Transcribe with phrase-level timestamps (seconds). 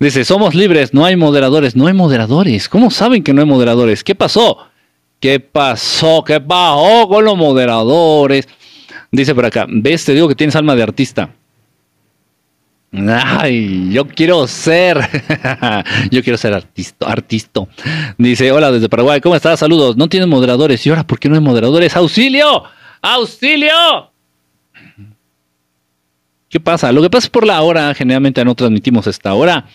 [0.00, 1.76] Dice, somos libres, no hay moderadores.
[1.76, 2.70] No hay moderadores.
[2.70, 4.02] ¿Cómo saben que no hay moderadores?
[4.02, 4.56] ¿Qué pasó?
[5.20, 6.24] ¿Qué pasó?
[6.24, 8.48] ¿Qué pasó con los moderadores?
[9.12, 11.34] Dice por acá, ves, te digo que tienes alma de artista.
[12.92, 14.98] Ay, yo quiero ser,
[16.10, 17.60] yo quiero ser artista, artista.
[18.16, 19.60] Dice, hola desde Paraguay, ¿cómo estás?
[19.60, 19.98] Saludos.
[19.98, 20.84] No tienes moderadores.
[20.86, 21.94] ¿Y ahora por qué no hay moderadores?
[21.94, 22.64] ¡Auxilio!
[23.02, 24.10] ¡Auxilio!
[26.48, 26.90] ¿Qué pasa?
[26.90, 29.66] Lo que pasa es por la hora, generalmente no transmitimos esta hora.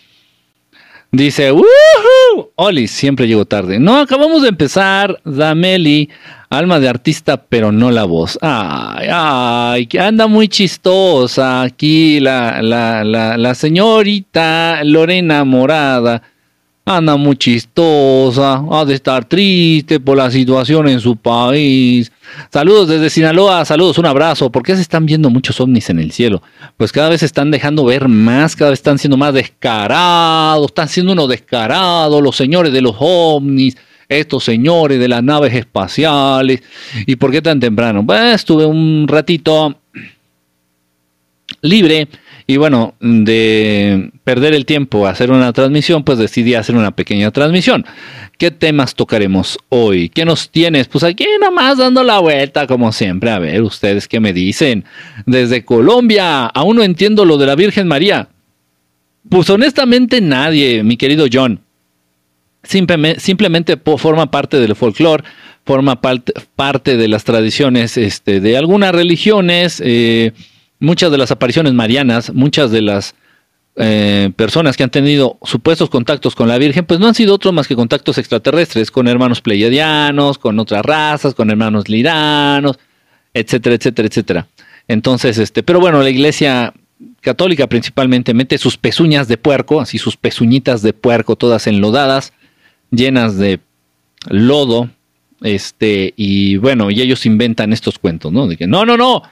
[1.12, 2.50] Dice, ¡Woohoo!
[2.56, 3.78] Oli, siempre llego tarde.
[3.78, 5.20] No, acabamos de empezar.
[5.24, 6.10] Dameli,
[6.50, 8.38] alma de artista, pero no la voz.
[8.42, 16.22] Ay, ay, que anda muy chistosa aquí la, la, la, la señorita Lorena Morada
[16.88, 22.12] anda muy chistosa, ha de estar triste por la situación en su país.
[22.52, 24.52] Saludos desde Sinaloa, saludos, un abrazo.
[24.52, 26.42] ¿Por qué se están viendo muchos ovnis en el cielo?
[26.76, 30.88] Pues cada vez se están dejando ver más, cada vez están siendo más descarados, están
[30.88, 33.76] siendo unos descarados los señores de los ovnis,
[34.08, 36.62] estos señores de las naves espaciales.
[37.04, 38.06] ¿Y por qué tan temprano?
[38.06, 39.74] Pues estuve un ratito
[41.62, 42.06] libre
[42.48, 47.32] y bueno, de perder el tiempo a hacer una transmisión, pues decidí hacer una pequeña
[47.32, 47.84] transmisión.
[48.38, 50.08] ¿Qué temas tocaremos hoy?
[50.10, 50.86] ¿Qué nos tienes?
[50.86, 53.30] Pues aquí nomás dando la vuelta, como siempre.
[53.30, 54.84] A ver, ustedes qué me dicen.
[55.26, 58.28] Desde Colombia, aún no entiendo lo de la Virgen María.
[59.28, 61.60] Pues honestamente nadie, mi querido John.
[62.62, 65.24] Simplemente, forma parte del folclore,
[65.64, 69.82] forma parte, parte de las tradiciones este, de algunas religiones.
[69.84, 70.32] Eh,
[70.78, 73.14] muchas de las apariciones marianas, muchas de las
[73.76, 77.52] eh, personas que han tenido supuestos contactos con la Virgen, pues no han sido otros
[77.52, 82.78] más que contactos extraterrestres, con hermanos pleiadianos, con otras razas, con hermanos liranos,
[83.34, 84.46] etcétera, etcétera, etcétera.
[84.88, 86.72] Entonces, este, pero bueno, la iglesia
[87.20, 92.32] católica principalmente mete sus pezuñas de puerco, así sus pezuñitas de puerco, todas enlodadas,
[92.90, 93.60] llenas de
[94.28, 94.88] lodo,
[95.42, 98.46] este, y bueno, y ellos inventan estos cuentos, ¿no?
[98.46, 99.22] De que no, no, no,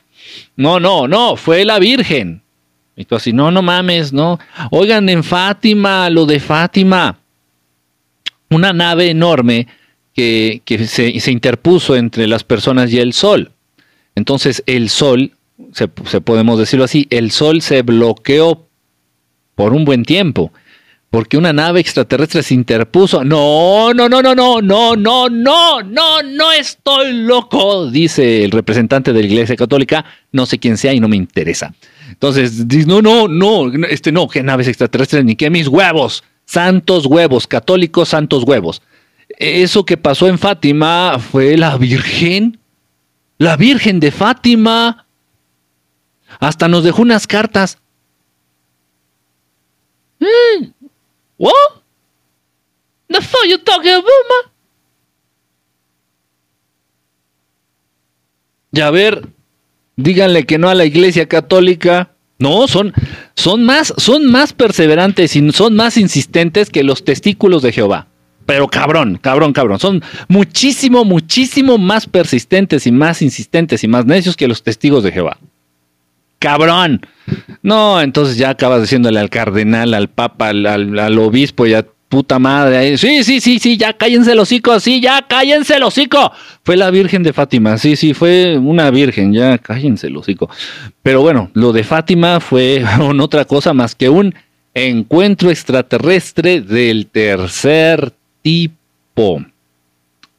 [0.57, 2.43] no, no, no, fue la Virgen.
[2.97, 4.39] Y tú así, no, no mames, no.
[4.71, 7.19] Oigan, en Fátima, lo de Fátima,
[8.51, 9.67] una nave enorme
[10.15, 13.51] que, se, se, interpuso entre las personas y el sol.
[14.15, 15.33] Entonces el sol,
[15.73, 18.69] se, se podemos decirlo así, el sol se bloqueó
[19.57, 20.53] por un buen tiempo
[21.15, 23.23] porque una nave extraterrestre se interpuso.
[23.23, 29.13] No, no, no, no, no, no, no, no, no, no estoy loco, dice el representante
[29.13, 31.73] de la Iglesia Católica, no sé quién sea y no me interesa.
[32.09, 37.07] Entonces, dice, no, no, no, este no, qué naves extraterrestres, ni qué mis huevos, santos
[37.07, 38.83] huevos, católicos santos huevos.
[39.39, 42.59] Eso que pasó en Fátima fue la Virgen,
[43.39, 45.07] la Virgen de Fátima.
[46.41, 47.79] Hasta nos dejó unas cartas.
[50.19, 50.84] Mm,
[51.39, 51.55] What?
[53.09, 54.53] The fuck you talking about, man?
[58.73, 59.29] Y ver,
[59.97, 62.11] díganle que no a la iglesia católica.
[62.39, 62.93] No, son,
[63.37, 68.09] son, más, son más perseverantes y son más insistentes que los testículos de Jehová.
[68.45, 69.79] Pero cabrón, cabrón, cabrón.
[69.79, 75.13] Son muchísimo, muchísimo más persistentes y más insistentes y más necios que los testigos de
[75.13, 75.39] Jehová
[76.45, 77.01] cabrón.
[77.63, 82.97] No, entonces ya acabas diciéndole al cardenal, al papa, al, obispo, ya puta madre.
[82.99, 86.33] Sí, sí, sí, sí, ya cállense el hocico, sí, ya cállense el hocico.
[86.63, 90.49] Fue la Virgen de Fátima, sí, sí, fue una virgen, ya cállense el hocico.
[91.03, 92.85] Pero bueno, lo de Fátima fue
[93.21, 94.35] otra cosa más que un
[94.75, 98.13] encuentro extraterrestre del tercer
[98.43, 99.45] tipo.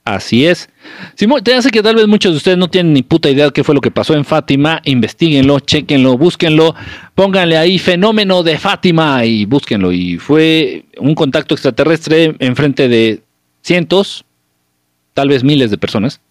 [0.06, 0.70] Así es.
[1.44, 3.64] te hace que tal vez muchos de ustedes no tienen ni puta idea de qué
[3.64, 4.80] fue lo que pasó en Fátima.
[4.86, 6.76] Investíguenlo, chequenlo, búsquenlo,
[7.16, 9.92] pónganle ahí fenómeno de Fátima y búsquenlo.
[9.92, 13.24] Y fue un contacto extraterrestre en frente de
[13.64, 14.26] cientos,
[15.16, 16.22] tal vez miles de personas.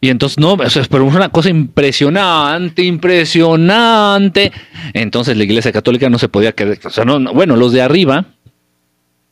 [0.00, 4.52] Y entonces, no, eso es una cosa impresionante, impresionante.
[4.92, 8.26] Entonces la Iglesia Católica no se podía quedar, o sea, no, bueno, los de arriba,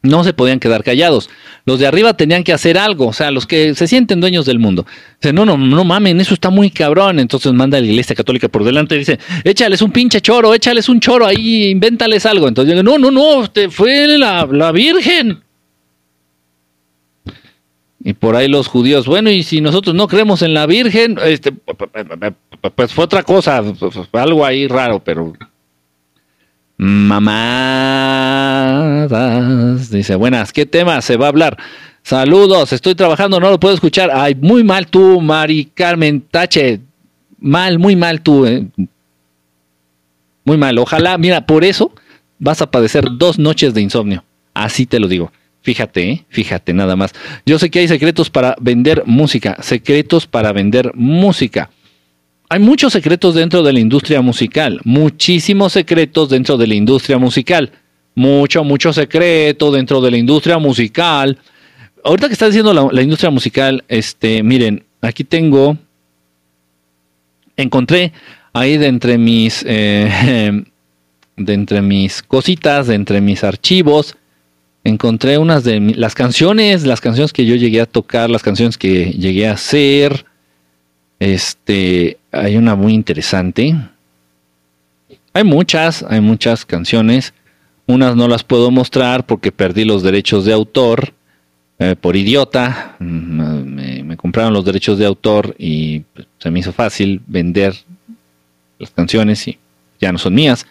[0.02, 1.30] no se podían quedar callados.
[1.64, 4.58] Los de arriba tenían que hacer algo, o sea, los que se sienten dueños del
[4.58, 4.84] mundo.
[5.20, 7.20] Dice, no, no, no mamen, eso está muy cabrón.
[7.20, 10.88] Entonces manda a la iglesia católica por delante y dice, échales un pinche choro, échales
[10.88, 12.48] un choro ahí, invéntales algo.
[12.48, 15.40] Entonces yo no, no, no, te fue la, la Virgen.
[18.04, 21.52] Y por ahí los judíos, bueno, y si nosotros no creemos en la Virgen, este,
[22.74, 23.62] pues fue otra cosa,
[24.12, 25.34] algo ahí raro, pero
[26.82, 27.38] Mamadas.
[29.90, 31.56] Dice, buenas, ¿qué tema se va a hablar?
[32.02, 34.10] Saludos, estoy trabajando, no lo puedo escuchar.
[34.12, 36.80] Ay, muy mal tú, Mari Carmen Tache.
[37.38, 38.46] Mal, muy mal tú.
[38.46, 38.66] Eh.
[40.44, 40.76] Muy mal.
[40.78, 41.92] Ojalá, mira, por eso
[42.40, 44.24] vas a padecer dos noches de insomnio.
[44.52, 45.30] Así te lo digo.
[45.60, 46.24] Fíjate, ¿eh?
[46.30, 47.12] fíjate nada más.
[47.46, 51.70] Yo sé que hay secretos para vender música, secretos para vender música.
[52.52, 57.72] Hay muchos secretos dentro de la industria musical, muchísimos secretos dentro de la industria musical,
[58.14, 61.38] mucho, mucho secreto dentro de la industria musical.
[62.04, 65.78] Ahorita que está diciendo la, industria musical, este, miren, aquí tengo,
[67.56, 68.12] encontré
[68.52, 70.62] ahí de entre mis, eh,
[71.38, 74.14] de entre mis cositas, de entre mis archivos,
[74.84, 79.06] encontré unas de las canciones, las canciones que yo llegué a tocar, las canciones que
[79.12, 80.26] llegué a hacer.
[81.22, 83.76] Este, hay una muy interesante.
[85.32, 87.32] Hay muchas, hay muchas canciones.
[87.86, 91.14] Unas no las puedo mostrar porque perdí los derechos de autor
[91.78, 92.96] eh, por idiota.
[92.98, 97.72] Mm, me, me, compraron los derechos de autor y pues, se me hizo fácil vender
[98.80, 99.56] las canciones y
[100.00, 100.66] ya no son mías.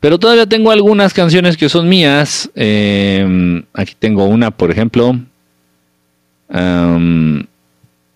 [0.00, 2.50] Pero todavía tengo algunas canciones que son mías.
[2.56, 5.16] Eh, aquí tengo una, por ejemplo.
[6.48, 7.46] Ay,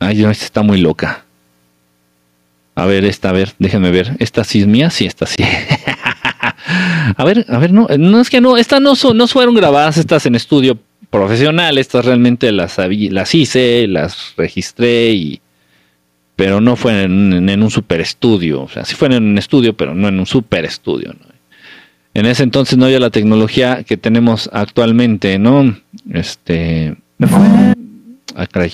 [0.00, 1.26] esta está muy loca.
[2.74, 4.16] A ver, esta, a ver, déjenme ver.
[4.18, 4.90] ¿Esta sí es mía?
[4.90, 5.36] Sí, esta sí.
[7.16, 9.98] a ver, a ver, no, no es que no, estas no, son, no fueron grabadas,
[9.98, 10.78] estas en estudio
[11.10, 15.40] profesional, estas realmente las, las hice, las registré y...
[16.36, 19.76] Pero no fue en, en un super estudio, o sea, sí fue en un estudio,
[19.76, 21.12] pero no en un super estudio.
[21.12, 21.30] ¿no?
[22.14, 25.76] en ese entonces no había la tecnología que tenemos actualmente, ¿no?
[26.12, 26.96] Este.
[28.34, 28.72] Ah, caray.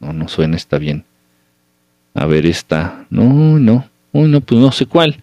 [0.00, 1.04] No, no suena, está bien.
[2.16, 3.04] A ver, esta.
[3.10, 3.24] No,
[3.58, 3.84] no.
[4.12, 5.22] Uy, no, pues no sé cuál.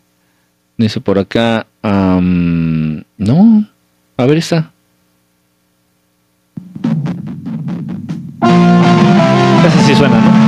[0.78, 1.66] Dice por acá.
[1.82, 3.66] no.
[4.16, 4.72] A ver, esta.
[9.66, 10.44] Esa sí suena, ¿no?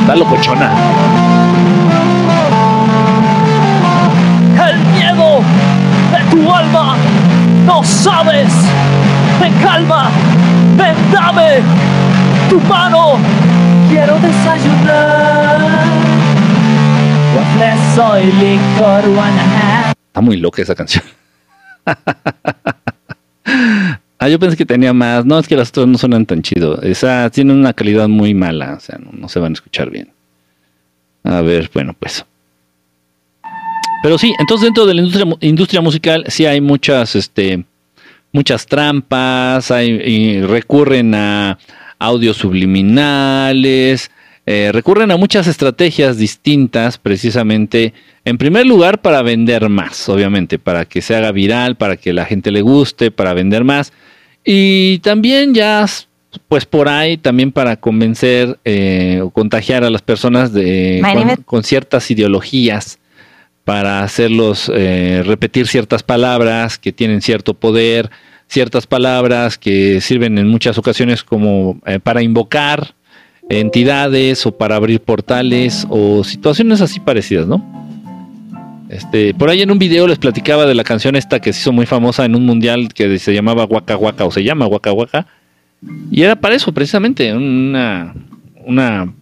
[0.00, 0.72] Está locochona.
[4.68, 5.40] El miedo
[6.12, 6.96] de tu alma
[7.64, 8.73] no sabes.
[9.62, 10.10] Calma,
[10.76, 11.60] ven dame
[12.48, 13.18] tu mano.
[13.88, 15.60] Quiero desayunar.
[17.36, 19.04] Waffles, soy licor,
[20.06, 21.04] Está muy loca esa canción.
[24.24, 25.26] Ah, yo pensé que tenía más.
[25.26, 26.80] No, es que las otras no suenan tan chido.
[26.80, 28.72] Esa tiene una calidad muy mala.
[28.74, 30.10] O sea, no, se van a escuchar bien.
[31.24, 32.24] A ver, bueno, pues.
[34.02, 37.66] Pero sí, entonces dentro de la industria, industria musical sí hay muchas, este,
[38.34, 41.56] muchas trampas, hay, recurren a
[41.98, 44.10] audios subliminales,
[44.44, 47.94] eh, recurren a muchas estrategias distintas precisamente,
[48.24, 52.26] en primer lugar para vender más, obviamente, para que se haga viral, para que la
[52.26, 53.92] gente le guste, para vender más.
[54.44, 55.86] Y también ya,
[56.48, 61.00] pues por ahí, también para convencer eh, o contagiar a las personas de,
[61.46, 62.98] con, ciertas ideologías,
[63.64, 68.10] para hacerlos eh, repetir ciertas palabras que tienen cierto poder,
[68.46, 72.94] ciertas palabras que sirven en muchas ocasiones como eh, para invocar
[73.48, 77.84] entidades o para abrir portales o situaciones así parecidas, ¿no?
[78.88, 81.72] Este, por ahí en un video les platicaba de la canción esta que se hizo
[81.72, 85.26] muy famosa en un mundial que se llamaba Waka Waka o se llama Waka Waka.
[86.10, 88.14] Y era para eso, precisamente, una,
[88.64, 89.12] una,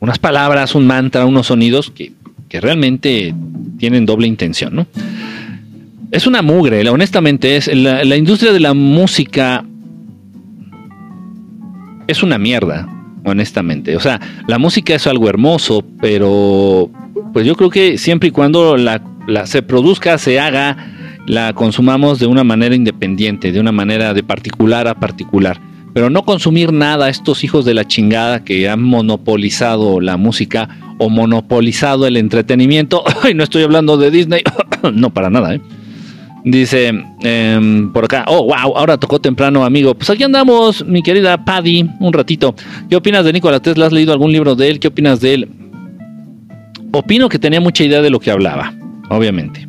[0.00, 2.12] unas palabras, un mantra, unos sonidos que,
[2.48, 3.34] que realmente
[3.78, 4.86] tienen doble intención, ¿no?
[6.10, 9.64] Es una mugre, honestamente, es la, industria de la música
[12.06, 12.88] es una mierda,
[13.24, 13.96] honestamente.
[13.96, 16.90] O sea, la música es algo hermoso, pero
[17.32, 19.02] pues yo creo que siempre y cuando la,
[19.46, 20.76] se produzca, se haga,
[21.26, 25.60] la consumamos de una manera independiente, de una manera de particular a particular.
[25.96, 31.08] Pero no consumir nada, estos hijos de la chingada que han monopolizado la música o
[31.08, 33.02] monopolizado el entretenimiento.
[33.30, 34.42] Y no estoy hablando de Disney,
[34.92, 35.60] no para nada, ¿eh?
[36.44, 39.94] Dice em, por acá, oh, wow, ahora tocó temprano, amigo.
[39.94, 42.54] Pues aquí andamos, mi querida Paddy, un ratito.
[42.90, 43.86] ¿Qué opinas de Nikola Tesla?
[43.86, 44.80] ¿Has leído algún libro de él?
[44.80, 45.48] ¿Qué opinas de él?
[46.92, 48.74] Opino que tenía mucha idea de lo que hablaba,
[49.08, 49.66] obviamente.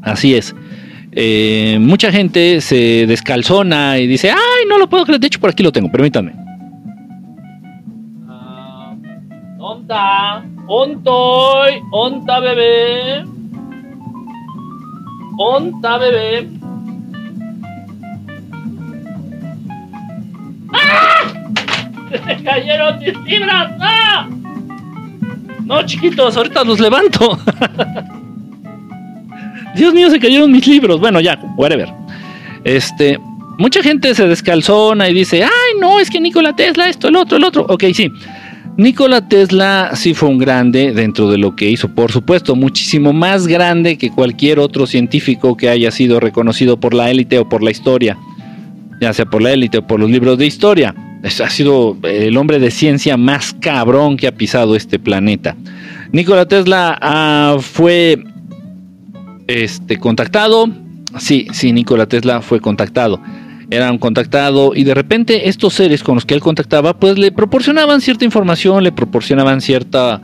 [0.00, 0.54] Así es.
[1.16, 5.20] Eh, mucha gente se descalzona y dice, ay, no lo puedo creer.
[5.20, 6.32] De hecho, por aquí lo tengo, permítanme.
[8.26, 10.44] Uh, ¿Onta?
[10.66, 11.82] ¿Ontoy?
[11.92, 13.24] ¿Onta, bebé?
[15.38, 16.48] ¿Onta, bebé?
[20.72, 21.32] ¡Ah!
[22.26, 23.72] ¡Se cayeron mis fibras!
[23.80, 24.28] ¡Ah!
[25.64, 27.38] No, chiquitos, ahorita los levanto.
[29.74, 31.00] Dios mío, se cayeron mis libros.
[31.00, 31.92] Bueno, ya, whatever.
[32.64, 33.18] Este,
[33.58, 37.36] mucha gente se descalzona y dice, ay, no, es que Nikola Tesla, esto, el otro,
[37.36, 37.66] el otro.
[37.68, 38.10] Ok, sí.
[38.76, 43.46] Nikola Tesla sí fue un grande dentro de lo que hizo, por supuesto, muchísimo más
[43.46, 47.70] grande que cualquier otro científico que haya sido reconocido por la élite o por la
[47.70, 48.18] historia,
[49.00, 50.92] ya sea por la élite o por los libros de historia.
[51.22, 55.56] Ha sido el hombre de ciencia más cabrón que ha pisado este planeta.
[56.10, 58.22] Nikola Tesla ah, fue
[59.46, 60.68] este, contactado.
[61.18, 63.20] Sí, sí, Nikola Tesla fue contactado.
[63.70, 67.32] Era un contactado y de repente estos seres con los que él contactaba pues le
[67.32, 70.20] proporcionaban cierta información, le proporcionaban cierta,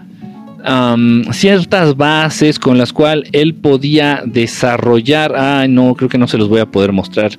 [1.32, 6.48] ciertas bases con las cuales él podía desarrollar, ah no, creo que no se los
[6.48, 7.32] voy a poder mostrar,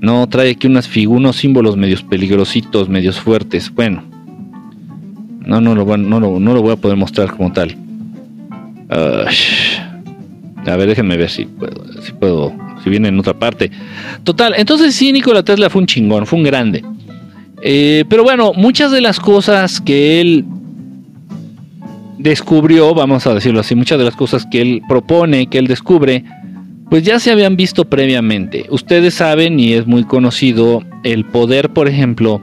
[0.00, 4.04] no, trae aquí unas unos símbolos medios peligrositos, medios fuertes, bueno,
[5.44, 7.76] no, no lo voy a poder mostrar como tal.
[10.70, 12.52] A ver, déjenme ver si puedo, si puedo
[12.90, 13.70] viene en otra parte.
[14.24, 16.84] Total, entonces sí, Nikola Tesla fue un chingón, fue un grande.
[17.62, 20.44] Eh, pero bueno, muchas de las cosas que él
[22.18, 26.24] descubrió, vamos a decirlo así, muchas de las cosas que él propone, que él descubre,
[26.90, 28.66] pues ya se habían visto previamente.
[28.70, 32.40] Ustedes saben, y es muy conocido, el poder, por ejemplo,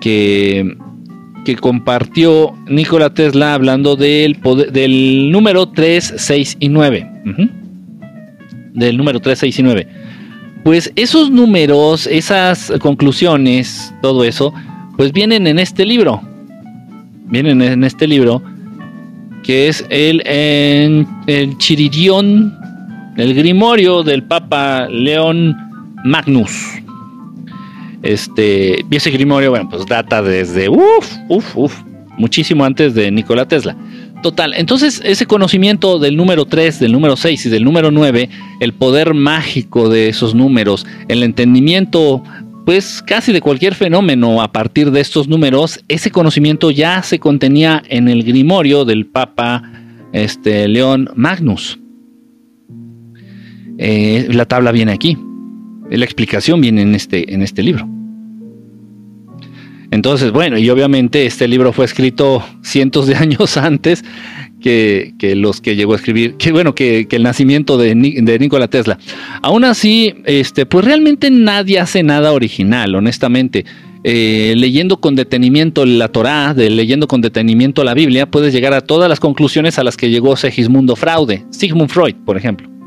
[0.00, 0.76] que,
[1.48, 7.10] que compartió Nikola Tesla hablando del, poder, del número 3, 6 y 9
[8.74, 9.88] del número 3, 6 y 9.
[10.62, 14.52] Pues esos números, esas conclusiones, todo eso,
[14.98, 16.20] pues vienen en este libro.
[17.28, 18.42] Vienen en este libro,
[19.42, 21.56] que es el, en, el
[23.16, 25.56] el Grimorio del Papa León
[26.04, 26.52] Magnus.
[28.02, 31.82] Este, y ese Grimorio, bueno, pues data desde, uff, uff, uff,
[32.16, 33.76] muchísimo antes de Nikola Tesla.
[34.22, 38.28] Total, entonces ese conocimiento del número 3, del número 6 y del número 9,
[38.60, 42.22] el poder mágico de esos números, el entendimiento
[42.68, 47.82] pues casi de cualquier fenómeno a partir de estos números, ese conocimiento ya se contenía
[47.88, 49.62] en el grimorio del Papa
[50.12, 51.78] este, León Magnus.
[53.78, 55.16] Eh, la tabla viene aquí,
[55.90, 57.88] la explicación viene en este, en este libro.
[59.90, 64.04] Entonces, bueno, y obviamente este libro fue escrito cientos de años antes
[64.60, 68.98] que, los que llegó a escribir, que bueno, que, el nacimiento de, de, Nikola Tesla.
[69.42, 73.64] Aún así, este, pues realmente nadie hace nada original, honestamente.
[74.04, 78.80] Eh, leyendo con detenimiento la Torá, de, leyendo con detenimiento la Biblia, puedes llegar a
[78.80, 82.77] todas las conclusiones a las que llegó Segismundo Fraude, Sigmund Freud, por ejemplo.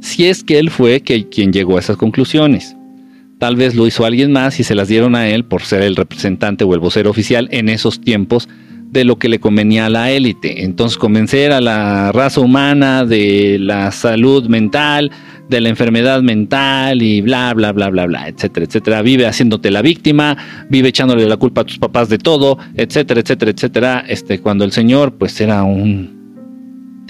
[0.00, 2.76] Si es que él fue quien llegó a esas conclusiones.
[3.38, 5.96] Tal vez lo hizo alguien más y se las dieron a él por ser el
[5.96, 8.48] representante o el vocero oficial en esos tiempos
[8.90, 10.64] de lo que le convenía a la élite.
[10.64, 15.10] Entonces convencer a la raza humana de la salud mental,
[15.48, 19.02] de la enfermedad mental y bla, bla, bla, bla, bla, etcétera, etcétera.
[19.02, 20.36] Vive haciéndote la víctima,
[20.68, 24.04] vive echándole la culpa a tus papás de todo, etcétera, etcétera, etcétera.
[24.06, 26.19] Este, cuando el señor pues era un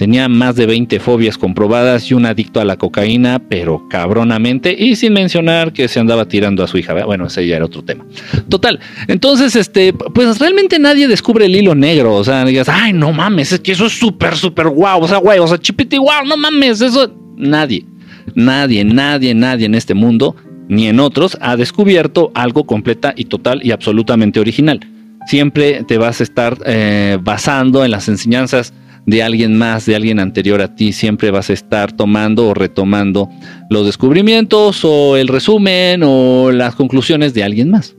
[0.01, 4.95] Tenía más de 20 fobias comprobadas y un adicto a la cocaína, pero cabronamente, y
[4.95, 7.05] sin mencionar que se andaba tirando a su hija.
[7.05, 8.03] Bueno, ese ya era otro tema.
[8.49, 8.79] Total.
[9.07, 12.15] Entonces, este, pues realmente nadie descubre el hilo negro.
[12.15, 15.03] O sea, digas, ay, no mames, es que eso es súper, súper guau.
[15.03, 17.13] O sea, güey, o sea, chipiti guau, no mames, eso.
[17.37, 17.85] Nadie,
[18.33, 20.35] nadie, nadie, nadie en este mundo,
[20.67, 24.79] ni en otros, ha descubierto algo completa y total y absolutamente original.
[25.27, 28.73] Siempre te vas a estar eh, basando en las enseñanzas
[29.05, 33.29] de alguien más, de alguien anterior a ti, siempre vas a estar tomando o retomando
[33.69, 37.95] los descubrimientos o el resumen o las conclusiones de alguien más.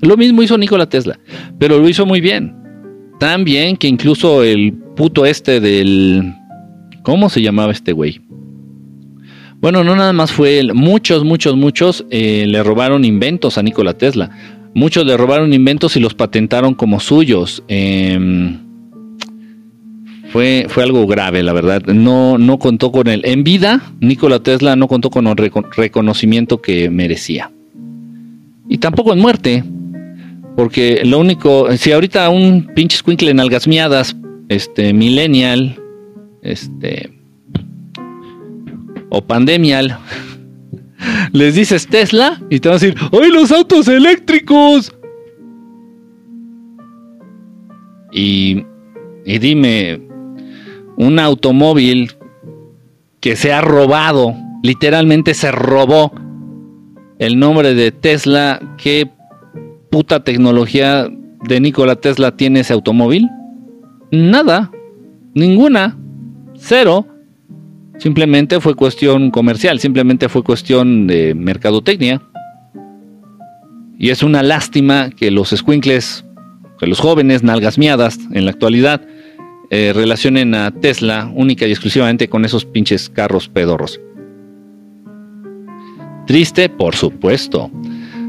[0.00, 1.18] Lo mismo hizo Nikola Tesla,
[1.58, 2.54] pero lo hizo muy bien.
[3.18, 6.34] Tan bien que incluso el puto este del...
[7.02, 8.20] ¿Cómo se llamaba este güey?
[9.60, 10.74] Bueno, no nada más fue él.
[10.74, 14.30] Muchos, muchos, muchos eh, le robaron inventos a Nikola Tesla.
[14.74, 17.62] Muchos le robaron inventos y los patentaron como suyos.
[17.68, 18.58] Eh,
[20.34, 21.80] fue, fue algo grave, la verdad.
[21.86, 23.22] No, no contó con él.
[23.24, 27.52] En vida, Nikola Tesla no contó con el reconocimiento que merecía.
[28.68, 29.62] Y tampoco en muerte.
[30.56, 34.16] Porque lo único, si ahorita un pinche squinkle en algas miadas,
[34.48, 35.80] este, millennial,
[36.42, 37.12] este,
[39.10, 39.98] o pandemial,
[41.32, 44.92] les dices Tesla y te van a decir, ¡ay, los autos eléctricos!
[48.10, 48.64] Y,
[49.24, 50.00] y dime,
[50.96, 52.12] un automóvil
[53.20, 56.12] que se ha robado, literalmente se robó
[57.18, 59.08] el nombre de Tesla, ¿qué
[59.90, 61.08] puta tecnología
[61.48, 63.28] de Nikola Tesla tiene ese automóvil?
[64.10, 64.70] Nada,
[65.34, 65.96] ninguna,
[66.56, 67.06] cero.
[67.98, 72.20] Simplemente fue cuestión comercial, simplemente fue cuestión de mercadotecnia.
[73.98, 76.24] Y es una lástima que los squinkles
[76.78, 79.00] que los jóvenes, nalgas miadas en la actualidad,
[79.70, 84.00] eh, relacionen a Tesla única y exclusivamente con esos pinches carros pedorros.
[86.26, 87.70] Triste, por supuesto.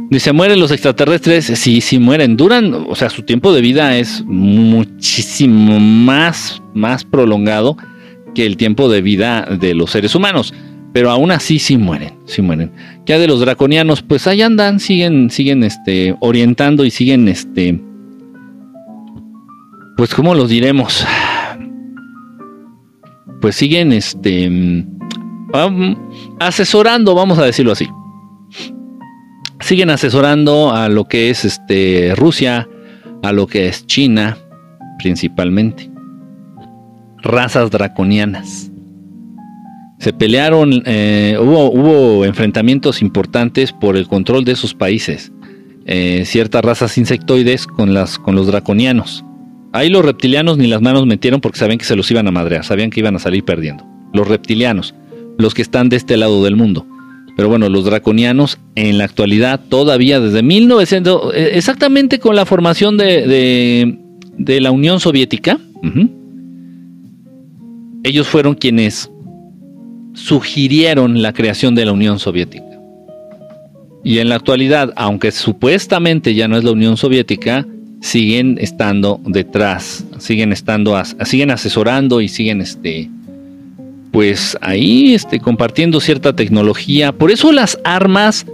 [0.10, 1.46] Dice, ¿mueren los extraterrestres?
[1.46, 2.38] Sí, sí mueren.
[2.38, 7.78] Duran, o sea, su tiempo de vida es muchísimo más, más prolongado
[8.36, 10.54] que el tiempo de vida de los seres humanos.
[10.94, 12.72] Pero aún así sí mueren, sí mueren.
[13.06, 17.82] Ya de los draconianos, pues ahí andan, siguen, siguen este, orientando y siguen, este,
[19.98, 21.06] pues, ¿cómo los diremos?
[23.46, 24.50] Pues siguen, este,
[26.40, 27.88] asesorando, vamos a decirlo así.
[29.60, 32.68] Siguen asesorando a lo que es este, Rusia,
[33.22, 34.40] a lo que es China,
[34.98, 35.92] principalmente.
[37.22, 38.72] Razas draconianas.
[40.00, 45.32] Se pelearon, eh, hubo, hubo, enfrentamientos importantes por el control de esos países.
[45.86, 49.24] Eh, ciertas razas insectoides con, las, con los draconianos.
[49.76, 52.64] Ahí los reptilianos ni las manos metieron porque sabían que se los iban a madrear,
[52.64, 53.86] sabían que iban a salir perdiendo.
[54.14, 54.96] Los reptilianos
[55.38, 56.88] los que están de este lado del mundo.
[57.36, 62.96] Pero bueno, los draconianos en la actualidad todavía desde 1900, eh, exactamente con la formación
[62.96, 63.98] de,
[64.38, 65.60] de, la Unión Soviética,
[68.04, 69.12] ellos fueron quienes
[70.14, 72.64] sugirieron la creación de la Unión Soviética.
[74.06, 77.68] Y en la actualidad, aunque supuestamente ya no es la Unión Soviética,
[78.06, 80.96] siguen estando detrás, siguen estando,
[81.26, 83.10] siguen asesorando y siguen este,
[84.12, 87.14] pues ahí este, compartiendo cierta tecnología.
[87.14, 88.46] Por eso las armas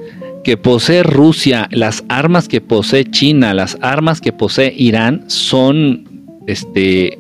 [0.46, 6.06] que posee Rusia, las armas que posee China, las armas que posee Irán son,
[6.48, 7.20] este,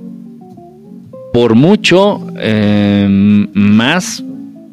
[1.33, 4.23] por mucho em, más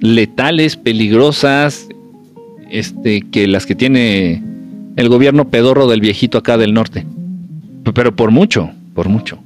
[0.01, 1.89] letales, peligrosas,
[2.71, 4.45] este, que las que tiene
[4.95, 7.05] el gobierno pedorro del viejito acá del norte.
[7.95, 9.39] Pero por mucho, por mucho.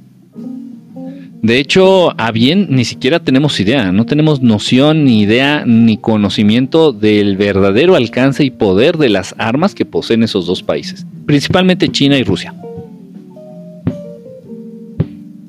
[1.41, 6.93] De hecho, a bien ni siquiera tenemos idea, no tenemos noción, ni idea, ni conocimiento
[6.93, 12.17] del verdadero alcance y poder de las armas que poseen esos dos países, principalmente China
[12.17, 12.55] y Rusia.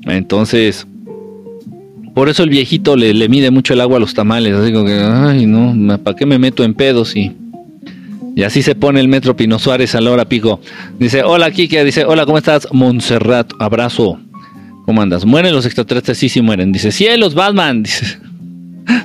[0.07, 0.85] Entonces,
[2.12, 4.64] por eso el viejito le, mide mucho el agua a los tamales.
[4.64, 7.16] Digo que, ay, no, ¿para qué me meto en pedos?
[7.16, 7.33] Y,
[8.37, 10.61] y así se pone el metro Pino Suárez a la hora pico.
[10.99, 12.68] Dice, hola Kike, dice, hola, ¿cómo estás?
[12.73, 14.18] Montserrat, abrazo.
[14.87, 15.25] ¿Cómo andas?
[15.25, 16.18] ¿Mueren los extraterrestres?
[16.18, 16.73] Sí, sí mueren.
[16.73, 17.83] Dice, cielos, Batman.
[17.85, 18.18] Dice,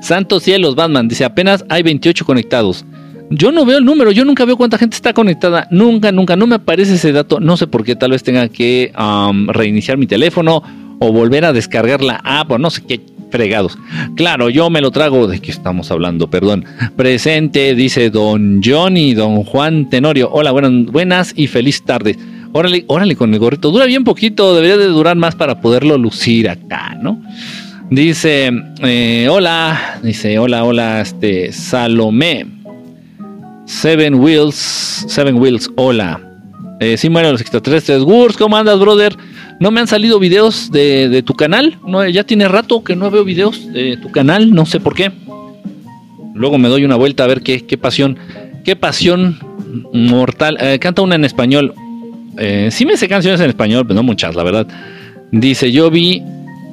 [0.02, 1.08] santos cielos, Batman.
[1.08, 2.86] Dice, apenas hay 28 conectados.
[3.30, 5.68] Yo no veo el número, yo nunca veo cuánta gente está conectada.
[5.70, 7.40] Nunca, nunca, no me aparece ese dato.
[7.40, 8.92] No sé por qué, tal vez tenga que
[9.48, 10.64] reiniciar mi teléfono
[11.00, 13.78] o volver a descargar la app o no sé qué fregados.
[14.16, 15.28] Claro, yo me lo trago.
[15.28, 16.30] ¿De qué estamos hablando?
[16.30, 16.66] Perdón.
[16.96, 20.30] Presente, dice don Johnny, don Juan Tenorio.
[20.32, 22.18] Hola, buenas, buenas y feliz tarde.
[22.52, 23.72] Órale, órale con el gorrito.
[23.72, 27.22] Dura bien poquito, debería de durar más para poderlo lucir acá, ¿no?
[27.92, 32.46] Dice, eh, hola, dice, hola, hola, este, Salomé.
[33.66, 34.56] Seven Wheels,
[35.08, 36.20] Seven Wheels, hola.
[36.80, 38.02] Eh, sí mueren los extraterrestres.
[38.02, 39.16] Wurs, ¿cómo andas, brother?
[39.60, 41.78] No me han salido videos de, tu canal.
[41.86, 45.12] No, ya tiene rato que no veo videos de tu canal, no sé por qué.
[46.34, 48.18] Luego me doy una vuelta a ver qué, qué pasión,
[48.64, 49.38] qué pasión
[49.94, 50.58] mortal.
[50.62, 51.74] Eh, canta una en español.
[52.38, 54.68] Eh, sí me sé canciones en español, pero no muchas, la verdad.
[55.32, 56.24] Dice, yo vi,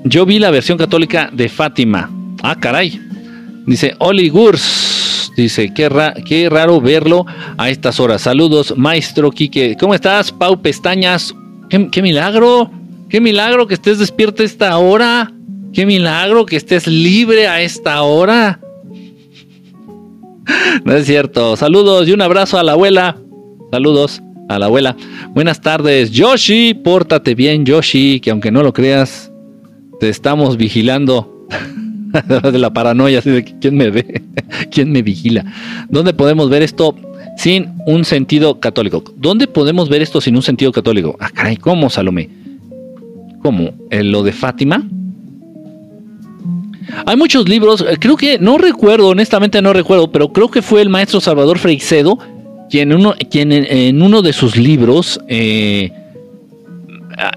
[0.04, 2.08] yo vi la versión católica de Fátima.
[2.42, 3.00] Ah, caray.
[3.66, 5.32] Dice, Oli Gurs.
[5.36, 5.90] Dice, qué,
[6.24, 7.26] qué raro verlo
[7.58, 8.22] a estas horas.
[8.22, 9.76] Saludos, maestro Quique.
[9.78, 11.34] ¿Cómo estás, Pau Pestañas?
[11.68, 12.70] ¿Qué, milagro?
[13.08, 15.32] ¿Qué milagro que estés despierto a esta hora?
[15.72, 18.60] ¿Qué milagro que estés libre a esta hora?
[20.84, 21.56] No es cierto.
[21.56, 23.16] Saludos y un abrazo a la abuela.
[23.72, 24.96] Saludos a la abuela.
[25.30, 26.72] Buenas tardes, Yoshi.
[26.74, 29.32] Pórtate bien, Yoshi, que aunque no lo creas,
[29.98, 31.36] te estamos vigilando.
[32.52, 34.22] de la paranoia, así de quién me ve,
[34.70, 35.44] quién me vigila.
[35.88, 36.94] ¿Dónde podemos ver esto
[37.36, 39.04] sin un sentido católico?
[39.16, 41.16] ¿Dónde podemos ver esto sin un sentido católico?
[41.20, 42.28] Ah, caray, ¿cómo, Salomé?
[43.42, 43.70] ¿Cómo?
[43.90, 44.84] ¿En lo de Fátima?
[47.04, 50.82] Hay muchos libros, eh, creo que, no recuerdo, honestamente no recuerdo, pero creo que fue
[50.82, 52.18] el maestro Salvador Freixedo
[52.70, 55.92] quien, uno, quien en, uno de sus libros eh,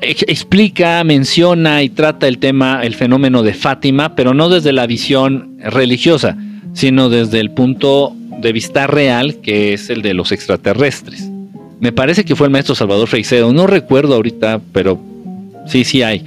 [0.02, 5.58] explica, menciona y trata el tema, el fenómeno de Fátima, pero no desde la visión
[5.60, 6.38] religiosa,
[6.74, 11.30] sino desde el punto de vista real, que es el de los extraterrestres.
[11.80, 15.00] Me parece que fue el maestro Salvador Freixedo, no recuerdo ahorita, pero
[15.66, 16.26] sí, sí hay,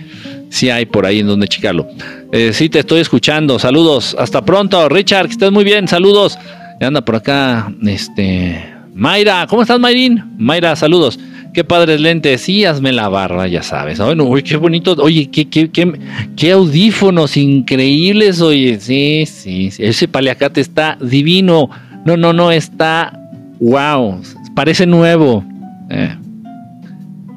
[0.48, 1.88] sí hay por ahí en donde checarlo.
[2.32, 6.38] Eh, sí, te estoy escuchando, saludos, hasta pronto, Richard, que estés muy bien, saludos.
[6.80, 10.22] Anda por acá, este, Mayra, ¿cómo estás, Mayrin?
[10.36, 11.18] Mayra, saludos.
[11.52, 12.40] Qué padres lentes.
[12.40, 13.98] Sí, hazme la barba, ya sabes.
[13.98, 14.96] Bueno, uy, qué bonito.
[14.98, 15.92] Oye, qué, qué, qué,
[16.34, 18.40] qué audífonos increíbles.
[18.40, 19.82] Oye, sí, sí, sí.
[19.84, 21.68] Ese paliacate está divino.
[22.04, 23.18] No, no, no, está.
[23.60, 24.22] Wow.
[24.54, 25.44] Parece nuevo.
[25.90, 26.16] Eh.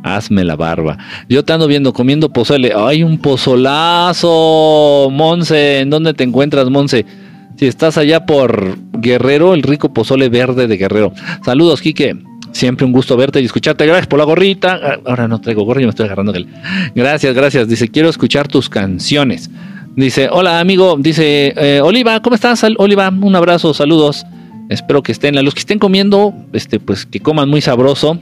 [0.04, 0.98] Hazme la barba.
[1.30, 2.74] Yo te ando viendo comiendo pozole.
[2.76, 5.10] ¡Ay, un pozolazo!
[5.12, 7.06] Monse, ¿en dónde te encuentras, Monse?
[7.58, 11.14] Si estás allá por Guerrero, el rico pozole verde de Guerrero.
[11.44, 12.16] Saludos, Quique.
[12.52, 13.86] Siempre un gusto verte y escucharte.
[13.86, 14.80] Gracias por la gorrita.
[14.82, 16.34] Ah, ahora no traigo gorra, y me estoy agarrando.
[16.94, 17.68] Gracias, gracias.
[17.68, 19.50] Dice, quiero escuchar tus canciones.
[19.96, 20.98] Dice, hola amigo.
[21.00, 22.64] Dice, eh, Oliva, ¿cómo estás?
[22.78, 24.26] Oliva, un abrazo, saludos.
[24.70, 28.20] Espero que estén, los que estén comiendo, este, pues que coman muy sabroso,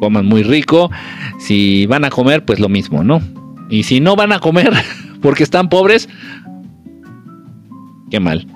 [0.00, 0.90] coman muy rico.
[1.38, 3.22] Si van a comer, pues lo mismo, ¿no?
[3.70, 4.72] Y si no van a comer
[5.22, 6.08] porque están pobres,
[8.10, 8.46] qué mal.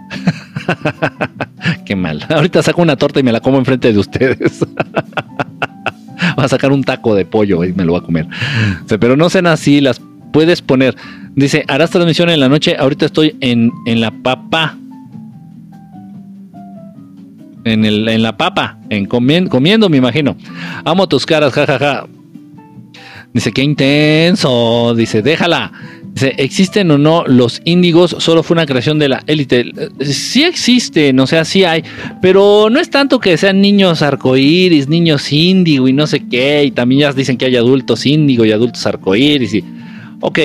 [1.85, 2.25] qué mal.
[2.29, 4.67] Ahorita saco una torta y me la como enfrente de ustedes.
[6.39, 8.27] Va a sacar un taco de pollo y me lo voy a comer.
[9.01, 10.01] Pero no sean así, las
[10.33, 10.97] puedes poner.
[11.35, 12.77] Dice, harás transmisión en la noche.
[12.79, 14.77] Ahorita estoy en, en la papa.
[17.65, 20.37] En, el, en la papa, en comiendo, me imagino.
[20.85, 22.07] Amo tus caras, jajaja.
[23.33, 24.95] Dice, qué intenso.
[24.97, 25.73] Dice, déjala.
[26.15, 28.17] Dice, ¿existen o no los índigos?
[28.19, 29.73] Solo fue una creación de la élite.
[30.01, 31.85] Sí existen, o sea, sí hay.
[32.21, 36.65] Pero no es tanto que sean niños arcoíris, niños índigo y no sé qué.
[36.65, 39.55] Y también ya dicen que hay adultos índigo y adultos arcoíris.
[39.55, 39.65] Y...
[40.21, 40.39] Ok,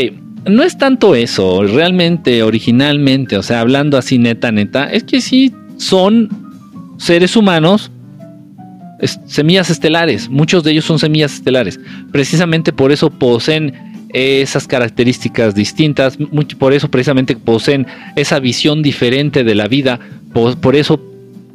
[0.47, 1.63] no es tanto eso.
[1.63, 6.44] Realmente, originalmente, o sea, hablando así neta, neta, es que sí son
[6.97, 7.91] seres humanos
[9.25, 10.29] semillas estelares.
[10.29, 11.79] Muchos de ellos son semillas estelares.
[12.11, 13.73] Precisamente por eso poseen
[14.13, 16.17] esas características distintas,
[16.57, 19.99] por eso precisamente poseen esa visión diferente de la vida,
[20.31, 21.01] por, eso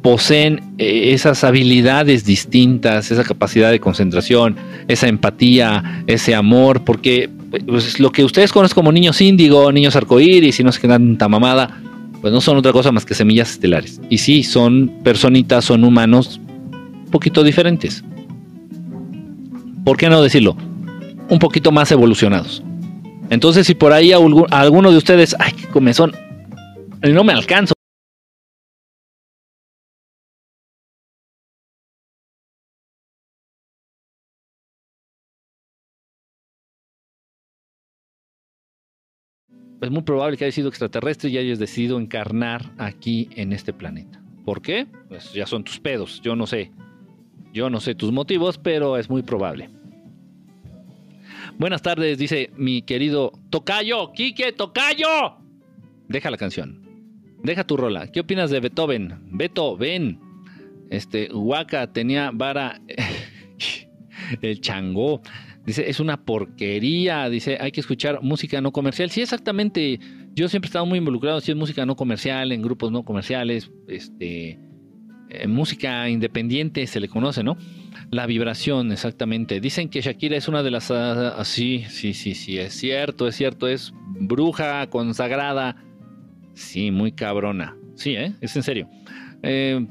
[0.03, 7.31] poseen eh, esas habilidades distintas, esa capacidad de concentración, esa empatía, ese amor, porque
[7.67, 11.27] pues, lo que ustedes conocen como niños índigo, niños arcoíris y no sé qué tanta
[11.27, 11.81] mamada,
[12.21, 13.99] pues no son otra cosa más que semillas estelares.
[14.09, 16.39] Y sí, son personitas, son humanos
[17.11, 18.03] poquito diferentes.
[19.83, 20.55] ¿Por qué no decirlo?
[21.29, 22.63] Un poquito más evolucionados.
[23.29, 26.13] Entonces, si por ahí alguno de ustedes, ay, qué comezón,
[27.01, 27.73] no me alcanzo.
[39.81, 44.21] Es muy probable que haya sido extraterrestre y hayas decidido encarnar aquí en este planeta.
[44.45, 44.87] ¿Por qué?
[45.07, 46.71] Pues ya son tus pedos, yo no sé.
[47.53, 49.69] Yo no sé tus motivos, pero es muy probable.
[51.57, 55.37] Buenas tardes, dice mi querido Tocayo, Quique, Tocayo.
[56.07, 56.81] Deja la canción.
[57.43, 58.07] Deja tu rola.
[58.11, 59.19] ¿Qué opinas de Beethoven?
[59.31, 60.19] Beto, ven.
[60.89, 62.79] Este, Huaca tenía vara.
[64.41, 65.21] el chango.
[65.65, 67.29] Dice, es una porquería.
[67.29, 69.09] Dice, hay que escuchar música no comercial.
[69.11, 69.99] Sí, exactamente.
[70.33, 73.71] Yo siempre he estado muy involucrado si es música no comercial, en grupos no comerciales.
[73.87, 74.59] Este
[75.33, 77.57] eh, música independiente se le conoce, ¿no?
[78.09, 79.61] La vibración, exactamente.
[79.61, 80.89] Dicen que Shakira es una de las...
[80.89, 85.77] Uh, sí, sí, sí, sí, es cierto, es cierto, es bruja consagrada.
[86.53, 87.77] Sí, muy cabrona.
[87.95, 88.33] Sí, ¿eh?
[88.41, 88.89] Es en serio.
[89.41, 89.87] Eh,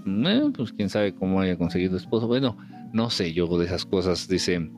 [0.54, 2.26] pues quién sabe cómo haya conseguido esposo.
[2.26, 2.59] Bueno,
[2.92, 4.28] no sé yo de esas cosas.
[4.28, 4.70] Dice,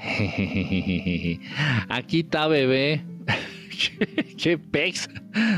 [1.88, 3.04] aquí está bebé.
[4.36, 5.08] ¿Qué pex?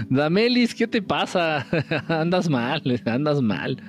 [0.08, 1.66] Damelis, ¿qué te pasa?
[2.08, 3.82] andas mal, andas mal.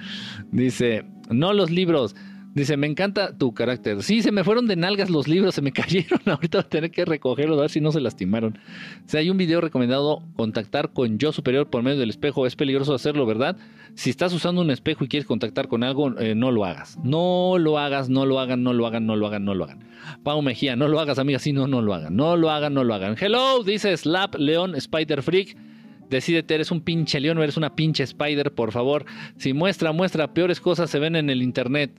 [0.52, 2.16] Dice, no los libros.
[2.54, 4.04] Dice, me encanta tu carácter.
[4.04, 6.20] Sí, se me fueron de nalgas los libros, se me cayeron.
[6.26, 8.60] Ahorita voy a tener que recogerlos, a ver si no se lastimaron.
[9.06, 12.46] Si hay un video recomendado, contactar con yo superior por medio del espejo.
[12.46, 13.58] Es peligroso hacerlo, ¿verdad?
[13.96, 17.00] Si estás usando un espejo y quieres contactar con algo, eh, no lo hagas.
[17.04, 19.80] No lo hagas, no lo hagan, no lo hagan, no lo hagan, no lo hagan.
[20.24, 21.40] Pau Mejía, no lo hagas, amiga.
[21.40, 22.16] Sí, no, no lo hagan.
[22.16, 23.16] No lo hagan, no lo hagan.
[23.20, 25.58] Hello, dice Slap León Spider Freak.
[26.10, 29.06] Decídete, eres un pinche león o eres una pinche spider, por favor.
[29.38, 31.92] Si muestra, muestra, peores cosas se ven en el internet.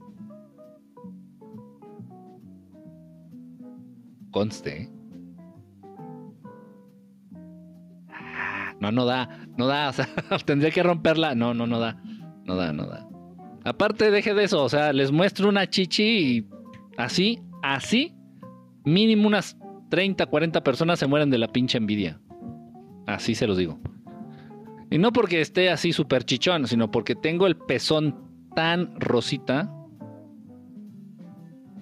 [4.35, 4.91] Conste.
[8.81, 10.09] No, no da, no da, o sea,
[10.45, 11.37] tendría que romperla.
[11.37, 12.03] No, no, no da,
[12.45, 13.09] no da, no da.
[13.65, 16.49] Aparte, deje de eso, o sea, les muestro una chichi y
[16.97, 18.13] así, así,
[18.85, 19.57] mínimo unas
[19.91, 22.21] 30, 40 personas se mueren de la pinche envidia.
[23.07, 23.79] Así se los digo.
[24.91, 29.73] Y no porque esté así súper chichón, sino porque tengo el pezón tan rosita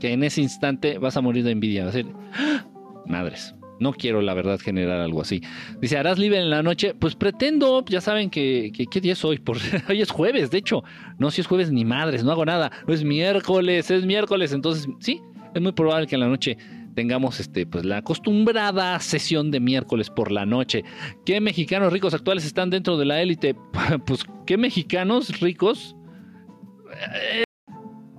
[0.03, 1.85] que en ese instante vas a morir de envidia.
[1.85, 2.65] Vas a decir, ¡Ah!
[3.07, 5.41] madres, no quiero la verdad generar algo así.
[5.81, 6.93] Dice, ¿harás libre en la noche?
[6.93, 9.41] Pues pretendo, ya saben que, ¿qué día es hoy?
[9.89, 10.83] Hoy es jueves, de hecho.
[11.19, 12.73] No, si es jueves ni madres, no hago nada.
[12.85, 14.53] No es miércoles, es miércoles.
[14.53, 15.21] Entonces, sí,
[15.55, 16.59] es muy probable que en la noche
[16.97, 20.83] tengamos este, pues, la acostumbrada sesión de miércoles por la noche.
[21.25, 23.55] ¿Qué mexicanos ricos actuales están dentro de la élite?
[24.05, 25.95] Pues, ¿qué mexicanos ricos?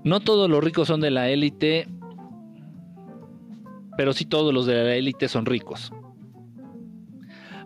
[0.04, 1.88] No todos los ricos son de la élite,
[3.98, 5.92] pero sí todos los de la élite son ricos.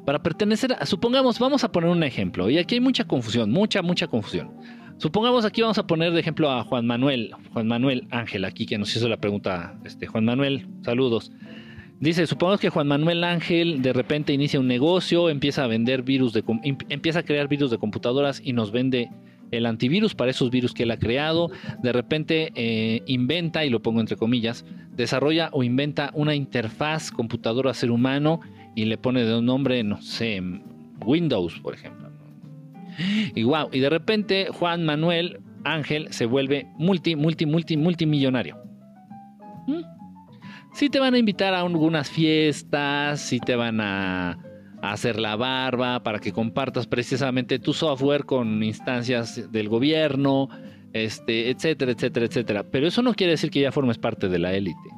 [0.06, 3.82] Para pertenecer a, supongamos, vamos a poner un ejemplo, y aquí hay mucha confusión, mucha,
[3.82, 4.52] mucha confusión.
[4.98, 8.78] Supongamos aquí vamos a poner de ejemplo a Juan Manuel, Juan Manuel Ángel, aquí que
[8.78, 11.32] nos hizo la pregunta, este Juan Manuel, saludos.
[12.00, 16.34] Dice, supongamos que Juan Manuel Ángel de repente inicia un negocio, empieza a vender virus
[16.34, 16.44] de
[16.90, 19.10] empieza a crear virus de computadoras y nos vende
[19.52, 21.50] el antivirus para esos virus que él ha creado.
[21.82, 27.74] De repente eh, inventa, y lo pongo entre comillas, desarrolla o inventa una interfaz computadora
[27.74, 28.42] ser humano
[28.76, 30.42] y le pone de un nombre, no sé,
[31.06, 32.10] Windows, por ejemplo.
[33.36, 38.58] Y wow, y de repente Juan Manuel Ángel se vuelve multi, multi, multi, multimillonario.
[39.68, 39.82] ¿Mm?
[40.74, 44.38] Si te van a invitar a algunas fiestas, si te van a
[44.82, 50.50] hacer la barba, para que compartas precisamente tu software con instancias del gobierno,
[50.94, 52.64] este, etcétera, etcétera, etcétera.
[52.72, 54.90] Pero eso no quiere decir que ya formes parte de la élite.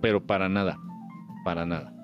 [0.00, 0.78] Pero para nada,
[1.44, 1.94] para nada.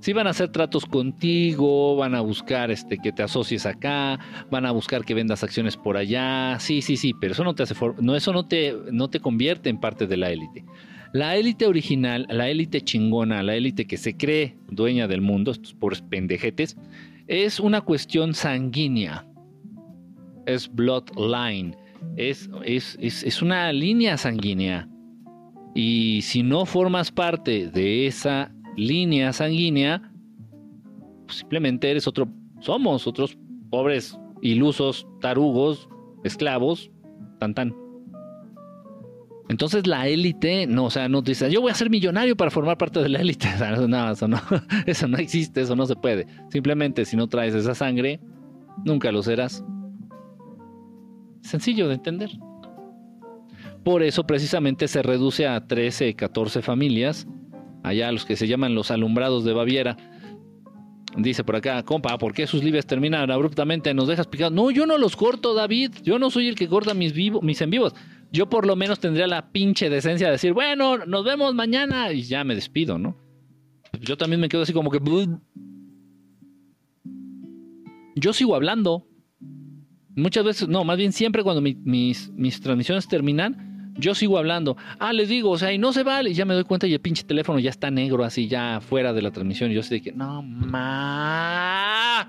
[0.00, 4.64] Si van a hacer tratos contigo, van a buscar este, que te asocies acá, van
[4.64, 6.56] a buscar que vendas acciones por allá.
[6.60, 9.68] Sí, sí, sí, pero eso no te hace no, eso no te, no te convierte
[9.68, 10.64] en parte de la élite.
[11.12, 15.74] La élite original, la élite chingona, la élite que se cree dueña del mundo, estos
[15.74, 16.76] pobres pendejetes,
[17.26, 19.26] es una cuestión sanguínea.
[20.46, 21.76] Es bloodline.
[22.16, 24.88] Es, es, es, una línea sanguínea.
[25.74, 30.12] Y si no formas parte de esa línea sanguínea,
[31.26, 32.28] pues simplemente eres otro,
[32.60, 33.36] somos otros
[33.70, 35.88] pobres ilusos, tarugos,
[36.24, 36.90] esclavos,
[37.38, 37.87] tan tan.
[39.48, 42.76] Entonces la élite, no, o sea, no te yo voy a ser millonario para formar
[42.76, 43.48] parte de la élite.
[43.88, 44.40] no, eso no,
[44.86, 46.26] eso no existe, eso no se puede.
[46.50, 48.20] Simplemente si no traes esa sangre,
[48.84, 49.64] nunca lo serás.
[51.40, 52.30] Sencillo de entender.
[53.84, 57.26] Por eso precisamente se reduce a 13, 14 familias,
[57.82, 59.96] allá los que se llaman los alumbrados de Baviera.
[61.16, 63.94] Dice por acá, compa, ¿por qué sus libres terminan abruptamente?
[63.94, 64.52] Nos dejas picados.
[64.52, 65.92] No, yo no los corto, David.
[66.02, 67.94] Yo no soy el que corta mis, vivo, mis en vivos
[68.30, 72.22] yo por lo menos tendría la pinche decencia de decir, bueno, nos vemos mañana y
[72.22, 73.16] ya me despido, ¿no?
[74.00, 75.00] Yo también me quedo así como que...
[78.16, 79.06] Yo sigo hablando.
[80.16, 84.76] Muchas veces, no, más bien siempre cuando mis, mis transmisiones terminan, yo sigo hablando.
[84.98, 86.30] Ah, les digo, o sea, y no se vale.
[86.30, 89.12] Y ya me doy cuenta y el pinche teléfono ya está negro, así ya fuera
[89.12, 89.70] de la transmisión.
[89.70, 92.28] Y yo sé que, no, ma.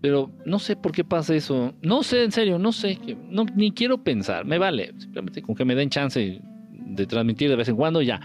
[0.00, 1.74] Pero no sé por qué pasa eso.
[1.82, 2.98] No sé, en serio, no sé.
[3.28, 4.44] No, ni quiero pensar.
[4.44, 4.94] Me vale.
[4.98, 8.20] Simplemente con que me den chance de transmitir de vez en cuando, ya.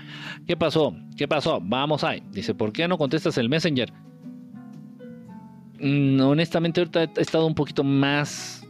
[0.46, 0.96] ¿Qué pasó?
[1.18, 1.60] ¿Qué pasó?
[1.62, 2.22] Vamos ahí.
[2.32, 3.92] Dice, ¿por qué no contestas el Messenger?
[5.80, 8.66] Mm, honestamente, ahorita he estado un poquito más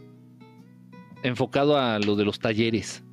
[1.22, 3.04] enfocado a lo de los talleres.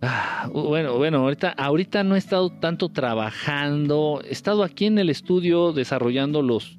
[0.00, 4.20] Ah, bueno, bueno, ahorita, ahorita no he estado tanto trabajando.
[4.24, 6.76] He estado aquí en el estudio desarrollando los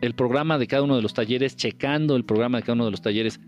[0.00, 2.90] el programa de cada uno de los talleres, checando el programa de cada uno de
[2.90, 3.40] los talleres,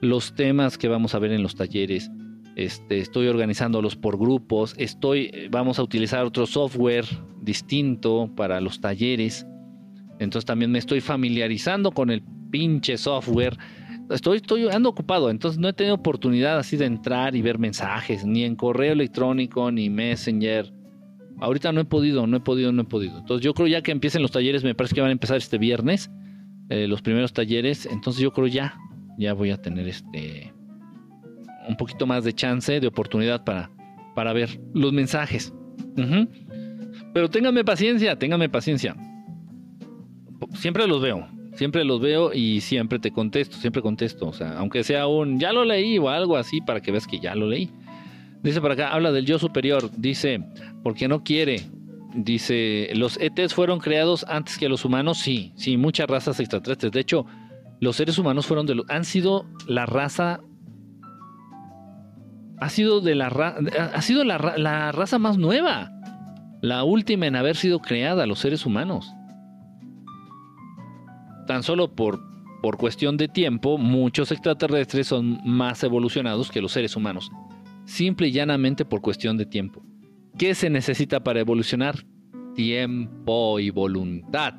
[0.00, 2.10] los temas que vamos a ver en los talleres.
[2.56, 7.04] Este, estoy organizándolos por grupos, estoy, eh, vamos a utilizar otro software
[7.40, 9.46] distinto para los talleres.
[10.18, 13.56] Entonces también me estoy familiarizando con el pinche software.
[14.10, 18.24] Estoy, estoy ando ocupado, entonces no he tenido oportunidad así de entrar y ver mensajes,
[18.24, 20.72] ni en correo electrónico, ni Messenger
[21.40, 23.18] Ahorita no he podido, no he podido, no he podido.
[23.18, 25.58] Entonces yo creo ya que empiecen los talleres, me parece que van a empezar este
[25.58, 26.10] viernes,
[26.68, 27.86] eh, los primeros talleres.
[27.86, 28.78] Entonces yo creo ya,
[29.18, 30.52] ya voy a tener este
[31.68, 33.70] un poquito más de chance, de oportunidad para,
[34.14, 35.52] para ver los mensajes.
[37.12, 38.96] Pero ténganme paciencia, ténganme paciencia.
[40.54, 44.28] Siempre los veo, siempre los veo y siempre te contesto, siempre contesto.
[44.28, 47.20] O sea, aunque sea un ya lo leí o algo así para que veas que
[47.20, 47.70] ya lo leí.
[48.42, 49.90] Dice por acá, habla del yo superior.
[49.96, 50.44] Dice,
[50.88, 51.68] porque no quiere.
[52.14, 55.18] Dice, ¿los ETs fueron creados antes que los humanos?
[55.18, 56.92] Sí, sí, muchas razas extraterrestres.
[56.92, 57.26] De hecho,
[57.78, 60.40] los seres humanos fueron de los, han sido la raza
[62.58, 65.92] ha sido de la ha sido la, la, raza más nueva,
[66.62, 69.12] la última en haber sido creada, los seres humanos.
[71.46, 72.18] Tan solo por,
[72.62, 77.30] por cuestión de tiempo, muchos extraterrestres son más evolucionados que los seres humanos
[77.84, 79.82] simple y llanamente por cuestión de tiempo.
[80.38, 82.04] ¿Qué se necesita para evolucionar?
[82.54, 84.54] Tiempo y voluntad.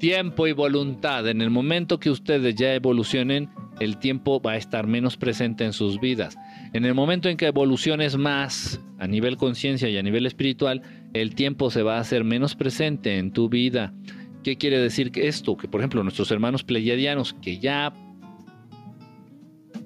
[0.00, 1.28] Tiempo y voluntad.
[1.28, 5.72] En el momento que ustedes ya evolucionen, el tiempo va a estar menos presente en
[5.72, 6.36] sus vidas.
[6.72, 10.82] En el momento en que evoluciones más a nivel conciencia y a nivel espiritual,
[11.12, 13.94] el tiempo se va a hacer menos presente en tu vida.
[14.42, 15.56] ¿Qué quiere decir esto?
[15.56, 17.94] Que por ejemplo nuestros hermanos pleiadianos que ya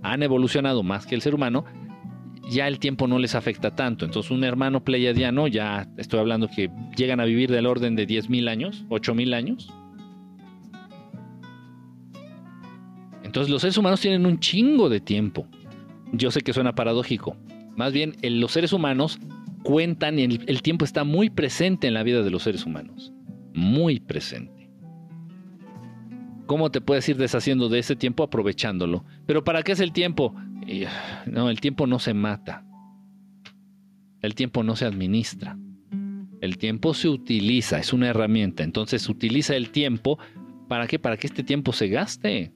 [0.02, 1.66] han evolucionado más que el ser humano,
[2.48, 4.04] ya el tiempo no les afecta tanto.
[4.04, 8.48] Entonces un hermano pleiadiano, ya estoy hablando que llegan a vivir del orden de 10.000
[8.48, 9.72] años, 8.000 años.
[13.22, 15.46] Entonces los seres humanos tienen un chingo de tiempo.
[16.12, 17.36] Yo sé que suena paradójico.
[17.76, 19.18] Más bien, los seres humanos
[19.62, 23.12] cuentan y el, tiempo está muy presente en la vida de los seres humanos.
[23.52, 24.70] Muy presente.
[26.46, 29.04] ¿Cómo te puedes ir deshaciendo de ese tiempo aprovechándolo?
[29.26, 30.34] Pero ¿para qué es el tiempo?
[31.26, 32.64] No, el tiempo no se mata.
[34.20, 35.58] El tiempo no se administra.
[36.40, 38.62] El tiempo se utiliza, es una herramienta.
[38.62, 40.18] Entonces utiliza el tiempo.
[40.68, 40.98] ¿Para qué?
[40.98, 42.52] Para que este tiempo se gaste.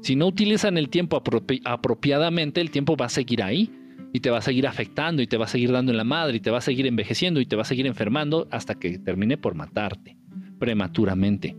[0.00, 1.20] Si no utilizan el tiempo
[1.64, 3.70] apropiadamente, el tiempo va a seguir ahí
[4.12, 6.38] y te va a seguir afectando y te va a seguir dando en la madre
[6.38, 9.36] y te va a seguir envejeciendo y te va a seguir enfermando hasta que termine
[9.36, 10.16] por matarte
[10.58, 11.56] prematuramente.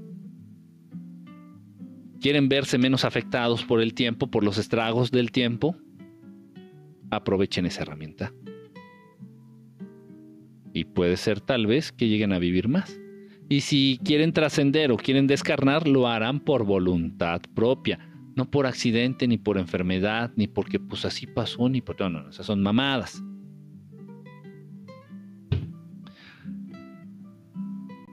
[2.22, 5.76] ¿Quieren verse menos afectados por el tiempo, por los estragos del tiempo?
[7.12, 8.34] Aprovechen esa herramienta.
[10.74, 13.00] Y puede ser tal vez que lleguen a vivir más.
[13.48, 19.28] Y si quieren trascender o quieren descarnar, lo harán por voluntad propia no por accidente,
[19.28, 22.00] ni por enfermedad, ni porque pues así pasó, ni por...
[22.00, 23.22] No, no, son mamadas.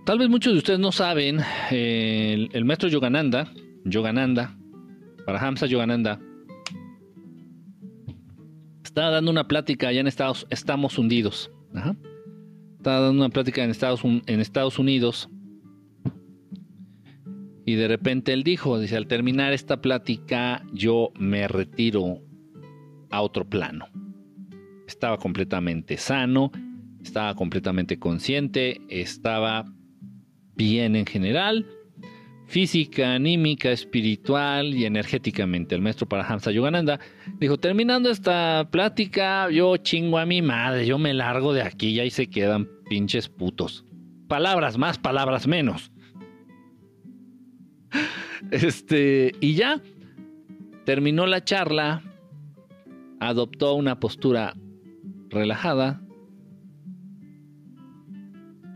[0.04, 1.38] Tal vez muchos de ustedes no saben,
[1.70, 3.52] el, maestro Yogananda,
[3.86, 4.56] Yogananda,
[5.26, 6.20] Hamza Yogananda,
[8.84, 11.50] está dando una plática allá en Estados, estamos hundidos.
[12.76, 15.28] Está dando una plática en Estados, en Estados Unidos.
[17.64, 22.22] Y de repente él dijo, dice, al terminar esta plática yo me retiro
[23.10, 23.86] a otro plano.
[24.86, 26.50] Estaba completamente sano,
[27.02, 29.64] estaba completamente consciente, estaba
[30.54, 31.66] bien en general,
[32.46, 35.74] física, anímica, espiritual y energéticamente.
[35.74, 37.00] El maestro Parahamsa Yogananda
[37.38, 42.00] dijo, terminando esta plática, yo chingo a mi madre, yo me largo de aquí y
[42.00, 43.84] ahí se quedan pinches putos.
[44.28, 45.92] Palabras más, palabras menos.
[48.50, 49.80] Este, y ya
[50.84, 52.02] terminó la charla,
[53.18, 54.54] adoptó una postura
[55.30, 56.00] relajada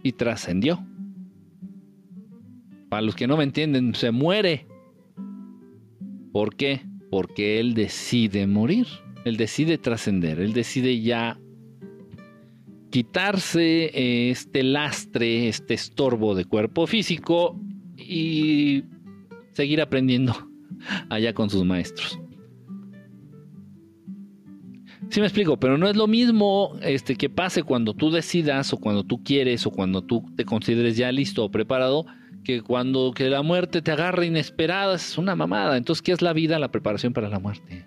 [0.02, 0.84] y trascendió.
[2.90, 4.66] Para los que no me entienden, se muere.
[6.32, 6.82] ¿Por qué?
[7.08, 8.86] Porque él decide morir,
[9.24, 11.38] él decide trascender, él decide ya
[12.90, 17.58] quitarse este lastre, este estorbo de cuerpo físico
[17.96, 18.82] y
[19.52, 20.34] seguir aprendiendo
[21.10, 22.20] allá con sus maestros.
[25.10, 28.78] Sí me explico, pero no es lo mismo este, que pase cuando tú decidas o
[28.78, 32.06] cuando tú quieres o cuando tú te consideres ya listo o preparado
[32.44, 35.76] que cuando que la muerte te agarre inesperada es una mamada.
[35.76, 36.58] Entonces, ¿qué es la vida?
[36.58, 37.86] La preparación para la muerte.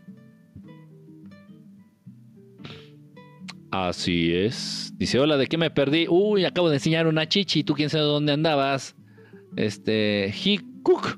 [3.71, 4.93] Así es.
[4.97, 6.05] Dice, hola, ¿de qué me perdí?
[6.07, 8.95] Uy, acabo de enseñar una chichi, tú quién sabe dónde andabas.
[9.55, 11.17] Este, Hikuk.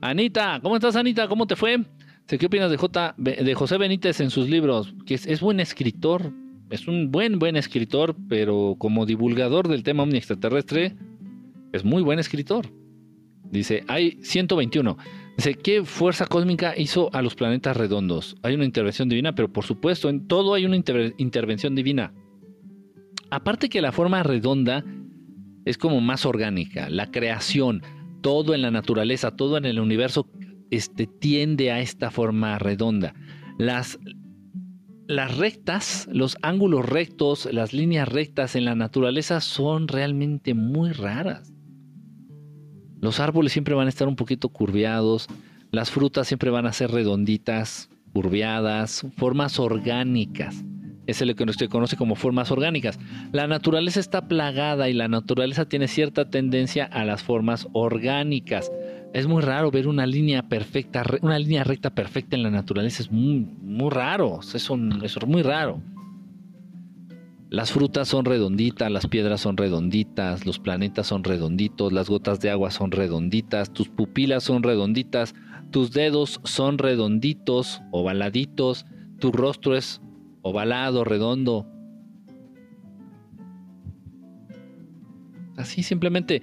[0.00, 1.26] Anita, ¿cómo estás, Anita?
[1.26, 1.84] ¿Cómo te fue?
[2.26, 4.94] ¿Qué opinas de, J, de José Benítez en sus libros?
[5.04, 6.32] Que es, buen escritor,
[6.70, 10.96] es un buen, buen escritor, pero como divulgador del tema omni extraterrestre,
[11.72, 12.66] es muy buen escritor.
[13.50, 14.96] Dice, hay 121.
[15.36, 18.36] Dice, ¿qué fuerza cósmica hizo a los planetas redondos?
[18.42, 22.12] Hay una intervención divina, pero por supuesto, en todo hay una intervención divina.
[23.30, 24.84] Aparte que la forma redonda
[25.64, 27.82] es como más orgánica, la creación,
[28.22, 30.30] todo en la naturaleza, todo en el universo
[30.70, 33.14] este, tiende a esta forma redonda.
[33.58, 33.98] Las,
[35.06, 41.52] las rectas, los ángulos rectos, las líneas rectas en la naturaleza son realmente muy raras.
[43.00, 45.28] Los árboles siempre van a estar un poquito curviados,
[45.70, 50.64] las frutas siempre van a ser redonditas, curviadas, formas orgánicas
[51.06, 52.98] es lo que se conoce como formas orgánicas.
[53.32, 58.72] La naturaleza está plagada y la naturaleza tiene cierta tendencia a las formas orgánicas.
[59.14, 63.02] Es muy raro ver una línea perfecta, una línea recta perfecta en la naturaleza.
[63.02, 64.40] Es muy, muy raro.
[64.40, 65.80] Es, es muy raro.
[67.56, 72.50] Las frutas son redonditas, las piedras son redonditas, los planetas son redonditos, las gotas de
[72.50, 75.34] agua son redonditas, tus pupilas son redonditas,
[75.70, 78.84] tus dedos son redonditos, ovaladitos,
[79.20, 80.02] tu rostro es
[80.42, 81.66] ovalado, redondo.
[85.56, 86.42] Así simplemente,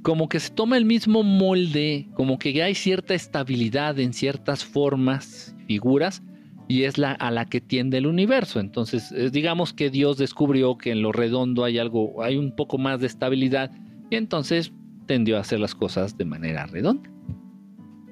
[0.00, 5.54] como que se toma el mismo molde, como que hay cierta estabilidad en ciertas formas,
[5.66, 6.22] figuras,
[6.68, 8.60] y es a la que tiende el universo.
[8.60, 12.78] Entonces, eh, digamos que Dios descubrió que en lo redondo hay algo, hay un poco
[12.78, 13.70] más de estabilidad
[14.10, 14.72] y entonces
[15.06, 17.10] tendió a hacer las cosas de manera redonda.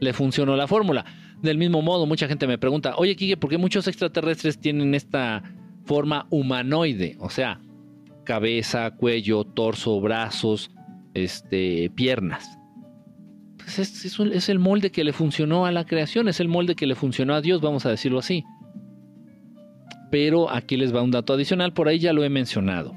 [0.01, 1.05] Le funcionó la fórmula.
[1.43, 5.43] Del mismo modo, mucha gente me pregunta, oye, Kike, ¿por qué muchos extraterrestres tienen esta
[5.85, 7.17] forma humanoide?
[7.21, 7.61] O sea,
[8.25, 10.71] cabeza, cuello, torso, brazos,
[11.15, 12.59] este, piernas.
[13.65, 16.87] Pues es, es, el molde que le funcionó a la creación, es el molde que
[16.87, 18.45] le funcionó a Dios, vamos a decirlo así.
[20.11, 22.95] Pero aquí les va un dato adicional, por ahí ya lo he mencionado.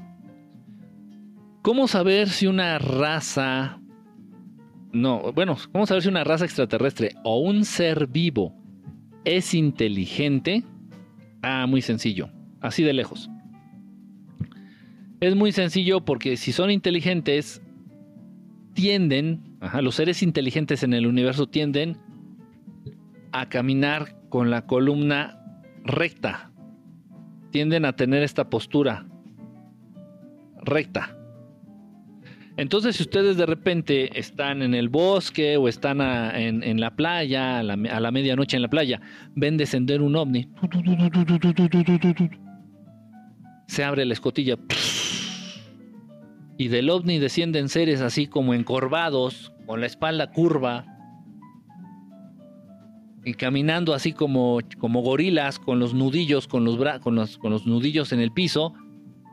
[1.62, 3.80] ¿Cómo saber si una raza...
[4.92, 8.54] No, bueno, ¿cómo saber si una raza extraterrestre o un ser vivo
[9.24, 10.64] es inteligente?
[11.42, 13.30] Ah, muy sencillo, así de lejos.
[15.20, 17.62] Es muy sencillo porque si son inteligentes,
[18.74, 19.45] tienden,
[19.80, 21.98] los seres inteligentes en el universo tienden
[23.32, 25.38] a caminar con la columna
[25.84, 26.50] recta.
[27.50, 29.06] Tienden a tener esta postura
[30.62, 31.16] recta.
[32.56, 37.62] Entonces, si ustedes de repente están en el bosque o están en, la playa, a
[37.62, 39.00] la, medianoche en la playa,
[39.34, 40.48] ven descender un ovni,
[43.66, 44.56] se abre la escotilla
[46.58, 50.84] y del ovni descienden seres así como encorvados, con la espalda curva,
[53.24, 57.66] y caminando así como, como gorilas, con los nudillos, con los, con, los, con los
[57.66, 58.72] nudillos en el piso,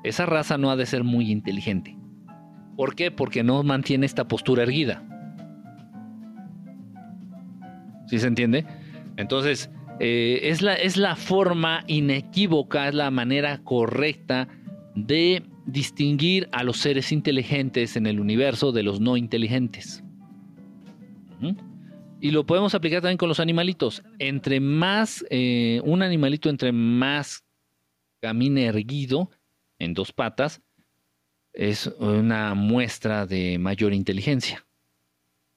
[0.03, 1.95] esa raza no ha de ser muy inteligente.
[2.75, 3.11] ¿Por qué?
[3.11, 5.03] Porque no mantiene esta postura erguida.
[8.07, 8.65] ¿Sí se entiende?
[9.15, 9.69] Entonces,
[9.99, 14.47] eh, es, la, es la forma inequívoca, es la manera correcta
[14.95, 20.03] de distinguir a los seres inteligentes en el universo de los no inteligentes.
[22.21, 24.01] Y lo podemos aplicar también con los animalitos.
[24.17, 27.43] Entre más, eh, un animalito entre más
[28.21, 29.29] camine erguido
[29.79, 30.61] en dos patas,
[31.51, 34.65] es una muestra de mayor inteligencia.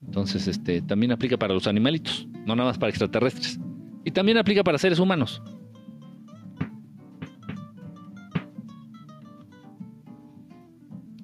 [0.05, 3.59] Entonces, este también aplica para los animalitos, no nada más para extraterrestres.
[4.05, 5.43] Y también aplica para seres humanos.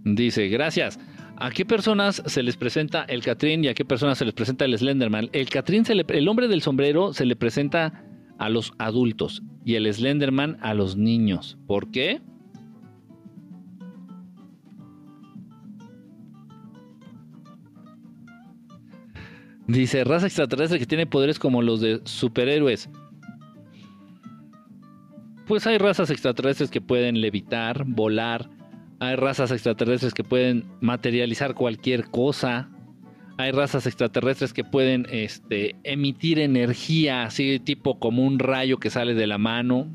[0.05, 0.99] Dice, gracias.
[1.37, 4.65] ¿A qué personas se les presenta el Catrín y a qué personas se les presenta
[4.65, 5.29] el Slenderman?
[5.33, 8.05] El Catrín, el hombre del sombrero, se le presenta
[8.39, 11.59] a los adultos y el Slenderman a los niños.
[11.67, 12.21] ¿Por qué?
[19.67, 22.91] Dice, raza extraterrestre que tiene poderes como los de superhéroes.
[25.47, 28.51] Pues hay razas extraterrestres que pueden levitar, volar,
[29.03, 32.69] hay razas extraterrestres que pueden materializar cualquier cosa.
[33.37, 39.15] Hay razas extraterrestres que pueden este, emitir energía, así tipo como un rayo que sale
[39.15, 39.89] de la mano.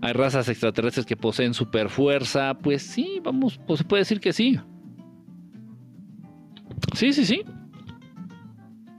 [0.00, 2.54] Hay razas extraterrestres que poseen super fuerza.
[2.54, 4.58] Pues sí, vamos, pues se puede decir que sí.
[6.94, 7.42] Sí, sí, sí.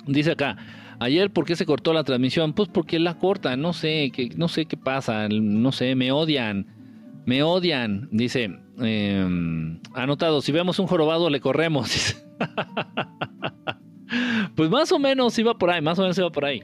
[0.05, 0.55] Dice acá,
[0.99, 2.53] ayer ¿por qué se cortó la transmisión?
[2.53, 6.79] Pues porque la corta, no sé, que, no sé qué pasa, no sé, me odian.
[7.25, 8.59] Me odian, dice.
[8.79, 12.15] Em, anotado, si vemos un jorobado le corremos.
[14.55, 16.63] pues más o menos iba por ahí, más o menos iba por ahí.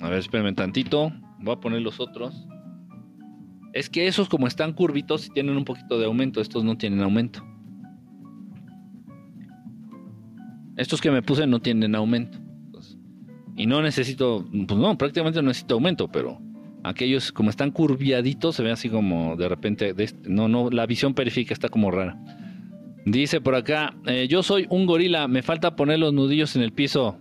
[0.00, 1.12] A ver, espérenme tantito.
[1.38, 2.46] Voy a poner los otros.
[3.72, 7.00] Es que esos como están curvitos y tienen un poquito de aumento, estos no tienen
[7.00, 7.42] aumento.
[10.76, 12.41] Estos que me puse no tienen aumento.
[13.56, 16.40] Y no necesito, pues no, prácticamente no necesito aumento, pero
[16.84, 19.94] aquellos como están curviaditos se ve así como de repente,
[20.24, 22.18] no, no, la visión periférica está como rara.
[23.04, 26.72] Dice por acá, eh, yo soy un gorila, me falta poner los nudillos en el
[26.72, 27.18] piso.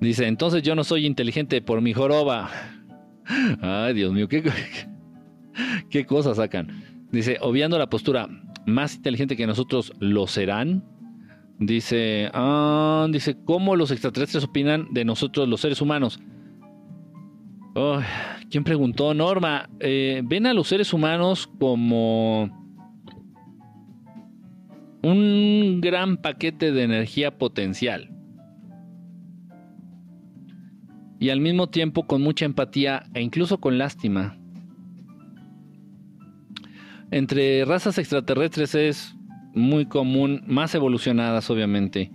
[0.00, 2.50] Dice, entonces yo no soy inteligente por mi joroba.
[3.60, 4.42] Ay, Dios mío, qué,
[5.90, 6.84] qué cosas sacan.
[7.12, 8.28] Dice, obviando la postura,
[8.66, 10.84] más inteligente que nosotros lo serán.
[11.60, 16.18] Dice, ah, dice, ¿cómo los extraterrestres opinan de nosotros los seres humanos?
[18.50, 19.12] ¿Quién preguntó?
[19.12, 22.50] Norma, eh, ¿ven a los seres humanos como
[25.02, 28.10] un gran paquete de energía potencial?
[31.18, 34.38] Y al mismo tiempo con mucha empatía e incluso con lástima.
[37.10, 39.14] Entre razas extraterrestres es
[39.54, 42.10] muy común, más evolucionadas obviamente,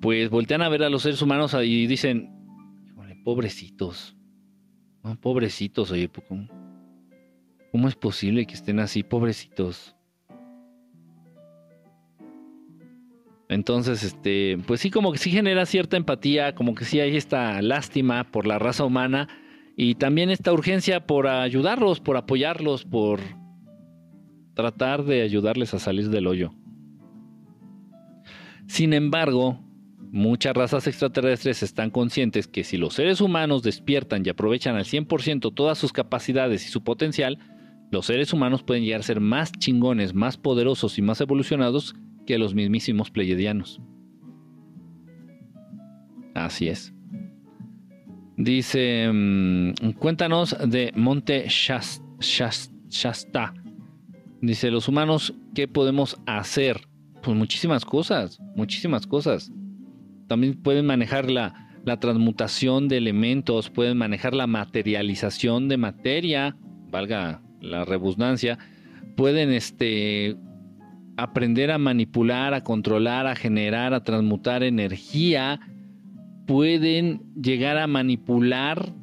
[0.00, 2.30] pues voltean a ver a los seres humanos y dicen,
[3.24, 4.16] pobrecitos,
[5.20, 6.48] pobrecitos, oye, ¿cómo,
[7.72, 9.96] ¿cómo es posible que estén así, pobrecitos?
[13.48, 17.62] Entonces, este, pues sí, como que sí genera cierta empatía, como que sí hay esta
[17.62, 19.28] lástima por la raza humana
[19.76, 23.20] y también esta urgencia por ayudarlos, por apoyarlos, por
[24.56, 26.52] tratar de ayudarles a salir del hoyo.
[28.66, 29.60] Sin embargo,
[30.10, 35.54] muchas razas extraterrestres están conscientes que si los seres humanos despiertan y aprovechan al 100%
[35.54, 37.38] todas sus capacidades y su potencial,
[37.92, 41.94] los seres humanos pueden llegar a ser más chingones, más poderosos y más evolucionados
[42.26, 43.80] que los mismísimos pleiadianos.
[46.34, 46.94] Así es.
[48.38, 53.52] Dice, mm, cuéntanos de Monte Shasta.
[54.46, 56.86] Dice, los humanos, ¿qué podemos hacer?
[57.20, 59.50] Pues muchísimas cosas, muchísimas cosas.
[60.28, 66.56] También pueden manejar la, la transmutación de elementos, pueden manejar la materialización de materia,
[66.90, 68.56] valga la rebusnancia,
[69.16, 70.36] pueden este,
[71.16, 75.58] aprender a manipular, a controlar, a generar, a transmutar energía,
[76.46, 78.94] pueden llegar a manipular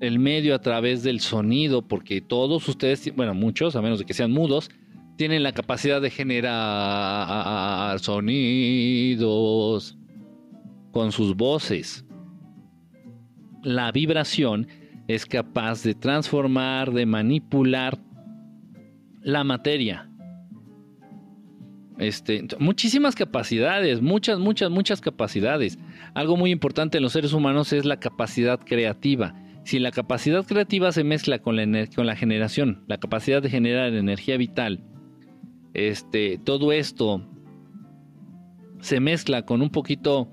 [0.00, 4.14] el medio a través del sonido, porque todos ustedes, bueno, muchos, a menos de que
[4.14, 4.70] sean mudos,
[5.16, 9.98] tienen la capacidad de generar sonidos
[10.92, 12.04] con sus voces.
[13.62, 14.68] La vibración
[15.08, 17.98] es capaz de transformar, de manipular
[19.22, 20.08] la materia.
[21.98, 25.78] Este, muchísimas capacidades, muchas, muchas, muchas capacidades.
[26.14, 29.34] Algo muy importante en los seres humanos es la capacidad creativa.
[29.68, 34.82] Si la capacidad creativa se mezcla con la, generación, la capacidad de generar energía vital,
[35.74, 37.28] este, todo esto
[38.80, 40.32] se mezcla con un poquito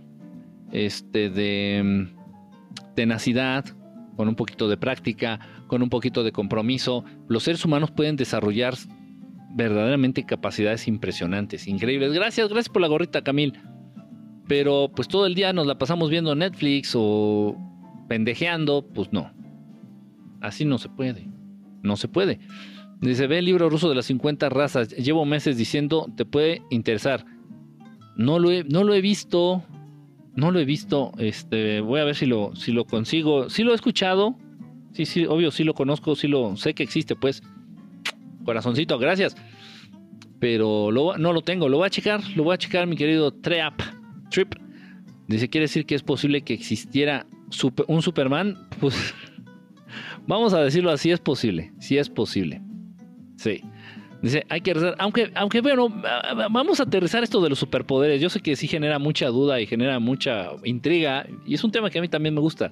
[0.71, 3.65] este, de mm, tenacidad,
[4.15, 8.75] con un poquito de práctica, con un poquito de compromiso, los seres humanos pueden desarrollar
[9.53, 12.13] verdaderamente capacidades impresionantes, increíbles.
[12.13, 13.51] Gracias, gracias por la gorrita, Camil.
[14.47, 17.74] Pero pues todo el día nos la pasamos viendo Netflix o
[18.08, 19.32] pendejeando, pues no.
[20.41, 21.28] Así no se puede.
[21.82, 22.39] No se puede.
[23.01, 24.89] Dice, ve el libro ruso de las 50 razas.
[24.89, 27.26] Llevo meses diciendo, te puede interesar.
[28.16, 29.64] No lo he, no lo he visto.
[30.36, 31.12] No lo he visto.
[31.18, 33.49] Este, voy a ver si lo, si lo consigo.
[33.49, 34.38] Sí lo he escuchado.
[34.93, 37.43] Sí, sí, obvio, sí lo conozco, sí lo sé que existe, pues.
[38.45, 39.36] Corazoncito, gracias.
[40.39, 43.82] Pero no lo tengo, lo voy a checar, lo voy a checar, mi querido Treap.
[44.30, 44.56] Trip.
[45.28, 47.26] Dice, ¿quiere decir que es posible que existiera
[47.87, 48.67] un Superman?
[48.79, 49.13] Pues
[50.27, 52.61] vamos a decirlo así, es posible, sí es posible.
[53.37, 53.61] Sí.
[54.21, 55.87] Dice, hay que rezar, aunque, aunque bueno,
[56.49, 58.19] vamos a aterrizar esto de los superpoderes.
[58.21, 61.89] Yo sé que sí genera mucha duda y genera mucha intriga, y es un tema
[61.89, 62.71] que a mí también me gusta.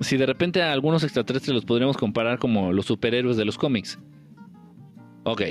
[0.00, 3.98] Si de repente a algunos extraterrestres los podríamos comparar como los superhéroes de los cómics.
[5.24, 5.42] Ok,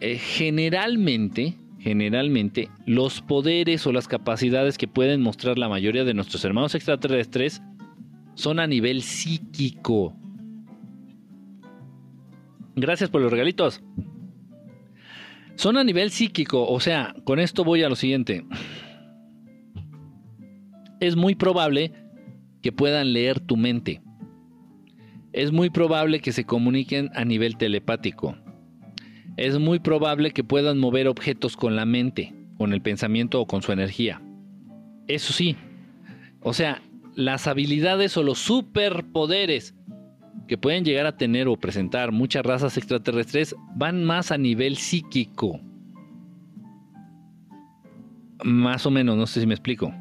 [0.00, 1.56] eh, generalmente,
[1.88, 7.62] generalmente, los poderes o las capacidades que pueden mostrar la mayoría de nuestros hermanos extraterrestres
[8.34, 10.14] son a nivel psíquico.
[12.76, 13.82] Gracias por los regalitos.
[15.54, 18.44] Son a nivel psíquico, o sea, con esto voy a lo siguiente.
[21.00, 21.92] Es muy probable
[22.60, 24.02] que puedan leer tu mente.
[25.32, 28.36] Es muy probable que se comuniquen a nivel telepático
[29.38, 33.62] es muy probable que puedan mover objetos con la mente, con el pensamiento o con
[33.62, 34.20] su energía.
[35.06, 35.56] Eso sí,
[36.42, 36.82] o sea,
[37.14, 39.74] las habilidades o los superpoderes
[40.48, 45.60] que pueden llegar a tener o presentar muchas razas extraterrestres van más a nivel psíquico.
[48.42, 49.92] Más o menos, no sé si me explico.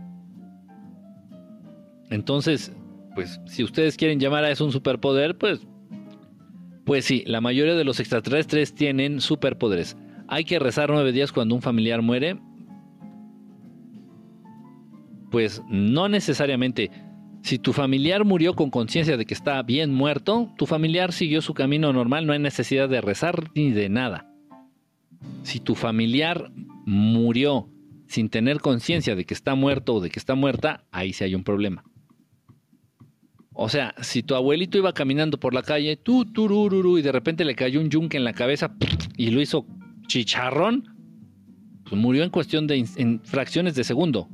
[2.09, 2.71] Entonces,
[3.13, 5.67] pues si ustedes quieren llamar a eso un superpoder, pues
[6.87, 9.97] pues sí, la mayoría de los extraterrestres tienen superpoderes.
[10.29, 12.39] Hay que rezar nueve días cuando un familiar muere.
[15.29, 16.89] Pues no necesariamente.
[17.41, 21.53] Si tu familiar murió con conciencia de que está bien muerto, tu familiar siguió su
[21.53, 24.31] camino normal, no hay necesidad de rezar ni de nada.
[25.43, 26.53] Si tu familiar
[26.85, 27.69] murió
[28.07, 31.35] sin tener conciencia de que está muerto o de que está muerta, ahí sí hay
[31.35, 31.83] un problema.
[33.59, 37.43] O sea, si tu abuelito iba caminando por la calle, tú, turururu, y de repente
[37.43, 38.75] le cayó un yunque en la cabeza
[39.17, 39.65] y lo hizo
[40.05, 40.95] chicharrón,
[41.89, 44.29] pues murió en cuestión de en fracciones de segundo.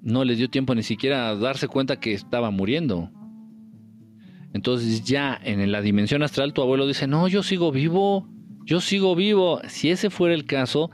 [0.00, 3.10] No le dio tiempo ni siquiera a darse cuenta que estaba muriendo.
[4.54, 8.26] Entonces ya en la dimensión astral tu abuelo dice, no, yo sigo vivo,
[8.64, 9.60] yo sigo vivo.
[9.68, 10.90] Si ese fuera el caso,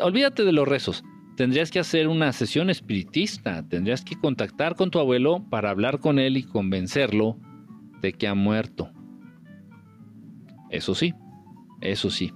[0.00, 1.04] olvídate de los rezos
[1.42, 6.20] tendrías que hacer una sesión espiritista, tendrías que contactar con tu abuelo para hablar con
[6.20, 7.36] él y convencerlo
[8.00, 8.92] de que ha muerto.
[10.70, 11.12] Eso sí,
[11.80, 12.32] eso sí.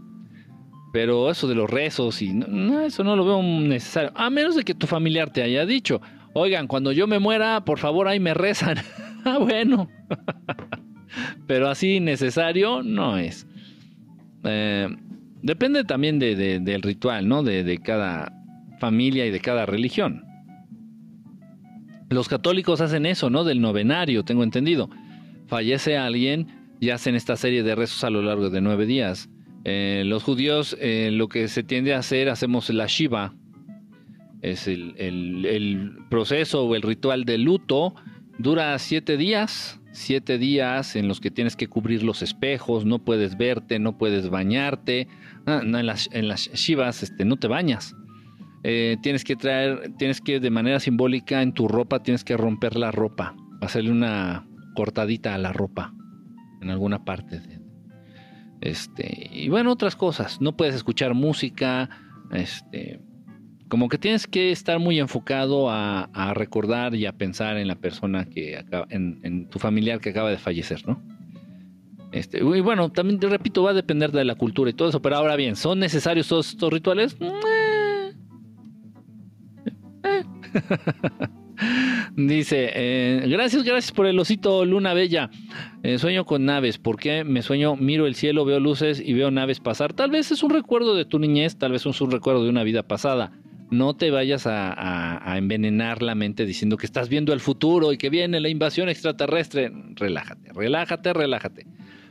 [0.93, 4.11] Pero eso de los rezos y no, eso no lo veo necesario.
[4.17, 6.01] A menos de que tu familiar te haya dicho,
[6.33, 8.79] oigan, cuando yo me muera, por favor ahí me rezan.
[9.25, 9.89] ah, bueno.
[11.47, 13.47] Pero así necesario no es.
[14.43, 14.89] Eh,
[15.43, 17.45] depende también de, de, del ritual, ¿no?
[17.45, 18.33] De cada
[18.79, 20.25] familia y de cada religión.
[22.09, 23.45] Los católicos hacen eso, ¿no?
[23.45, 24.89] Del novenario, tengo entendido.
[25.49, 26.47] Fallece alguien
[26.81, 29.29] y hacen esta serie de rezos a lo largo de nueve días.
[29.65, 33.35] Eh, los judíos eh, lo que se tiende a hacer, hacemos la Shiva,
[34.43, 37.95] es el, proceso o el ritual de luto,
[38.39, 43.37] dura siete días, siete días en los que tienes que cubrir los espejos, no puedes
[43.37, 45.09] verte, no puedes bañarte,
[45.47, 47.97] ah, en, las, en las Shivas este, no te bañas.
[48.69, 52.75] Eh, tienes que traer, tienes que de manera simbólica en tu ropa, tienes que romper
[52.75, 54.45] la ropa, hacerle una
[54.75, 55.95] cortadita a la ropa
[56.61, 57.61] en alguna parte de,
[58.61, 60.41] este, y bueno, otras cosas.
[60.41, 61.89] No puedes escuchar música.
[62.33, 62.99] Este,
[63.69, 68.25] como que tienes que estar muy enfocado a, recordar y a pensar en la persona
[68.25, 71.01] que acaba, en, tu familiar que acaba de fallecer, ¿no?
[72.11, 75.01] Este, y bueno, también te repito, va a depender de la cultura y todo eso,
[75.01, 77.17] pero ahora bien, ¿son necesarios todos estos rituales?
[77.21, 77.66] Eh.
[82.17, 85.31] Dice, eh, gracias, gracias por el osito Luna Bella.
[85.83, 86.79] Eh, sueño con naves.
[86.79, 87.77] ¿Por qué me sueño?
[87.77, 89.93] Miro el cielo, veo luces y veo naves pasar.
[89.93, 92.63] Tal vez es un recuerdo de tu niñez, tal vez es un recuerdo de una
[92.63, 93.33] vida pasada.
[93.71, 98.11] No te vayas a, envenenar la mente diciendo que estás viendo el futuro y que
[98.11, 99.73] viene la invasión extraterrestre.
[99.97, 101.67] Relájate, relájate, relájate.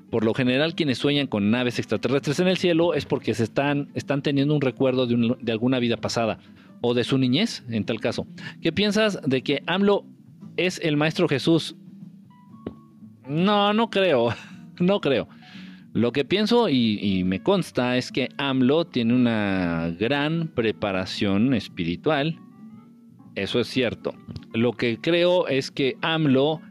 [0.09, 3.89] Por lo general, quienes sueñan con naves extraterrestres en el cielo es porque se están,
[3.95, 6.39] están teniendo un recuerdo de, de alguna vida pasada
[6.85, 8.27] o de su niñez, en tal caso.
[8.61, 10.05] ¿Qué piensas de que AMLO
[10.55, 11.75] es el Maestro Jesús?
[13.27, 14.29] No, no creo,
[14.79, 15.27] no creo.
[15.93, 22.37] Lo que pienso y, y, me consta es que AMLO tiene una gran preparación espiritual.
[23.35, 24.13] Eso es cierto.
[24.53, 26.61] Lo que creo es que AMLO,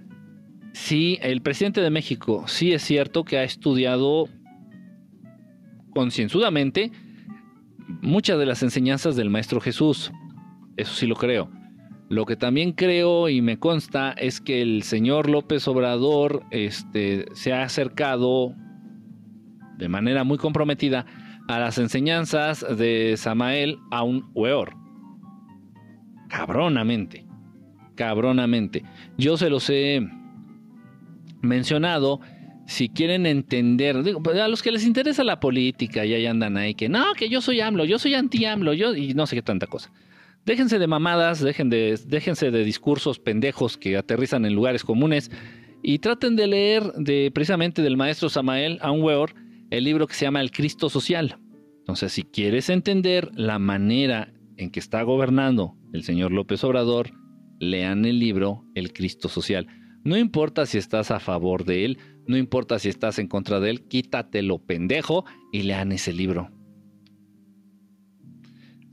[0.73, 4.29] sí, el presidente de México, sí es cierto que ha estudiado
[5.95, 6.93] concienzudamente
[7.87, 10.13] muchas de las enseñanzas del Maestro Jesús.
[10.77, 11.51] Eso sí lo creo.
[12.09, 17.53] Lo que también creo y me consta es que el señor López Obrador este, se
[17.53, 18.55] ha acercado
[19.79, 21.07] de manera muy comprometida
[21.49, 24.75] a las enseñanzas de Samael a un weor.
[26.29, 27.27] Cabronamente.
[27.95, 28.85] Cabronamente.
[29.17, 30.07] Yo se los he
[31.43, 32.21] mencionado
[32.67, 36.75] si quieren entender, pues, a los que les interesa la política y ahí andan ahí
[36.75, 39.67] que no, que yo soy AMLO, yo soy anti-AMLO, yo y no sé qué tanta
[39.67, 39.93] cosa.
[40.45, 45.31] Déjense de mamadas, de, déjense de discursos pendejos que aterrizan en lugares comunes
[45.83, 49.35] y traten de leer de precisamente del maestro Samael Weor
[49.71, 51.39] el libro que se llama El Cristo Social.
[51.81, 57.11] Entonces, si quieres entender la manera en que está gobernando el señor López Obrador,
[57.59, 59.67] lean el libro El Cristo Social.
[60.05, 63.71] No importa si estás a favor de él, no importa si estás en contra de
[63.71, 66.51] él, quítatelo pendejo y lean ese libro.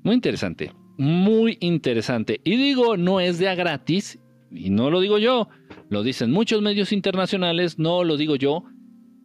[0.04, 2.42] Muy interesante, muy interesante.
[2.44, 4.20] Y digo, no es de a gratis,
[4.52, 5.48] y no lo digo yo,
[5.90, 8.64] lo dicen muchos medios internacionales, no lo digo yo.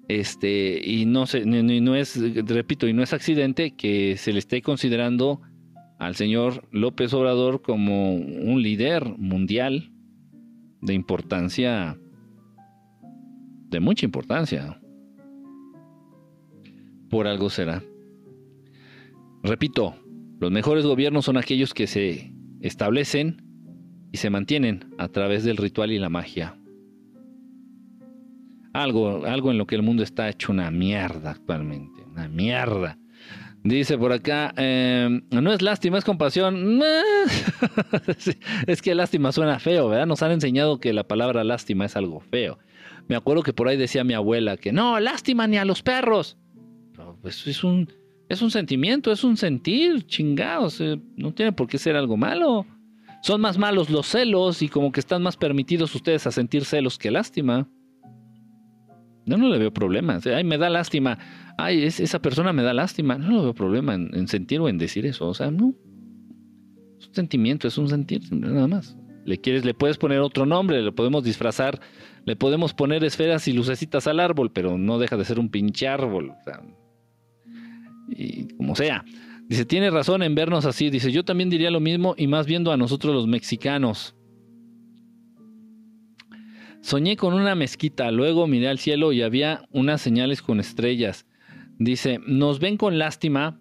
[0.09, 4.39] Este, y no sé, no, no es, repito, y no es accidente que se le
[4.39, 5.41] esté considerando
[5.99, 9.91] al señor López Obrador como un líder mundial
[10.81, 11.99] de importancia
[13.71, 14.81] de mucha importancia.
[17.11, 17.83] Por algo será.
[19.43, 19.95] Repito,
[20.41, 23.43] los mejores gobiernos son aquellos que se establecen
[24.13, 26.59] y se mantienen a través del ritual y la magia.
[28.73, 32.99] Algo, algo en lo que el mundo está hecho una mierda actualmente, una mierda.
[33.63, 36.81] Dice por acá, eh, no es lástima, es compasión.
[38.67, 40.07] es que lástima suena feo, ¿verdad?
[40.07, 42.59] Nos han enseñado que la palabra lástima es algo feo.
[43.09, 46.37] Me acuerdo que por ahí decía mi abuela que no, lástima ni a los perros.
[47.23, 47.89] pues es un,
[48.29, 50.81] es un sentimiento, es un sentir, chingados.
[50.81, 52.67] Eh, no tiene por qué ser algo malo.
[53.23, 56.99] Son más malos los celos y como que están más permitidos ustedes a sentir celos
[56.99, 57.69] que lástima.
[59.25, 60.21] Yo no le veo problema.
[60.25, 61.19] Ay, me da lástima.
[61.59, 63.19] Ay, esa persona me da lástima.
[63.19, 65.27] No le veo problema en sentir o en decir eso.
[65.29, 65.75] O sea, no.
[66.99, 68.97] Es un sentimiento, es un sentir, nada más.
[69.27, 71.81] Le quieres, le puedes poner otro nombre, le podemos disfrazar,
[72.25, 75.89] le podemos poner esferas y lucecitas al árbol, pero no deja de ser un pinche
[75.89, 76.33] árbol.
[78.09, 79.05] Y como sea.
[79.49, 80.91] Dice, tiene razón en vernos así.
[80.91, 84.15] Dice, yo también diría lo mismo y más viendo a nosotros los mexicanos.
[86.81, 91.27] Soñé con una mezquita, luego miré al cielo y había unas señales con estrellas.
[91.79, 93.61] Dice, nos ven con lástima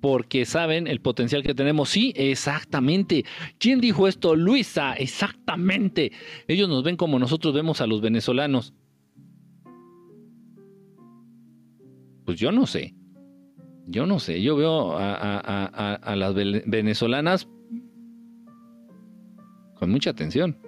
[0.00, 1.88] porque saben el potencial que tenemos.
[1.88, 3.24] Sí, exactamente.
[3.58, 4.36] ¿Quién dijo esto?
[4.36, 6.12] Luisa, exactamente.
[6.46, 8.74] Ellos nos ven como nosotros vemos a los venezolanos.
[12.24, 12.94] Pues yo no sé.
[13.86, 14.42] Yo no sé.
[14.42, 17.48] Yo veo a, las venezolanas
[19.76, 20.58] con mucha atención.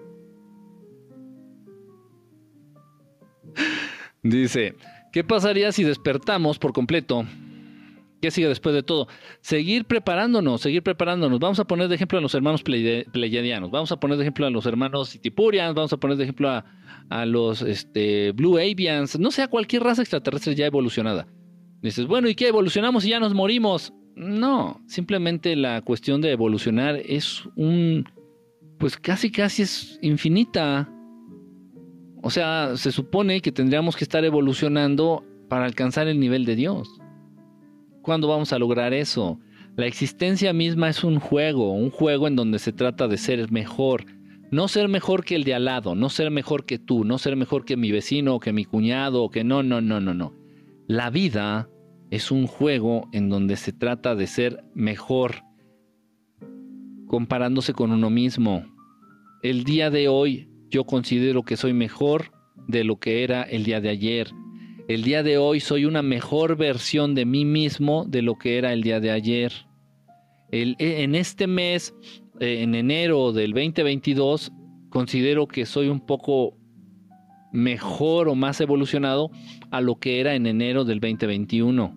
[4.22, 4.74] Dice,
[5.12, 7.24] ¿qué pasaría si despertamos por completo
[8.20, 9.08] ¿Qué sigue después de todo?
[9.40, 11.38] Seguir preparándonos, seguir preparándonos.
[11.38, 14.50] Vamos a poner de ejemplo a los hermanos pleyadianos, vamos a poner de ejemplo a
[14.50, 19.48] los hermanos Itipurians, vamos a poner de ejemplo a, los este, Blue Avians, no sea
[19.48, 21.26] cualquier raza extraterrestre ya evolucionada.
[21.82, 22.48] Dices, bueno, ¿y qué?
[22.48, 23.94] ¿Evolucionamos y ya nos morimos?
[24.16, 28.04] No, simplemente la cuestión de evolucionar es un,
[28.78, 30.92] pues casi casi es infinita.
[32.22, 36.99] O sea, se supone que tendríamos que estar evolucionando para alcanzar el nivel de Dios.
[38.02, 39.38] ¿Cuándo vamos a lograr eso?
[39.76, 44.06] La existencia misma es un juego, un juego en donde se trata de ser mejor.
[44.50, 47.36] No ser mejor que el de al lado, no ser mejor que tú, no ser
[47.36, 50.34] mejor que mi vecino o que mi cuñado o que no, no, no, no, no.
[50.88, 51.68] La vida
[52.10, 55.44] es un juego en donde se trata de ser mejor
[57.06, 58.64] comparándose con uno mismo.
[59.42, 62.32] El día de hoy yo considero que soy mejor
[62.66, 64.30] de lo que era el día de ayer.
[64.90, 68.72] El día de hoy soy una mejor versión de mí mismo de lo que era
[68.72, 69.52] el día de ayer.
[70.50, 71.94] E, en este mes,
[72.40, 74.50] eh, en enero del 2022,
[74.88, 76.56] considero que soy un poco
[77.52, 79.30] mejor o más evolucionado
[79.70, 81.96] a lo que era en enero del 2021.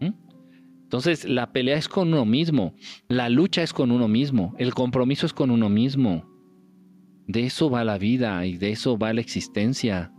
[0.00, 2.74] Entonces, la pelea es con uno mismo,
[3.06, 6.28] la lucha es con uno mismo, el compromiso es con uno mismo.
[7.28, 10.12] De eso va la vida y de eso va la existencia.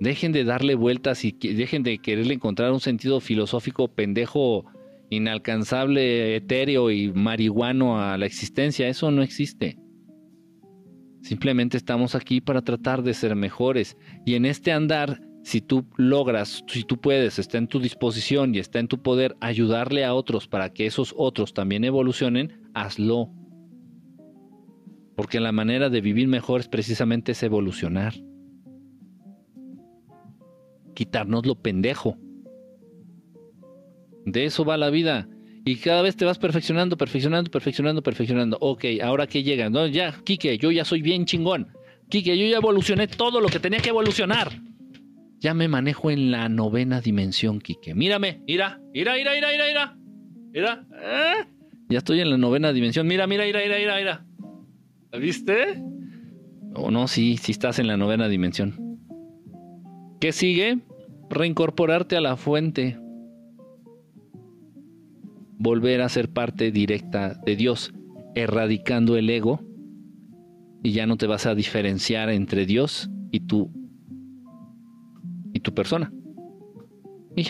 [0.00, 4.64] Dejen de darle vueltas y dejen de quererle encontrar un sentido filosófico pendejo,
[5.10, 8.88] inalcanzable, etéreo y marihuano a la existencia.
[8.88, 9.76] Eso no existe.
[11.22, 13.96] Simplemente estamos aquí para tratar de ser mejores.
[14.24, 18.60] Y en este andar, si tú logras, si tú puedes, está en tu disposición y
[18.60, 23.32] está en tu poder ayudarle a otros para que esos otros también evolucionen, hazlo.
[25.16, 28.14] Porque la manera de vivir mejor es precisamente es evolucionar
[30.98, 32.18] quitarnos lo pendejo.
[34.24, 35.28] De eso va la vida.
[35.64, 38.58] Y cada vez te vas perfeccionando, perfeccionando, perfeccionando, perfeccionando.
[38.60, 39.70] Ok, ahora que llega.
[39.70, 41.68] No, ya, Kike, yo ya soy bien chingón.
[42.08, 44.60] Kike, yo ya evolucioné todo lo que tenía que evolucionar.
[45.38, 47.94] Ya me manejo en la novena dimensión, Kike.
[47.94, 49.96] Mírame, mira, mira, mira, mira, mira, mira.
[50.50, 51.46] Mira, ¿eh?
[51.90, 53.06] Ya estoy en la novena dimensión.
[53.06, 54.26] Mira, mira, mira, mira, mira.
[55.12, 55.80] ¿La viste?
[56.74, 58.87] O no, sí, sí estás en la novena dimensión.
[60.20, 60.80] ¿Qué sigue?
[61.30, 62.98] Reincorporarte a la fuente.
[65.58, 67.94] Volver a ser parte directa de Dios,
[68.34, 69.60] erradicando el ego.
[70.82, 73.70] Y ya no te vas a diferenciar entre Dios y tú
[75.52, 76.12] y tu persona.
[77.36, 77.46] Y.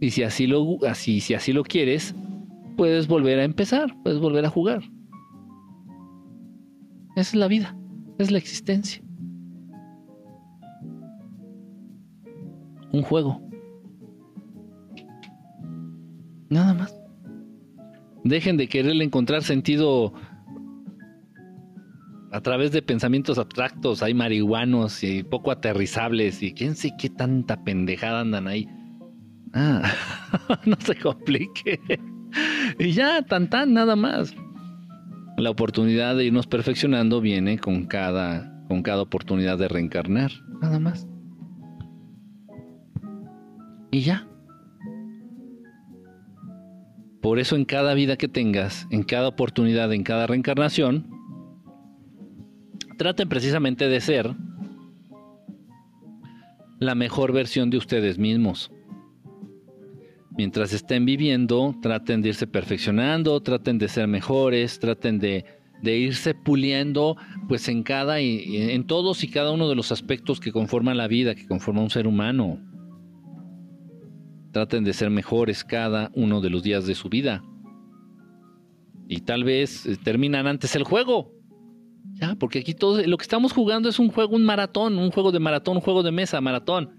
[0.00, 2.14] Y si así lo así si así lo quieres,
[2.76, 4.82] puedes volver a empezar, puedes volver a jugar.
[7.16, 7.76] Esa es la vida,
[8.18, 9.02] es la existencia.
[12.92, 13.40] Un juego.
[16.50, 16.94] Nada más.
[18.24, 20.12] Dejen de quererle encontrar sentido
[22.30, 27.64] a través de pensamientos abstractos, hay marihuanos y poco aterrizables y quién sé qué tanta
[27.64, 28.68] pendejada andan ahí.
[29.54, 29.82] Ah,
[30.66, 31.80] no se complique.
[32.78, 34.34] y ya, tan tan, nada más.
[35.38, 41.06] La oportunidad de irnos perfeccionando viene con cada, con cada oportunidad de reencarnar, nada más.
[43.90, 44.28] Y ya.
[47.20, 51.10] Por eso en cada vida que tengas, en cada oportunidad, en cada reencarnación,
[52.96, 54.34] traten precisamente de ser
[56.78, 58.70] la mejor versión de ustedes mismos.
[60.36, 65.44] Mientras estén viviendo, traten de irse perfeccionando, traten de ser mejores, traten de,
[65.82, 67.16] irse puliendo,
[67.48, 71.08] pues en cada y en todos y cada uno de los aspectos que conforman la
[71.08, 72.60] vida, que conforma un ser humano.
[74.52, 77.42] Traten de ser mejores cada uno de los días de su vida.
[79.08, 81.32] Y tal vez eh, terminan antes el juego.
[82.14, 85.30] Ya, porque aquí todo lo que estamos jugando es un juego, un maratón, un juego
[85.30, 86.90] de maratón, un juego de mesa, maratón,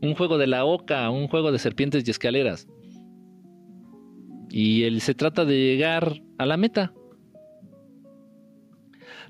[0.00, 2.68] un juego de la oca, un juego de serpientes y escaleras.
[4.48, 6.92] Y él se trata de llegar a la meta.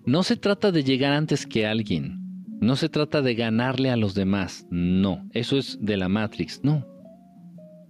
[0.04, 2.18] No se trata de llegar antes que alguien.
[2.60, 4.66] No se trata de ganarle a los demás.
[4.70, 6.60] No, eso es de la Matrix.
[6.62, 6.86] No.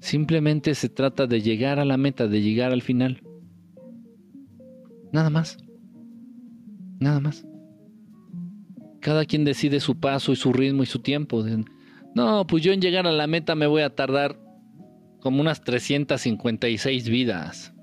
[0.00, 3.22] Simplemente se trata de llegar a la meta, de llegar al final.
[5.12, 5.58] Nada más.
[6.98, 7.46] Nada más.
[9.00, 11.44] Cada quien decide su paso y su ritmo y su tiempo.
[12.14, 14.38] No, pues yo en llegar a la meta me voy a tardar
[15.20, 17.74] como unas 356 vidas.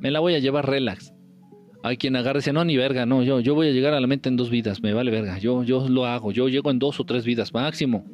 [0.00, 1.12] Me la voy a llevar relax.
[1.82, 4.00] Hay quien agarre y dice, no, ni verga, no, yo, yo voy a llegar a
[4.00, 6.78] la meta en dos vidas, me vale verga, yo, yo lo hago, yo llego en
[6.78, 8.06] dos o tres vidas máximo.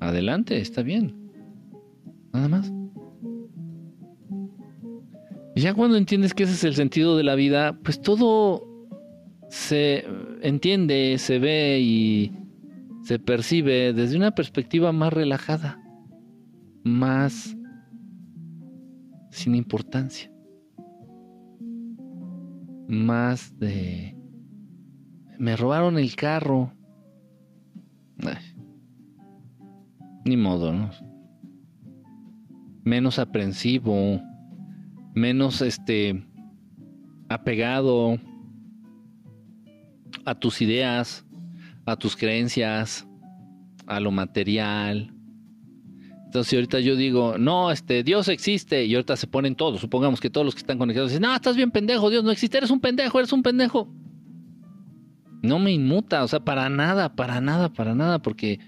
[0.00, 1.25] Adelante, está bien.
[2.36, 2.70] Nada más.
[5.54, 8.62] Ya cuando entiendes que ese es el sentido de la vida, pues todo
[9.48, 10.04] se
[10.42, 12.32] entiende, se ve y
[13.04, 15.80] se percibe desde una perspectiva más relajada,
[16.84, 17.56] más
[19.30, 20.30] sin importancia,
[22.86, 24.14] más de...
[25.38, 26.70] Me robaron el carro.
[30.26, 30.90] ni modo, ¿no?
[32.86, 34.22] Menos aprensivo,
[35.12, 36.24] menos este
[37.28, 38.16] apegado
[40.24, 41.26] a tus ideas,
[41.84, 43.04] a tus creencias,
[43.88, 45.12] a lo material.
[46.26, 50.30] Entonces, ahorita yo digo, no, este, Dios existe, y ahorita se ponen todos, supongamos que
[50.30, 52.78] todos los que están conectados dicen, no, estás bien pendejo, Dios no existe, eres un
[52.78, 53.92] pendejo, eres un pendejo.
[55.42, 58.60] No me inmuta, o sea, para nada, para nada, para nada, porque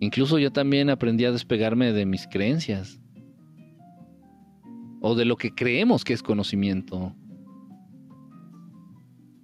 [0.00, 3.02] incluso yo también aprendí a despegarme de mis creencias
[5.06, 7.14] o de lo que creemos que es conocimiento.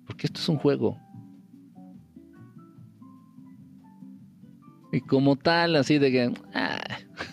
[0.06, 0.98] Porque esto es un juego.
[4.92, 6.34] Y como tal, así de que...
[6.52, 6.80] Ah,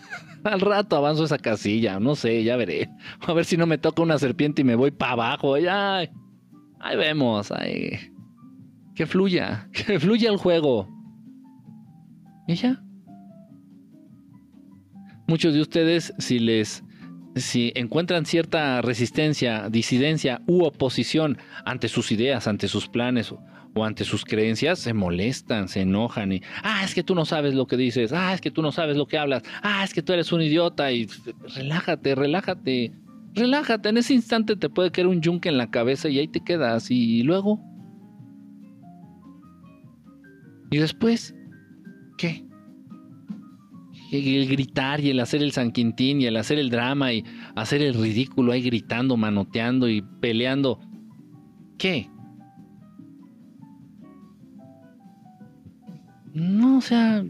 [0.43, 2.87] al rato avanzo esa casilla, no sé, ya veré.
[3.21, 5.57] A ver si no me toca una serpiente y me voy para abajo.
[5.57, 8.13] Ya, ahí vemos, ahí.
[8.93, 10.87] Que fluya, que fluya el juego.
[12.47, 12.79] Y ya.
[15.27, 16.83] Muchos de ustedes, si les
[17.35, 23.39] si encuentran cierta resistencia, disidencia u oposición ante sus ideas, ante sus planes o,
[23.83, 27.65] ante sus creencias, se molestan, se enojan y, ah, es que tú no sabes lo
[27.65, 30.11] que dices, ah, es que tú no sabes lo que hablas, ah, es que tú
[30.11, 31.07] eres un idiota y
[31.55, 32.91] relájate, relájate,
[33.35, 36.43] relájate, en ese instante te puede caer un yunque en la cabeza y ahí te
[36.43, 37.61] quedas y luego...
[40.71, 41.33] ¿Y después?
[42.19, 42.48] ¿Qué?
[44.11, 47.23] El gritar y el hacer el San Quintín y el hacer el drama y
[47.55, 50.79] hacer el ridículo ahí gritando, manoteando y peleando.
[51.77, 52.09] ¿Qué?
[56.33, 57.25] No, o sea...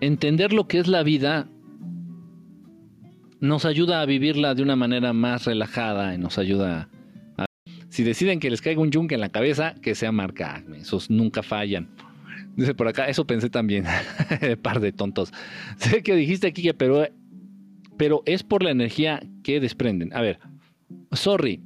[0.00, 1.48] Entender lo que es la vida
[3.40, 6.88] nos ayuda a vivirla de una manera más relajada y nos ayuda.
[7.92, 10.64] Si deciden que les caiga un yunque en la cabeza, que sea marca.
[10.74, 11.90] Esos nunca fallan.
[12.56, 13.84] Dice por acá, eso pensé también.
[14.62, 15.32] Par de tontos.
[15.76, 17.06] Sé que dijiste aquí que pero,
[17.98, 20.10] pero es por la energía que desprenden.
[20.14, 20.38] A ver,
[21.12, 21.60] sorry,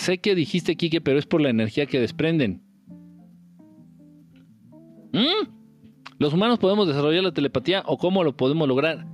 [0.00, 2.62] Sé que dijiste, Kike, pero es por la energía que desprenden.
[5.12, 5.46] ¿Mm?
[6.18, 9.06] ¿Los humanos podemos desarrollar la telepatía o cómo lo podemos lograr?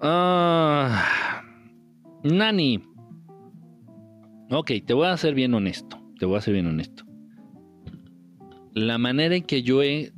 [0.00, 1.42] Ah,
[2.22, 2.89] Nani.
[4.50, 5.96] Ok, te voy a ser bien honesto.
[6.18, 7.04] Te voy a ser bien honesto.
[8.74, 10.12] La manera en que yo he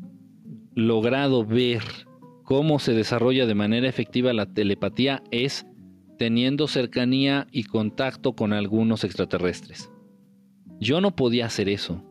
[0.74, 1.82] logrado ver
[2.44, 5.66] cómo se desarrolla de manera efectiva la telepatía es
[6.18, 9.90] teniendo cercanía y contacto con algunos extraterrestres.
[10.80, 12.02] Yo no podía hacer eso.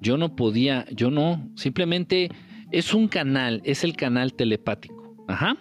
[0.00, 2.30] Yo no podía, yo no, simplemente
[2.70, 5.14] es un canal, es el canal telepático.
[5.28, 5.56] Ajá.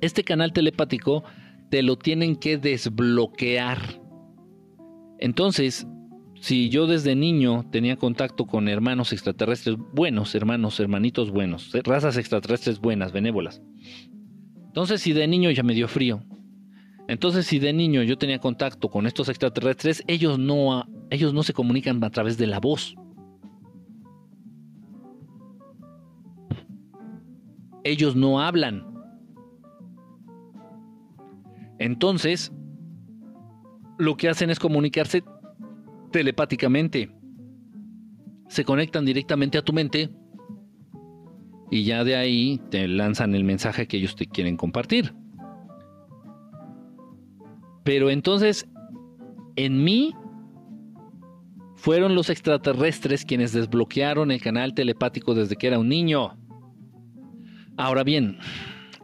[0.00, 1.22] Este canal telepático
[1.70, 4.03] te lo tienen que desbloquear.
[5.18, 5.86] Entonces,
[6.40, 12.80] si yo desde niño tenía contacto con hermanos extraterrestres buenos, hermanos, hermanitos buenos, razas extraterrestres
[12.80, 13.62] buenas, benévolas,
[14.74, 16.24] entonces, si de niño ya me dio frío,
[17.06, 21.52] entonces si de niño yo tenía contacto con estos extraterrestres, ellos no, ellos no se
[21.52, 22.96] comunican a través de la voz.
[27.84, 28.84] Ellos no hablan.
[31.78, 32.52] Entonces,
[33.98, 35.22] lo que hacen es comunicarse
[36.10, 37.10] telepáticamente.
[38.48, 40.10] Se conectan directamente a tu mente
[41.70, 45.14] y ya de ahí te lanzan el mensaje que ellos te quieren compartir.
[47.82, 48.66] Pero entonces,
[49.56, 50.14] en mí
[51.74, 56.38] fueron los extraterrestres quienes desbloquearon el canal telepático desde que era un niño.
[57.76, 58.38] Ahora bien,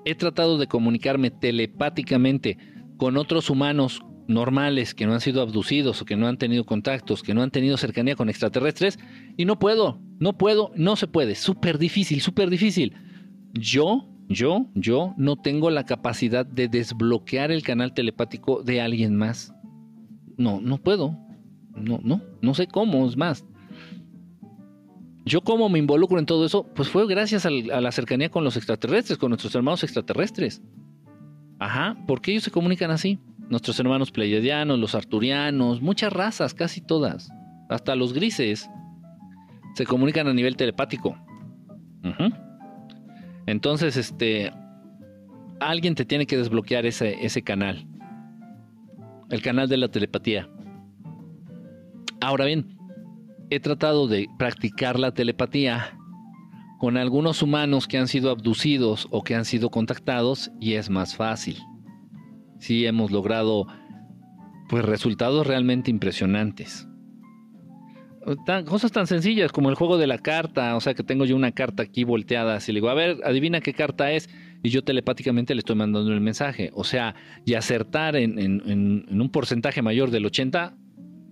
[0.04, 2.56] he tratado de comunicarme telepáticamente
[2.96, 4.00] con otros humanos
[4.30, 7.50] normales, que no han sido abducidos o que no han tenido contactos, que no han
[7.50, 8.98] tenido cercanía con extraterrestres
[9.36, 12.94] y no puedo, no puedo, no se puede, súper difícil, súper difícil.
[13.52, 19.52] Yo, yo, yo no tengo la capacidad de desbloquear el canal telepático de alguien más.
[20.36, 21.18] No, no puedo.
[21.74, 23.44] No, no, no sé cómo, es más.
[25.24, 28.56] Yo cómo me involucro en todo eso, pues fue gracias a la cercanía con los
[28.56, 30.62] extraterrestres, con nuestros hermanos extraterrestres.
[31.58, 33.18] Ajá, porque ellos se comunican así.
[33.50, 37.30] Nuestros hermanos pleiadianos, los arturianos, muchas razas, casi todas.
[37.68, 38.70] Hasta los grises
[39.74, 41.18] se comunican a nivel telepático.
[43.46, 44.52] Entonces, este,
[45.58, 47.88] alguien te tiene que desbloquear ese, ese canal.
[49.30, 50.48] El canal de la telepatía.
[52.20, 52.78] Ahora bien,
[53.50, 55.98] he tratado de practicar la telepatía
[56.78, 61.16] con algunos humanos que han sido abducidos o que han sido contactados y es más
[61.16, 61.58] fácil.
[62.60, 63.66] Sí hemos logrado
[64.68, 66.86] pues resultados realmente impresionantes.
[68.66, 71.50] cosas tan sencillas como el juego de la carta, o sea que tengo yo una
[71.50, 74.30] carta aquí volteada, si le digo, a ver, adivina qué carta es,
[74.62, 76.70] y yo telepáticamente le estoy mandando el mensaje.
[76.74, 80.76] O sea, y acertar en, en un porcentaje mayor del 80,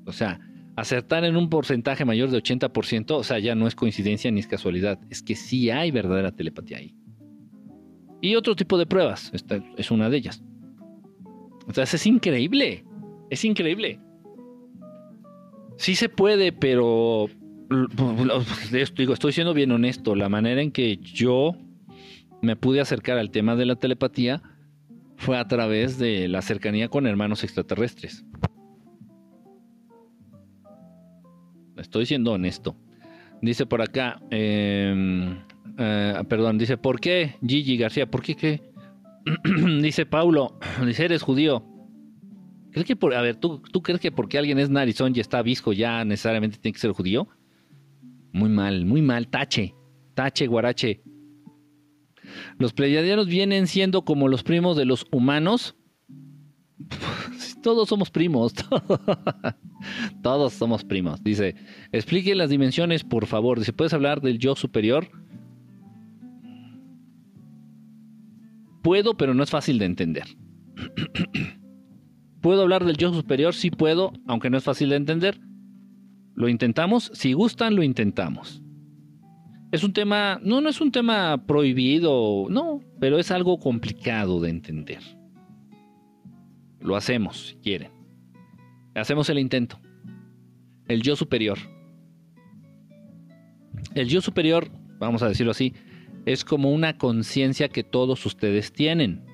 [0.06, 0.40] o sea,
[0.78, 4.46] acertar en un porcentaje mayor de 80%, o sea, ya no es coincidencia ni es
[4.46, 6.94] casualidad, es que sí hay verdadera telepatía ahí.
[8.20, 10.42] Y otro tipo de pruebas, esta es una de ellas.
[11.68, 12.84] O sea, es increíble,
[13.30, 14.00] es increíble.
[15.76, 17.28] Sí se puede, pero
[18.96, 21.54] digo, estoy siendo bien honesto, la manera en que yo
[22.40, 24.42] me pude acercar al tema de la telepatía
[25.16, 28.24] fue a través de la cercanía con hermanos extraterrestres.
[31.76, 32.76] Estoy siendo honesto.
[33.40, 35.38] Dice por acá, em,
[35.78, 38.10] eh, perdón, dice, ¿por qué Gigi García?
[38.10, 38.62] ¿Por qué qué?
[39.82, 41.64] dice Paulo, dice, eres judío.
[42.70, 45.42] ¿Crees que por, a ver, ¿tú, ¿tú crees que porque alguien es narizón y está
[45.42, 47.28] visco ya necesariamente tiene que ser judío?
[48.32, 49.74] Muy mal, muy mal, tache,
[50.14, 51.02] tache, guarache.
[52.58, 55.76] Los pleiadianos vienen siendo como los primos de los humanos.
[57.62, 58.52] Todos somos primos.
[60.22, 61.22] Todos somos primos.
[61.22, 61.56] Dice,
[61.92, 63.58] explique las dimensiones, por favor.
[63.58, 65.08] Dice, ¿puedes hablar del yo superior?
[68.82, 70.24] Puedo, pero no es fácil de entender.
[72.40, 73.54] ¿Puedo hablar del yo superior?
[73.54, 75.40] Sí puedo, aunque no es fácil de entender.
[76.34, 77.10] Lo intentamos.
[77.14, 78.62] Si gustan, lo intentamos.
[79.72, 84.50] Es un tema, no, no es un tema prohibido, no, pero es algo complicado de
[84.50, 85.02] entender.
[86.80, 87.90] Lo hacemos, si quieren.
[88.94, 89.78] Hacemos el intento.
[90.86, 91.58] El yo superior.
[93.94, 94.68] El yo superior,
[94.98, 95.74] vamos a decirlo así,
[96.32, 99.24] es como una conciencia que todos ustedes tienen.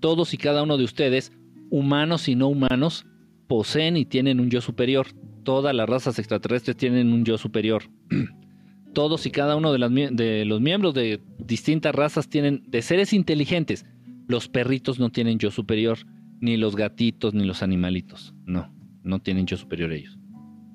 [0.00, 1.32] Todos y cada uno de ustedes,
[1.70, 3.06] humanos y no humanos,
[3.48, 5.08] poseen y tienen un yo superior.
[5.44, 7.84] Todas las razas extraterrestres tienen un yo superior.
[8.94, 13.86] todos y cada uno de, los miembros de distintas razas tienen, de seres inteligentes,
[14.26, 15.98] los perritos no tienen yo superior,
[16.40, 18.34] ni los gatitos, ni los animalitos.
[18.46, 20.18] No no tienen yo superior ellos.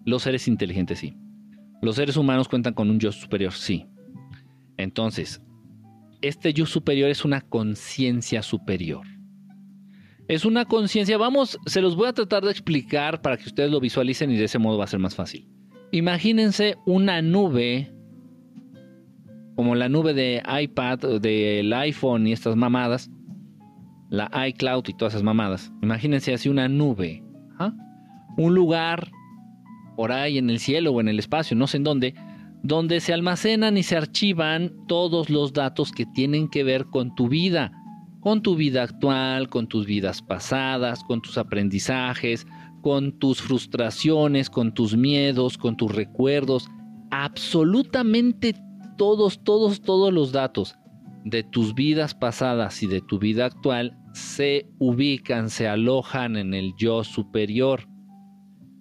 [0.05, 1.15] Los seres inteligentes sí.
[1.81, 3.85] Los seres humanos cuentan con un yo superior, sí.
[4.77, 5.41] Entonces,
[6.27, 9.05] este yo superior es una conciencia superior.
[10.27, 13.79] Es una conciencia, vamos, se los voy a tratar de explicar para que ustedes lo
[13.79, 15.47] visualicen y de ese modo va a ser más fácil.
[15.91, 17.93] Imagínense una nube,
[19.55, 23.11] como la nube de iPad, del iPhone y estas mamadas,
[24.09, 25.71] la iCloud y todas esas mamadas.
[25.81, 27.23] Imagínense así una nube.
[28.37, 29.11] un lugar
[29.95, 32.15] por ahí en el cielo o en el espacio, no sé en dónde,
[32.63, 37.27] donde se almacenan y se archivan todos los datos que tienen que ver con tu
[37.27, 37.71] vida,
[38.21, 42.47] con tu vida actual, con tus vidas pasadas, con tus aprendizajes,
[42.81, 46.67] con tus frustraciones, con tus miedos, con tus recuerdos,
[47.11, 48.55] absolutamente
[48.97, 50.75] todos, todos, todos los datos
[51.23, 56.73] de tus vidas pasadas y de tu vida actual se ubican, se alojan en el
[56.77, 57.87] yo superior.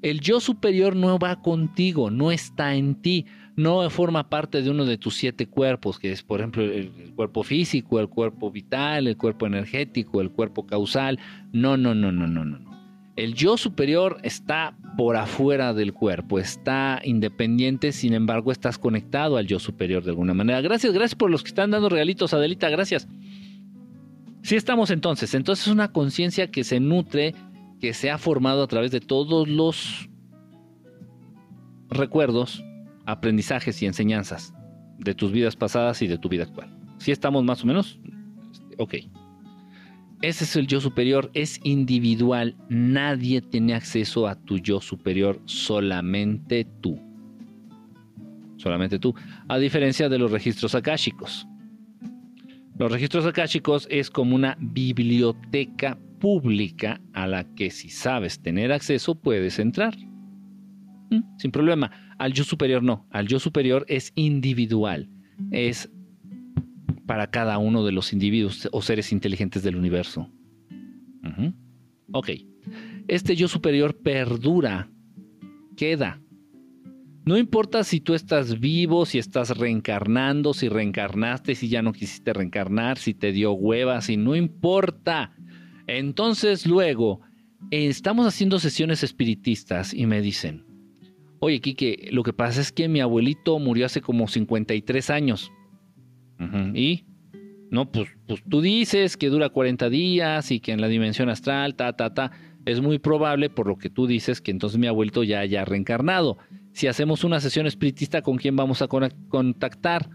[0.02, 3.24] El yo superior no va contigo, no está en ti,
[3.56, 7.42] no forma parte de uno de tus siete cuerpos, que es por ejemplo el, cuerpo
[7.42, 11.18] físico, el cuerpo vital, el cuerpo energético, el cuerpo causal.
[11.52, 12.74] No, no, no, no, no, no.
[13.16, 19.46] El yo superior está por afuera del cuerpo, está independiente, sin embargo estás conectado al
[19.46, 20.60] yo superior de alguna manera.
[20.60, 23.06] Gracias, gracias por los que están dando regalitos, Adelita, gracias.
[24.42, 27.34] Sí estamos entonces, entonces es una conciencia que se nutre
[27.80, 30.08] que se ha formado a través de todos los
[31.88, 32.64] recuerdos,
[33.06, 34.54] aprendizajes y enseñanzas
[34.98, 36.74] de tus vidas pasadas y de tu vida actual.
[36.98, 37.98] Si estamos más o menos,
[38.78, 38.94] ok.
[40.22, 42.56] Ese es el yo superior, es individual.
[42.68, 46.98] Nadie tiene acceso a tu yo superior, solamente tú.
[48.56, 49.14] Solamente tú.
[49.48, 51.46] A diferencia de los registros akáshicos.
[52.78, 59.14] Los registros akáshicos es como una biblioteca pública a la que si sabes tener acceso
[59.14, 59.94] puedes entrar.
[61.10, 61.20] ¿Mm?
[61.36, 61.90] Sin problema.
[62.18, 63.06] Al yo superior no.
[63.10, 65.08] Al yo superior es individual.
[65.50, 65.90] Es
[67.06, 70.30] para cada uno de los individuos o seres inteligentes del universo.
[72.12, 72.30] Ok.
[73.08, 74.88] Este yo superior perdura,
[75.76, 76.20] queda.
[77.26, 82.32] No importa si tú estás vivo, si estás reencarnando, si reencarnaste, si ya no quisiste
[82.34, 85.34] reencarnar, si te dio hueva, si no importa.
[85.86, 87.20] Entonces luego,
[87.70, 90.64] estamos haciendo sesiones espiritistas y me dicen,
[91.44, 95.52] oye Kike, lo que pasa es que mi abuelito murió hace como 53 años.
[96.74, 97.04] Y,
[97.70, 101.74] no, pues, pues tú dices que dura 40 días y que en la dimensión astral,
[101.74, 102.32] ta, ta, ta,
[102.64, 106.38] es muy probable por lo que tú dices que entonces mi abuelito ya haya reencarnado.
[106.72, 110.08] Si hacemos una sesión espiritista, ¿con quién vamos a contactar?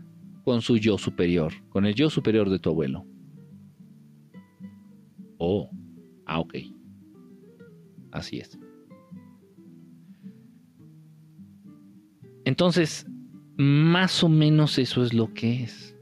[0.43, 3.05] Con su yo superior, con el yo superior de tu abuelo.
[5.37, 5.69] Oh,
[6.25, 6.55] ah, ok.
[8.11, 8.59] Así es.
[12.45, 13.05] Entonces,
[13.57, 15.95] más o menos eso es lo que es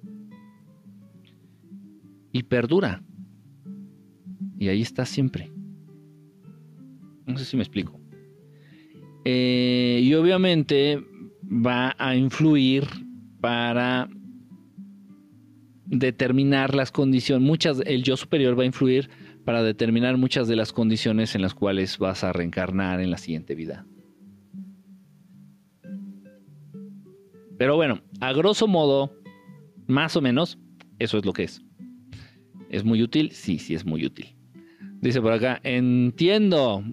[2.31, 3.03] y perdura.
[4.59, 5.51] Y ahí está siempre.
[7.25, 7.99] No sé si me explico.
[9.25, 11.03] Eh, y obviamente
[11.43, 12.85] va a influir
[13.41, 14.09] para
[15.85, 19.09] determinar las condiciones, muchas, el yo superior va a influir
[19.45, 23.55] para determinar muchas de las condiciones en las cuales vas a reencarnar en la siguiente
[23.55, 23.85] vida.
[27.58, 29.12] Pero bueno, a grosso modo,
[29.88, 30.60] más o menos,
[30.99, 31.62] eso es lo que es.
[32.70, 33.32] ¿Es muy útil?
[33.32, 34.36] Sí, sí es muy útil.
[35.01, 36.84] Dice por acá, entiendo.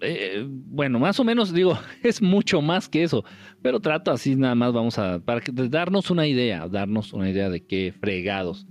[0.00, 3.24] Eh, bueno, más o menos digo, es mucho más que eso,
[3.62, 7.64] pero trato así nada más, vamos a, para darnos una idea, darnos una idea de
[7.64, 8.66] qué fregados.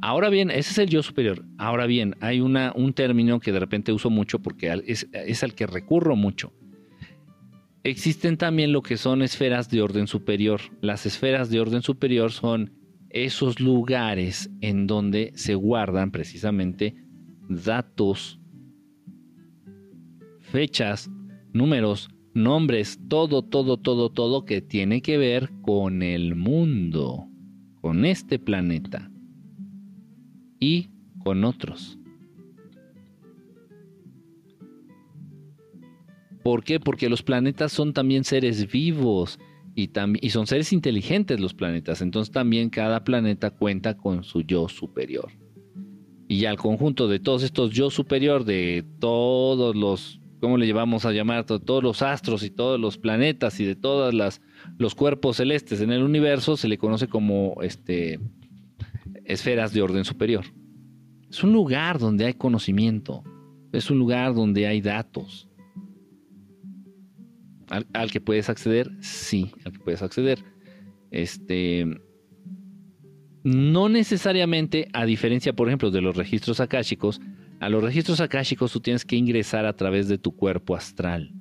[0.00, 1.44] Ahora bien, ese es el yo superior.
[1.58, 5.54] Ahora bien, hay una, un término que de repente uso mucho porque es, es al
[5.54, 6.52] que recurro mucho.
[7.88, 10.60] Existen también lo que son esferas de orden superior.
[10.82, 12.70] Las esferas de orden superior son
[13.08, 16.94] esos lugares en donde se guardan precisamente
[17.48, 18.38] datos,
[20.40, 21.10] fechas,
[21.54, 27.26] números, nombres, todo, todo, todo, todo que tiene que ver con el mundo,
[27.80, 29.10] con este planeta
[30.60, 30.90] y
[31.24, 31.97] con otros.
[36.48, 36.80] ¿Por qué?
[36.80, 39.38] Porque los planetas son también seres vivos
[39.74, 39.90] y,
[40.22, 45.30] y son seres inteligentes los planetas, entonces también cada planeta cuenta con su yo superior.
[46.26, 51.12] Y al conjunto de todos estos yo superior, de todos los, ¿cómo le llevamos a
[51.12, 51.44] llamar?
[51.44, 54.14] Todos los astros y todos los planetas y de todos
[54.78, 58.20] los cuerpos celestes en el universo, se le conoce como este,
[59.26, 60.46] esferas de orden superior.
[61.28, 63.22] Es un lugar donde hay conocimiento,
[63.70, 65.44] es un lugar donde hay datos
[67.70, 70.44] al, que puedes acceder, sí, al que puedes acceder.
[71.10, 71.86] Este,
[73.44, 77.20] no necesariamente, a diferencia, por ejemplo, de los registros akáshicos,
[77.60, 81.32] a los registros akáshicos tú tienes que ingresar a través de tu cuerpo astral.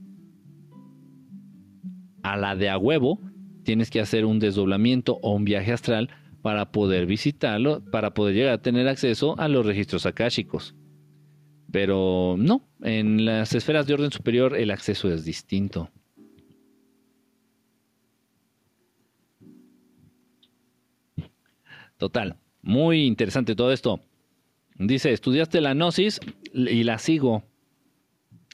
[2.23, 3.21] A la de a huevo,
[3.63, 6.09] tienes que hacer un desdoblamiento o un viaje astral
[6.41, 10.75] para poder visitarlo, para poder llegar a tener acceso a los registros akáshicos.
[11.71, 15.91] Pero no, en las esferas de orden superior el acceso es distinto.
[21.97, 24.01] Total, muy interesante todo esto.
[24.75, 26.19] Dice, estudiaste la gnosis
[26.53, 27.43] y la sigo.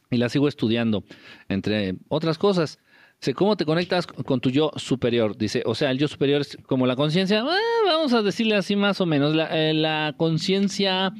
[0.10, 1.04] Y la sigo estudiando,
[1.50, 2.80] entre otras cosas.
[3.20, 5.38] Dice, ¿cómo te conectas con tu yo superior?
[5.38, 8.76] Dice, o sea, el yo superior es como la conciencia, ah, vamos a decirle así
[8.76, 11.12] más o menos, la, eh, conciencia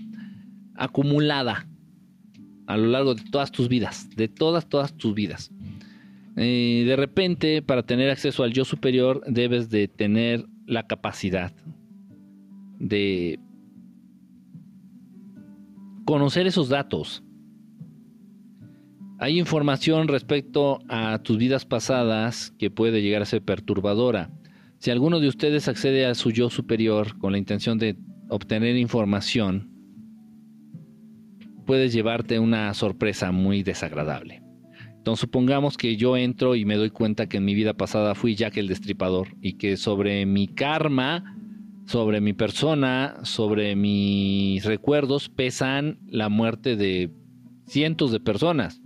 [0.76, 1.68] acumulada
[2.68, 5.52] a lo largo de todas tus vidas, de todas, todas tus vidas.
[6.36, 11.54] Eh, de repente, para tener acceso al yo superior, debes de tener la capacidad,
[12.84, 13.40] de
[16.06, 17.24] conocer esos datos.
[19.20, 24.32] Hay información respecto a tus vidas pasadas que puede llegar a ser perturbadora.
[24.80, 27.96] Si alguno de ustedes accede a su yo superior con la intención de
[28.28, 29.72] obtener información,
[31.66, 34.44] puedes llevarte una sorpresa muy desagradable.
[34.98, 38.36] Entonces supongamos que yo entro y me doy cuenta que en mi vida pasada fui
[38.36, 41.38] Jack el Destripador y que sobre mi karma
[41.86, 47.12] sobre mi persona, sobre mis recuerdos, pesan la muerte de
[47.66, 48.82] cientos de personas.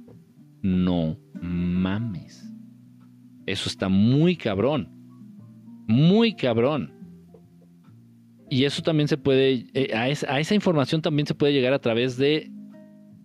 [0.62, 2.52] No mames.
[3.46, 4.90] Eso está muy cabrón.
[5.88, 6.94] Muy cabrón.
[8.50, 12.18] Y eso también se puede, eh, a, esa, información también se puede llegar a través
[12.18, 12.50] de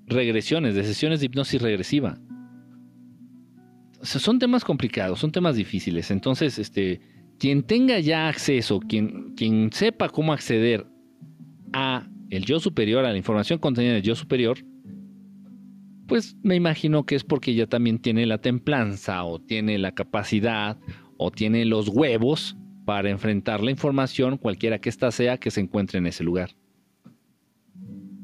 [0.06, 2.18] regresiones, de sesiones de hipnosis regresiva.
[4.02, 6.10] son temas complicados, son temas difíciles.
[6.10, 7.00] Entonces, este,
[7.42, 10.86] quien tenga ya acceso, quien, quien sepa cómo acceder
[11.72, 14.58] a el yo superior, a la información contenida en el yo superior,
[16.06, 20.78] pues me imagino que es porque ya también tiene la templanza o tiene la capacidad
[21.16, 25.98] o tiene los huevos para enfrentar la información, cualquiera que ésta sea, que se encuentre
[25.98, 26.50] en ese lugar.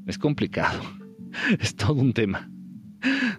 [0.07, 0.81] Es complicado,
[1.59, 2.49] es todo un tema.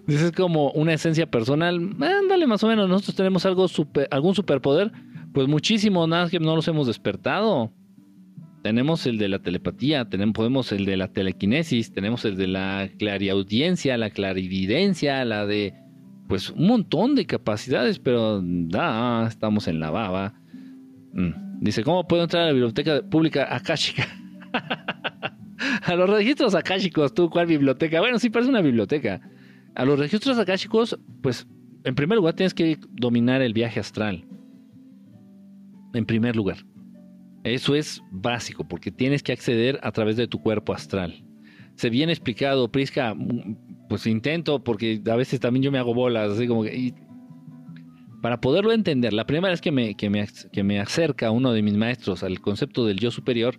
[0.06, 3.66] Es como una esencia personal, ándale más o menos, nosotros tenemos algo
[4.10, 4.92] algún superpoder,
[5.32, 7.72] pues muchísimo, nada que no los hemos despertado.
[8.62, 12.90] Tenemos el de la telepatía, tenemos, podemos el de la telequinesis, tenemos el de la
[12.98, 15.74] clariaudiencia, la clarividencia, la de
[16.28, 20.34] pues un montón de capacidades, pero da, estamos en la baba.
[21.12, 21.60] Mm.
[21.60, 24.06] Dice, ¿cómo puedo entrar a la biblioteca pública akáshica?
[25.82, 28.00] a los registros akáshicos, tú, ¿cuál biblioteca?
[28.00, 29.20] Bueno, sí, parece una biblioteca.
[29.74, 31.46] A los registros akáshicos, pues,
[31.84, 34.24] en primer lugar tienes que dominar el viaje astral.
[35.94, 36.58] En primer lugar.
[37.44, 41.24] Eso es básico, porque tienes que acceder a través de tu cuerpo astral.
[41.74, 46.32] Se viene explicado, Prisca, mm, pues intento, porque a veces también yo me hago bolas,
[46.32, 46.94] así como que
[48.20, 51.62] para poderlo entender, la primera vez que me, que me, que me acerca uno de
[51.62, 53.56] mis maestros al concepto del yo superior,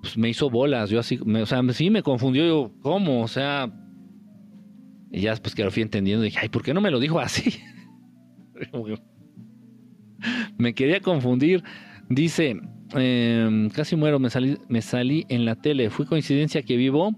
[0.00, 3.22] pues me hizo bolas, yo así, o sea, sí me confundió, yo, ¿cómo?
[3.22, 3.70] O sea,
[5.10, 7.20] y ya después que lo fui entendiendo, dije, ay, ¿por qué no me lo dijo
[7.20, 7.60] así?
[10.58, 11.62] me quería confundir.
[12.08, 12.60] Dice,
[12.94, 17.14] em, casi muero, me salí, me salí en la tele, fue coincidencia que vivo.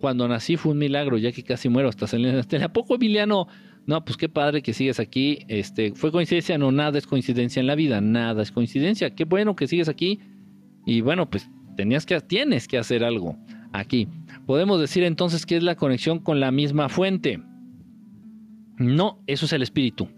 [0.00, 2.64] Cuando nací fue un milagro, ya que casi muero hasta salir en la tele.
[2.64, 3.48] ¿A poco, Emiliano?
[3.86, 5.40] No, pues qué padre que sigues aquí.
[5.48, 9.14] Este, fue coincidencia, no, nada es coincidencia en la vida, nada es coincidencia.
[9.14, 10.20] Qué bueno que sigues aquí.
[10.86, 13.36] Y bueno, pues tenías que, tienes que hacer algo
[13.72, 14.08] aquí.
[14.46, 17.42] Podemos decir entonces que es la conexión con la misma fuente.
[18.78, 20.08] No, eso es el espíritu.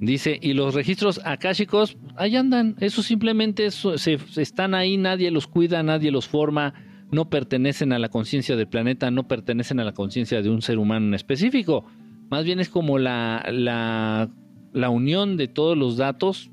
[0.00, 5.82] Dice, y los registros akáshicos, ahí andan, eso simplemente se, están ahí, nadie los cuida,
[5.82, 6.74] nadie los forma,
[7.12, 10.78] no pertenecen a la conciencia del planeta, no pertenecen a la conciencia de un ser
[10.78, 11.86] humano en específico.
[12.28, 16.50] Más bien es como la, la, unión de todos los datos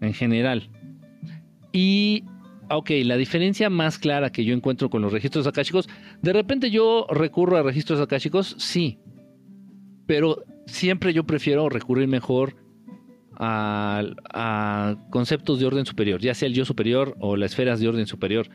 [0.00, 0.68] en general.
[1.72, 2.24] Y
[2.70, 5.88] ok, la diferencia más clara que yo encuentro con los registros akáshicos,
[6.22, 8.98] de repente yo recurro a registros akáshicos, sí,
[10.06, 12.63] pero siempre yo prefiero recurrir mejor
[13.38, 18.06] a, conceptos de orden superior, ya sea el yo superior o las esferas de orden
[18.06, 18.48] superior.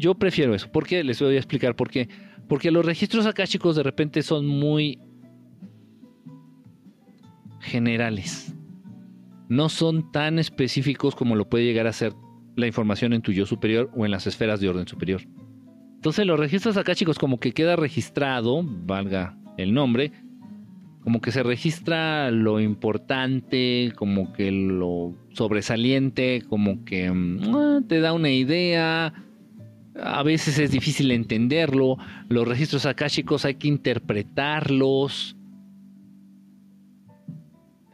[0.00, 0.70] yo prefiero eso.
[0.70, 1.04] ¿Por qué?
[1.04, 2.08] Les voy a explicar por qué.
[2.48, 5.00] Porque los registros akáshicos de repente son muy
[7.60, 8.54] generales.
[9.48, 12.12] No son tan específicos como lo puede llegar a ser
[12.56, 15.22] la información en tu yo superior o en las esferas de orden superior.
[15.94, 20.12] Entonces los registros acá, chicos, como que queda registrado, valga el nombre,
[21.08, 28.00] como que se registra lo importante, como que lo sobresaliente, como que mm, ah, te
[28.00, 29.14] da una idea.
[30.02, 31.96] A veces es difícil entenderlo.
[32.28, 35.34] Los registros akáshicos hay que interpretarlos.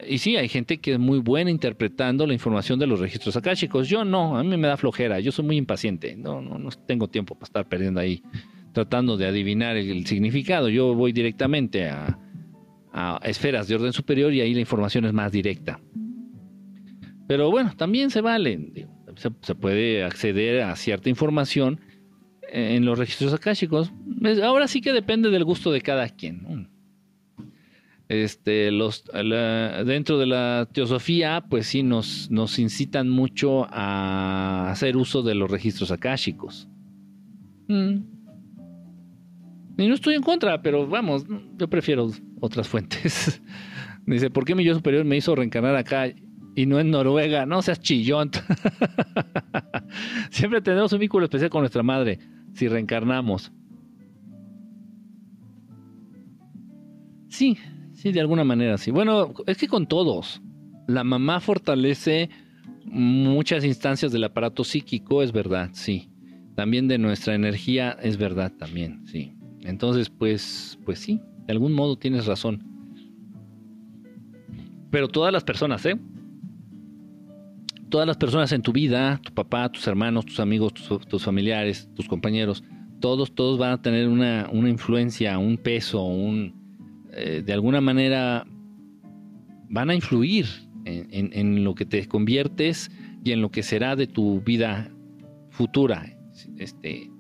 [0.09, 3.89] Y sí, hay gente que es muy buena interpretando la información de los registros akáshicos.
[3.89, 6.17] Yo no, a mí me da flojera, yo soy muy impaciente.
[6.17, 8.25] No, no, no tengo tiempo para estar perdiendo ahí
[8.73, 10.69] tratando de adivinar el, significado.
[10.69, 12.19] Yo voy directamente a,
[13.23, 15.81] esferas de orden superior y ahí la información es más directa.
[17.27, 18.89] Pero bueno, también se vale.
[19.17, 21.81] se, puede acceder a cierta información
[22.49, 23.93] en los registros akáshicos.
[24.43, 26.69] Ahora sí que depende del gusto de cada quien
[28.09, 35.23] este, los, dentro de la teosofía, pues sí, nos, nos incitan mucho a hacer uso
[35.23, 36.69] de los registros akáshicos.
[37.69, 37.97] Mm.
[39.77, 41.25] Y no estoy en contra, pero vamos,
[41.59, 42.11] yo prefiero
[42.45, 43.43] otras fuentes.
[44.07, 46.09] Dice, ¿por qué mi yo superior me hizo reencarnar acá
[46.55, 47.47] y no en Noruega?
[47.47, 48.31] No seas chillón.
[50.31, 52.19] Siempre tenemos un vínculo especial con nuestra madre
[52.53, 53.51] si reencarnamos.
[57.29, 57.59] Sí,
[57.95, 58.91] Sí, de alguna manera sí.
[58.91, 60.43] Bueno, es que con todos.
[60.87, 62.29] La mamá fortalece
[62.85, 66.11] muchas instancias del aparato psíquico, es verdad, sí.
[66.55, 69.33] También de nuestra energía, es verdad también, sí.
[69.63, 72.63] Entonces, pues, pues sí, de algún modo tienes razón.
[74.91, 75.99] Pero todas las personas, ¿eh?
[77.95, 82.09] todas las personas en tu vida, tu papá, tus hermanos, tus amigos, tus, familiares, tus
[82.09, 82.65] compañeros,
[82.99, 86.55] todos, todos van a tener una, influencia, un peso, un,
[87.13, 88.47] eh, de alguna manera
[89.69, 90.47] van a influir
[90.85, 92.91] en, en, lo que te conviertes
[93.25, 94.91] y en lo que será de tu vida
[95.51, 96.05] futura.
[96.59, 97.13] Este,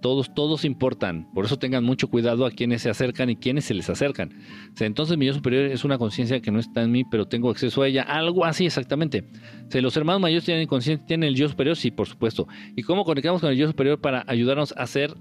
[0.00, 1.28] todos, todos importan.
[1.32, 4.32] Por eso tengan mucho cuidado a quienes se acercan y quienes se les acercan.
[4.78, 7.82] entonces mi yo superior es una conciencia que no está en mí, pero tengo acceso
[7.82, 8.02] a ella.
[8.02, 9.28] Algo así exactamente.
[9.68, 12.46] Si los hermanos mayores tienen conciencia, tienen el yo superior, sí, por supuesto.
[12.76, 15.14] ¿Y cómo conectamos con el yo superior para ayudarnos a ser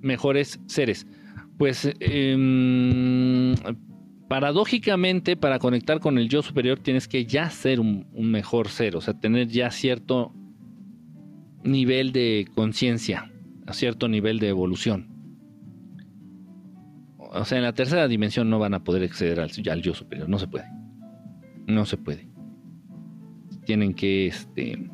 [0.00, 1.06] mejores seres?
[1.58, 3.54] Pues em,
[4.28, 9.00] paradójicamente, para conectar con el yo superior tienes que ya ser un mejor ser, o
[9.00, 10.32] sea, tener ya cierto
[11.62, 13.30] nivel de conciencia
[13.66, 15.08] a cierto nivel de evolución.
[17.18, 20.28] O sea, en la tercera dimensión no van a poder acceder al, al yo superior,
[20.28, 20.66] no se puede.
[21.66, 22.28] No se puede.
[23.64, 24.88] Tienen que, este,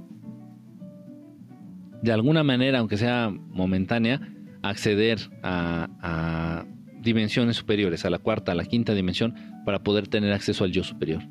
[2.02, 4.20] de alguna manera, aunque sea momentánea,
[4.62, 6.66] acceder a, a
[7.02, 9.34] dimensiones superiores, a la cuarta, a la quinta dimensión,
[9.64, 11.22] para poder tener acceso al yo superior.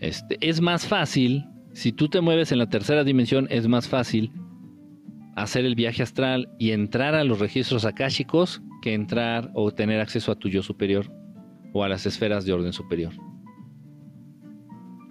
[0.00, 4.32] Este, es más fácil, si tú te mueves en la tercera dimensión, es más fácil
[5.36, 10.32] hacer el viaje astral y entrar a los registros akáshicos que entrar o tener acceso
[10.32, 11.10] a tu yo superior
[11.72, 13.12] o a las esferas de orden superior.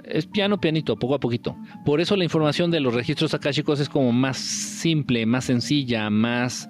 [0.04, 1.56] Es piano, pianito, poco a poquito.
[1.86, 6.70] Por eso la información de los registros akáshicos es como más simple, más sencilla, más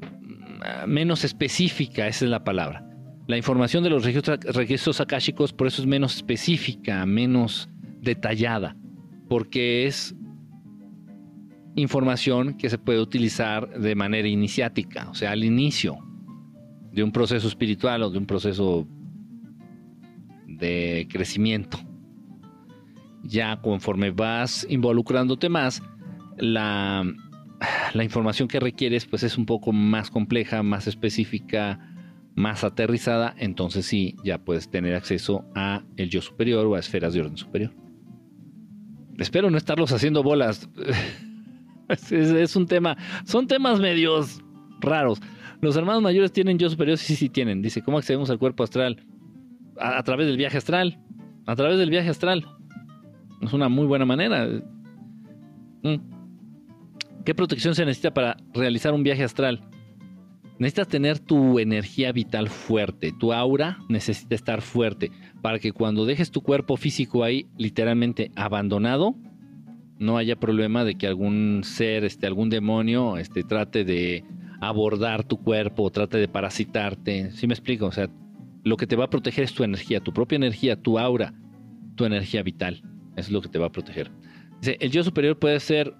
[0.00, 2.84] mm, menos específica, esa es la palabra.
[3.26, 7.68] La información de los registros, registros akáshicos por eso es menos específica, menos
[8.00, 8.76] detallada,
[9.28, 10.14] porque es
[11.78, 15.98] información que se puede utilizar de manera iniciática, o sea, al inicio
[16.92, 18.86] de un proceso espiritual o de un proceso
[20.46, 21.78] de crecimiento.
[23.22, 25.82] Ya conforme vas involucrándote más,
[26.36, 27.04] la,
[28.02, 31.78] información que requieres pues es un poco más compleja, más específica,
[32.34, 37.14] más aterrizada, entonces sí, ya puedes tener acceso a el yo superior o a esferas
[37.14, 37.72] de orden superior.
[39.18, 40.68] Espero no estarlos haciendo bolas.
[42.10, 44.42] Es, un tema, son temas medios
[44.80, 45.20] raros.
[45.60, 47.62] Los hermanos mayores tienen yo superior, sí, sí tienen.
[47.62, 49.02] Dice, ¿cómo accedemos al cuerpo astral?
[49.78, 51.00] A, través del viaje astral.
[51.46, 52.46] A través del viaje astral.
[53.40, 54.46] Es una muy buena manera.
[55.82, 56.18] Mm.
[57.24, 59.60] ¿Qué protección se necesita para realizar un viaje astral?
[60.58, 66.32] Necesitas tener tu energía vital fuerte, tu aura necesita estar fuerte para que cuando dejes
[66.32, 69.14] tu cuerpo físico ahí literalmente abandonado,
[69.98, 74.24] no haya problema de que algún ser, este, algún demonio, este, trate de
[74.60, 77.30] abordar tu cuerpo, trate de parasitarte.
[77.32, 77.86] ¿Sí me explico?
[77.86, 78.08] O sea,
[78.64, 81.34] lo que te va a proteger es tu energía, tu propia energía, tu aura,
[81.96, 82.82] tu energía vital.
[83.16, 84.10] Eso es lo que te va a proteger.
[84.60, 85.94] Dice, el yo superior puede ser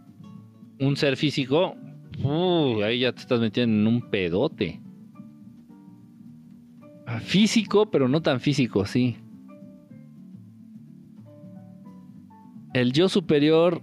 [0.80, 1.74] un ser físico.
[2.84, 4.80] ahí ya te estás metiendo en un pedote.
[7.22, 9.16] Físico, pero no tan físico, sí.
[12.78, 13.82] El yo superior,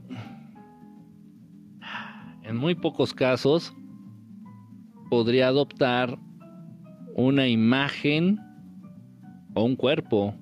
[2.43, 3.75] en muy pocos casos,
[5.09, 6.17] podría adoptar
[7.13, 8.39] una imagen
[9.53, 10.33] o un cuerpo,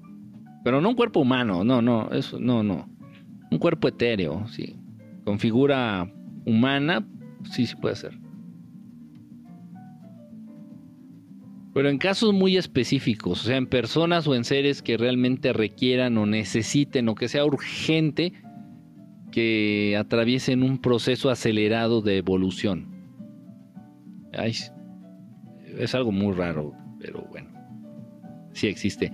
[0.63, 2.87] pero no un cuerpo humano, no, no, eso, no, no,
[3.49, 4.79] un cuerpo etéreo, sí,
[5.25, 6.07] con figura
[6.45, 7.03] humana,
[7.45, 8.19] sí, sí puede ser.
[11.73, 16.17] Pero en casos muy específicos, o sea, en personas o en seres que realmente requieran
[16.17, 18.33] o necesiten o que sea urgente
[19.31, 22.87] que atraviesen un proceso acelerado de evolución.
[24.33, 27.49] es algo muy raro, pero bueno,
[28.53, 29.11] sí existe.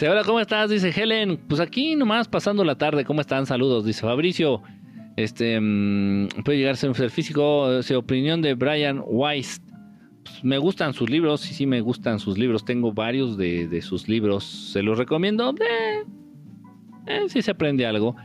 [0.00, 0.70] Hola, ¿cómo estás?
[0.70, 1.38] Dice Helen.
[1.48, 3.04] Pues aquí nomás pasando la tarde.
[3.04, 3.46] ¿Cómo están?
[3.46, 3.84] Saludos.
[3.84, 4.60] Dice Fabricio.
[5.16, 7.76] Este mm, puede llegar a ser un ser físico.
[7.76, 9.60] Dice, opinión de Brian Weiss
[10.22, 12.64] pues, me gustan sus libros, sí, sí me gustan sus libros.
[12.64, 14.44] Tengo varios de, sus libros.
[14.44, 15.54] Se los recomiendo.
[15.60, 16.04] Eh,
[17.06, 18.16] eh, sí se aprende algo.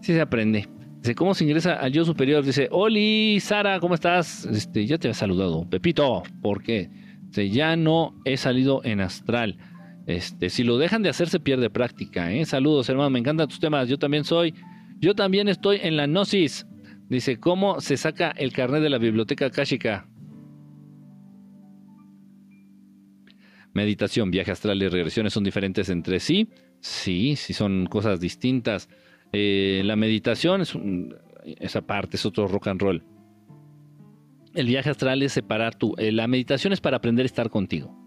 [0.00, 0.68] Sí se aprende.
[0.98, 2.44] Dice, ¿cómo se ingresa al yo superior?
[2.44, 4.46] Dice, Oli, Sara, ¿cómo estás?
[4.46, 5.68] Este, ya te he saludado.
[5.68, 6.90] Pepito, ¿por qué?
[7.26, 9.58] Dice, ya no he salido en astral.
[10.06, 12.32] Este, si lo dejan de hacer se pierde práctica.
[12.32, 12.44] ¿eh?
[12.44, 13.88] Saludos, hermano, me encantan tus temas.
[13.88, 14.54] Yo también soy.
[14.98, 16.66] Yo también estoy en la Gnosis.
[17.08, 20.06] Dice, ¿cómo se saca el carnet de la biblioteca Kashika?
[23.74, 26.48] Meditación, viaje astral y regresiones son diferentes entre sí.
[26.80, 28.88] Sí, sí son cosas distintas.
[29.32, 30.74] Eh, la meditación es
[31.60, 33.02] esa parte, es otro rock and roll.
[34.54, 35.94] El viaje astral es separar tu.
[35.98, 38.00] Eh, la meditación es para aprender a estar contigo.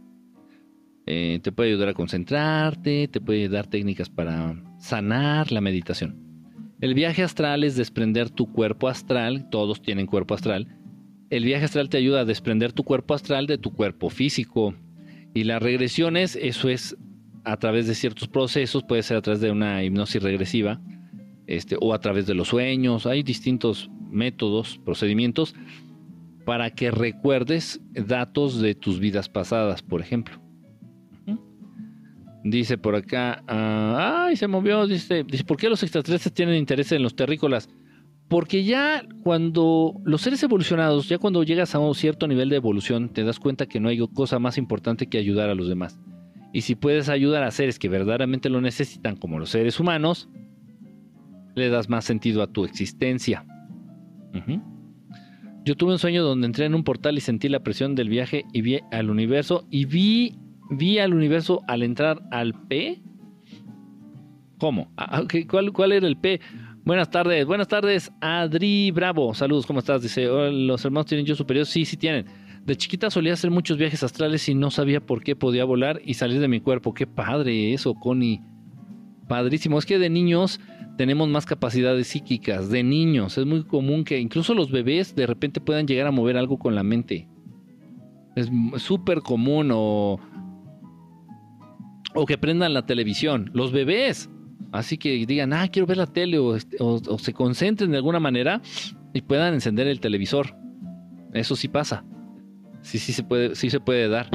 [1.05, 6.21] eh, te puede ayudar a concentrarte, te puede dar técnicas para sanar la meditación.
[6.81, 10.67] El viaje astral es desprender tu cuerpo astral, todos tienen cuerpo astral.
[11.29, 14.75] El viaje astral te ayuda a desprender tu cuerpo astral de tu cuerpo físico.
[15.37, 16.97] Y las regresiones, eso es
[17.43, 20.81] a través de ciertos procesos, puede ser a través de una hipnosis regresiva,
[21.45, 23.05] este, o a través de los sueños.
[23.05, 25.53] Hay distintos métodos, procedimientos,
[26.43, 30.41] para que recuerdes datos de tus vidas pasadas, por ejemplo.
[32.43, 36.91] Dice por acá, ah, ay, se movió, dice, dice, ¿por qué los extraterrestres tienen interés
[36.93, 37.69] en los terrícolas?
[38.27, 43.09] Porque ya cuando los seres evolucionados, ya cuando llegas a un cierto nivel de evolución,
[43.09, 45.97] te das cuenta que no hay cosa más importante que ayudar a los demás.
[46.51, 50.29] Y si puedes ayudar a seres que verdaderamente lo necesitan, como los seres humanos,
[51.55, 53.45] le das más sentido a tu existencia.
[55.63, 58.45] Yo tuve un sueño donde entré en un portal y sentí la presión del viaje
[58.53, 60.37] y vi al universo y vi
[60.69, 63.01] vi al universo al entrar al P.
[64.59, 64.91] ¿Cómo?
[64.97, 66.39] Ah, ¿Cuál, ¿Cuál era el P?
[66.87, 69.33] Buenas tardes, buenas tardes, Adri Bravo.
[69.33, 70.01] Saludos, ¿cómo estás?
[70.01, 71.65] Dice, ¿los hermanos tienen yo superior?
[71.65, 72.27] Sí, sí tienen.
[72.63, 76.13] De chiquita solía hacer muchos viajes astrales y no sabía por qué podía volar y
[76.13, 76.93] salir de mi cuerpo.
[76.93, 78.41] Qué padre eso, Connie.
[79.27, 79.77] Padrísimo.
[79.77, 80.61] Es que de niños
[80.97, 82.69] tenemos más capacidades psíquicas.
[82.69, 83.37] De niños.
[83.37, 86.73] Es muy común que incluso los bebés de repente puedan llegar a mover algo con
[86.73, 87.27] la mente.
[88.37, 90.21] Es súper común o
[92.13, 94.29] o que prendan la televisión, los bebés.
[94.77, 98.61] Así que digan, ah, quiero ver la tele este, o, se concentren de alguna manera
[99.11, 100.55] y puedan encender el televisor.
[101.33, 102.05] Eso sí pasa.
[102.81, 104.29] Sí, sí se puede, sí se puede dar.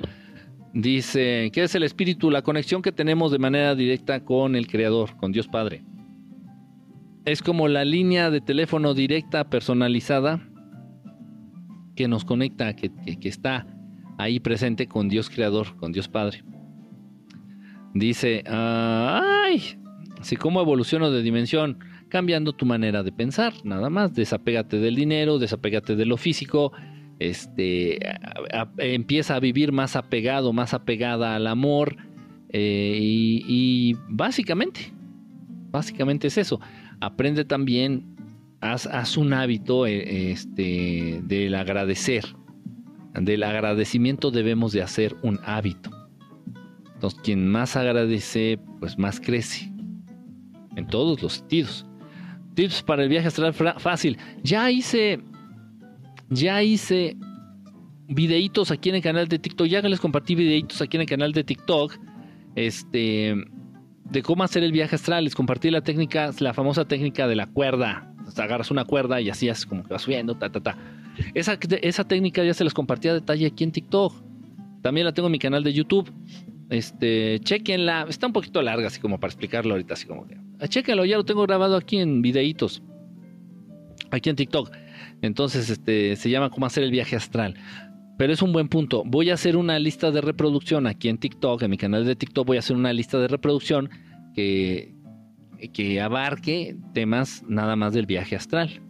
[0.75, 2.31] Dice, ¿qué es el espíritu?
[2.31, 5.85] La conexión que tenemos de manera directa con el Creador, con Dios Padre.
[7.25, 10.41] Es como la línea de teléfono directa personalizada
[11.95, 12.91] que nos conecta, que
[13.23, 13.67] está
[14.19, 16.43] ahí presente con Dios Creador, con Dios Padre.
[17.95, 19.79] Dice, ay,
[20.23, 21.79] si cómo evoluciono de dimensión,
[22.09, 26.73] cambiando tu manera de pensar, nada más, desapégate del dinero, desapégate de lo físico,
[27.19, 27.99] este,
[28.79, 31.97] empieza a vivir más apegado, más apegada al amor,
[32.53, 34.93] eh, y, básicamente,
[35.71, 36.61] básicamente es eso.
[37.01, 38.17] Aprende también,
[38.61, 42.25] haz, un hábito eh, este, del agradecer.
[43.15, 45.91] Del agradecimiento debemos de hacer un hábito.
[46.95, 49.72] Entonces, quien más agradece, pues más crece.
[50.77, 51.87] En todos los sentidos.
[52.55, 54.19] Tips para el viaje astral fácil.
[54.43, 55.21] Ya hice.
[56.29, 57.17] Ya hice
[58.09, 59.67] videitos aquí en el canal de TikTok.
[59.67, 61.99] Ya les compartí videitos aquí en el canal de TikTok.
[62.55, 63.35] Este.
[64.05, 65.25] De cómo hacer el viaje astral.
[65.25, 68.13] Les compartí la técnica, la famosa técnica de la cuerda.
[68.37, 70.79] agarras una cuerda y así es como que vas subiendo, ta, ta, ta.
[71.35, 74.15] Esa, esa técnica ya se les compartí a detalle aquí en TikTok.
[74.83, 76.13] También la tengo en mi canal de YouTube.
[76.69, 78.07] Este, chequenla.
[78.09, 80.37] Está un poquito larga, así como para explicarlo ahorita, así como que.
[80.63, 82.85] Ah, chequenlo, ya lo tengo grabado aquí en videitos.
[84.13, 84.71] Aquí en TikTok.
[85.21, 87.57] Entonces, este, se llama cómo hacer el viaje astral.
[88.17, 89.03] Pero es un buen punto.
[89.05, 92.47] Voy a hacer una lista de reproducción aquí en TikTok, en mi canal de TikTok
[92.47, 93.91] voy a hacer una lista de reproducción
[94.35, 94.95] que,
[95.73, 98.81] que abarque temas nada más del viaje astral.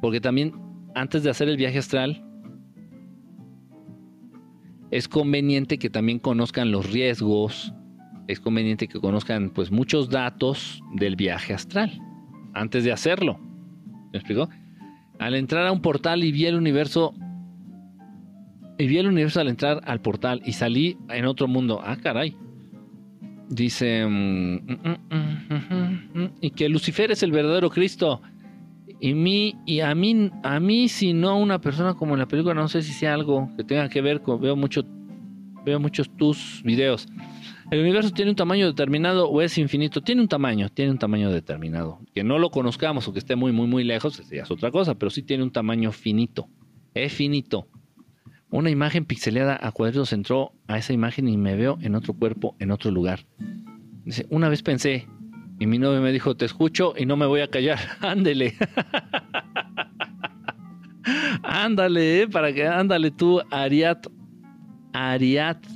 [0.00, 0.52] Porque también
[0.94, 2.24] antes de hacer el viaje astral,
[4.92, 7.74] es conveniente que también conozcan los riesgos,
[8.28, 12.00] es conveniente que conozcan pues muchos datos del viaje astral
[12.54, 13.38] antes de hacerlo.
[14.12, 14.48] ¿Me explico?
[15.18, 17.14] Al entrar a un portal y vi el universo
[18.78, 21.80] y vi el universo al entrar al portal y salí en otro mundo.
[21.82, 22.36] Ah, caray.
[23.48, 24.98] Dice mm, mm,
[26.14, 28.20] mm, y que Lucifer es el verdadero Cristo.
[28.98, 32.54] Y, mí, y a mí, a mí, si no una persona como en la película,
[32.54, 34.84] no sé si sea algo que tenga que ver con, veo mucho,
[35.64, 37.06] veo muchos tus videos.
[37.70, 40.00] El universo tiene un tamaño determinado o es infinito.
[40.00, 41.98] Tiene un tamaño, tiene un tamaño determinado.
[42.14, 44.94] Que no lo conozcamos o que esté muy, muy, muy lejos, ya es otra cosa,
[44.94, 46.48] pero sí tiene un tamaño finito.
[46.94, 47.68] Es finito.
[48.50, 52.54] Una imagen pixeleada a cuadritos entró a esa imagen y me veo en otro cuerpo,
[52.60, 53.26] en otro lugar.
[54.04, 55.08] Dice, una vez pensé,
[55.58, 57.78] y mi novio me dijo, te escucho y no me voy a callar.
[58.00, 58.54] Ándele.
[61.42, 64.06] ándale, eh, para que ándale tú, Ariat.
[64.92, 65.75] Ariat.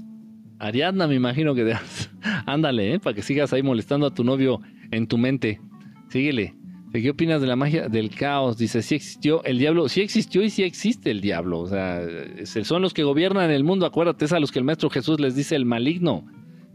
[0.61, 1.75] Ariadna, me imagino que
[2.47, 4.61] Ándale, eh, para que sigas ahí molestando a tu novio
[4.91, 5.61] en tu mente.
[6.09, 6.55] Síguele.
[6.93, 8.59] ¿Qué opinas de la magia del caos?
[8.59, 11.61] Dice, si existió el diablo, sí existió y sí existe el diablo.
[11.61, 12.03] O sea,
[12.45, 13.87] son los que gobiernan el mundo.
[13.87, 16.25] Acuérdate, es a los que el Maestro Jesús les dice el maligno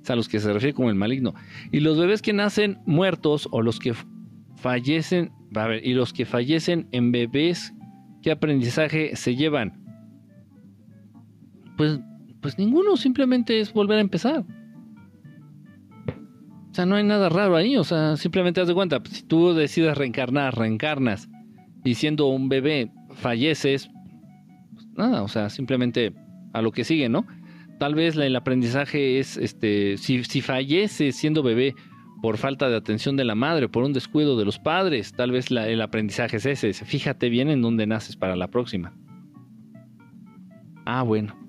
[0.09, 1.33] a los que se refiere como el maligno.
[1.71, 3.93] Y los bebés que nacen muertos o los que
[4.55, 7.73] fallecen, a ver, y los que fallecen en bebés,
[8.21, 9.81] ¿qué aprendizaje se llevan?
[11.77, 11.99] Pues,
[12.45, 14.45] Pues ninguno, simplemente es volver a empezar.
[16.69, 19.55] O sea, no hay nada raro ahí, o sea, simplemente haz de cuenta, si tú
[19.55, 21.27] decides reencarnar, reencarnas,
[21.83, 23.89] y siendo un bebé falleces,
[24.75, 26.13] pues nada, o sea, simplemente
[26.53, 27.25] a lo que sigue, ¿no?
[27.79, 31.73] Tal vez el aprendizaje es, este, si, si falleces siendo bebé
[32.21, 35.49] por falta de atención de la madre, por un descuido de los padres, tal vez
[35.49, 38.93] el aprendizaje es ese, fíjate bien en dónde naces para la próxima.
[40.85, 41.44] Ah, bueno.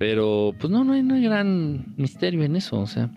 [0.00, 3.10] Pero, pues no, no hay, no hay gran misterio en eso, o sea.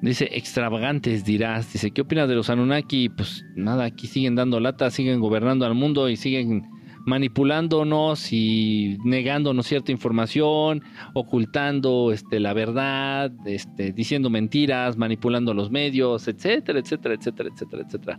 [0.00, 1.70] Dice, extravagantes dirás.
[1.74, 3.10] Dice, ¿qué opinas de los Anunnaki?
[3.10, 6.62] Pues nada, aquí siguen dando lata, siguen gobernando al mundo y siguen
[7.04, 10.82] manipulándonos y negándonos cierta información,
[11.12, 18.18] ocultando este, la verdad, este, diciendo mentiras, manipulando los medios, etcétera, etcétera, etcétera, etcétera, etcétera.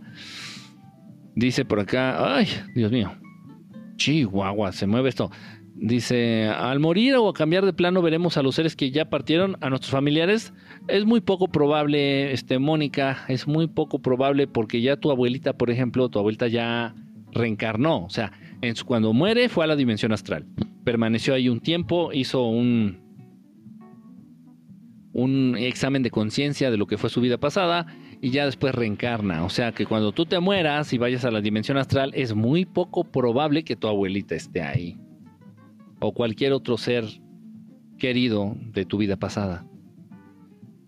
[1.34, 3.12] Dice por acá, ay, Dios mío,
[3.96, 5.30] Chihuahua, se mueve esto.
[5.78, 9.58] Dice, al morir o a cambiar de plano veremos a los seres que ya partieron,
[9.60, 10.54] a nuestros familiares.
[10.88, 15.70] Es muy poco probable, este, Mónica, es muy poco probable porque ya tu abuelita, por
[15.70, 16.94] ejemplo, tu abuelita ya
[17.30, 18.06] reencarnó.
[18.06, 18.32] O sea,
[18.86, 20.46] cuando muere fue a la dimensión astral.
[20.82, 22.98] Permaneció ahí un tiempo, hizo un,
[25.12, 27.86] un examen de conciencia de lo que fue su vida pasada
[28.22, 29.44] y ya después reencarna.
[29.44, 32.64] O sea que cuando tú te mueras y vayas a la dimensión astral, es muy
[32.64, 34.96] poco probable que tu abuelita esté ahí
[36.06, 37.04] o cualquier otro ser
[37.98, 39.66] querido de tu vida pasada.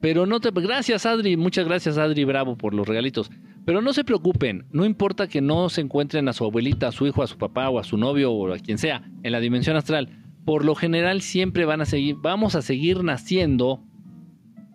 [0.01, 0.51] Pero no te...
[0.51, 3.31] Gracias Adri, muchas gracias Adri Bravo por los regalitos.
[3.65, 7.07] Pero no se preocupen, no importa que no se encuentren a su abuelita, a su
[7.07, 9.77] hijo, a su papá o a su novio o a quien sea en la dimensión
[9.77, 10.24] astral.
[10.45, 13.85] Por lo general siempre van a seguir, vamos a seguir naciendo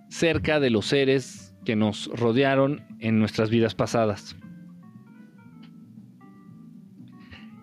[0.09, 4.35] cerca de los seres que nos rodearon en nuestras vidas pasadas.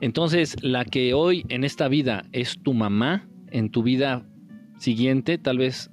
[0.00, 4.26] Entonces, la que hoy en esta vida es tu mamá, en tu vida
[4.78, 5.90] siguiente tal vez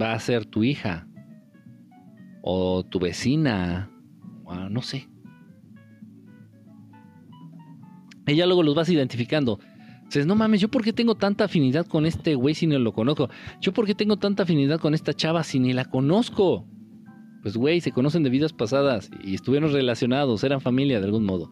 [0.00, 1.08] va a ser tu hija
[2.42, 3.90] o tu vecina,
[4.70, 5.08] no sé.
[8.26, 9.58] Ella luego los vas identificando.
[10.04, 12.92] Dices, no mames, ¿yo por qué tengo tanta afinidad con este güey si no lo
[12.92, 13.28] conozco?
[13.60, 16.66] ¿Yo por qué tengo tanta afinidad con esta chava si ni la conozco?
[17.48, 21.50] Pues, güey, se conocen de vidas pasadas y estuvieron relacionados, eran familia de algún modo.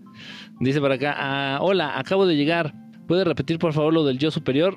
[0.60, 2.74] Dice para acá, ah, hola, acabo de llegar.
[3.08, 4.76] ¿Puede repetir por favor lo del yo superior?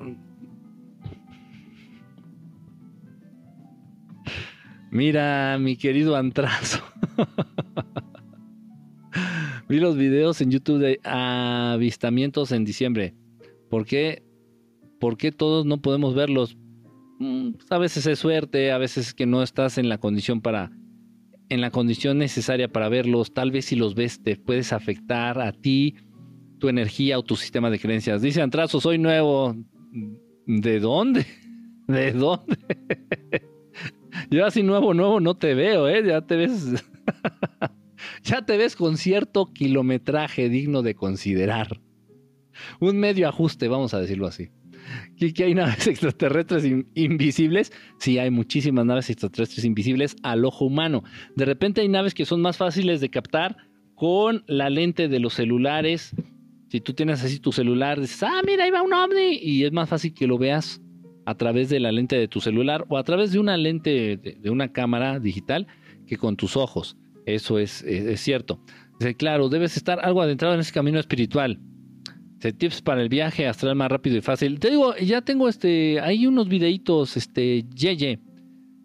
[4.92, 6.82] Mira, mi querido Antrazo.
[9.68, 13.14] Vi los videos en YouTube de avistamientos en diciembre.
[13.70, 14.24] ¿Por qué?
[15.02, 16.56] ¿Por qué todos no podemos verlos?
[17.20, 20.72] Mm, a veces es suerte, a veces que no estás en la condición para
[21.50, 25.52] en la condición necesaria para verlos, tal vez si los ves te puedes afectar a
[25.52, 25.96] ti,
[26.60, 28.22] tu energía o tu sistema de creencias.
[28.22, 29.56] Dice Antrazo, soy nuevo.
[30.46, 31.26] ¿De dónde?
[31.88, 32.58] ¿De dónde?
[34.30, 36.04] Yo así nuevo, nuevo no te veo, ¿eh?
[36.06, 36.86] Ya te ves...
[38.24, 41.82] ya te ves con cierto kilometraje digno de considerar.
[42.80, 44.50] Un medio ajuste, vamos a decirlo así
[45.18, 46.64] que, hay naves extraterrestres
[46.96, 47.72] invisibles.
[47.98, 51.04] Sí, hay muchísimas naves extraterrestres invisibles al ojo humano.
[51.36, 53.58] De repente hay naves que son más fáciles de captar
[53.96, 56.16] con la lente de los celulares.
[56.70, 59.40] Si tú tienes así tu celular, dices, ah, mira, ahí va un ovni.
[59.42, 60.82] Y es más fácil que lo veas
[61.26, 64.50] a través de la lente de tu celular o a través de una lente de,
[64.50, 65.68] una cámara digital
[66.08, 66.98] que con tus ojos.
[67.26, 68.60] Eso es, es cierto.
[69.00, 71.60] Dice, claro, debes estar algo adentrado en ese camino espiritual
[72.40, 74.60] tips para el viaje astral más rápido y fácil.
[74.60, 78.20] Te digo, ya tengo este, hay unos videitos, este, Yeye,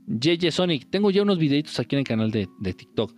[0.06, 0.90] Yeye Sonic.
[0.90, 3.14] Tengo ya unos videitos aquí en el canal de, TikTok.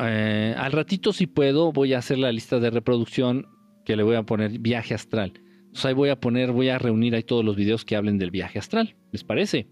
[0.00, 3.46] Eh, al ratito, si puedo, voy a hacer la lista de reproducción
[3.84, 5.32] que le voy a poner viaje astral.
[5.36, 8.30] Entonces ahí voy a poner, voy a reunir ahí todos los videos que hablen del
[8.30, 8.96] viaje astral.
[9.12, 9.68] ¿Les parece?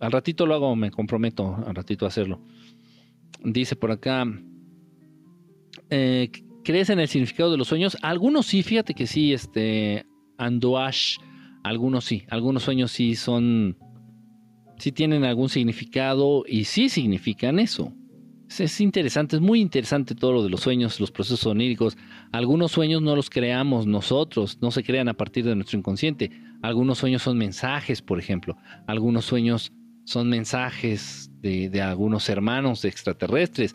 [0.00, 2.44] Al ratito lo hago, me comprometo al ratito a hacerlo.
[3.44, 4.24] Dice por acá.
[5.90, 6.30] Eh,
[6.64, 7.96] ¿Crees en el significado de los sueños?
[8.02, 10.06] Algunos sí, fíjate que sí, este,
[10.38, 11.16] Andoash,
[11.64, 13.76] algunos sí, algunos sueños sí son,
[14.78, 17.92] sí tienen algún significado y sí significan eso.
[18.58, 21.96] Es, interesante, es muy interesante todo lo de los sueños, los procesos oníricos.
[22.32, 26.30] Algunos sueños no los creamos nosotros, no se crean a partir de nuestro inconsciente.
[26.60, 28.56] Algunos sueños son mensajes, por ejemplo.
[28.86, 29.72] Algunos sueños
[30.04, 33.74] son mensajes de, de algunos hermanos extraterrestres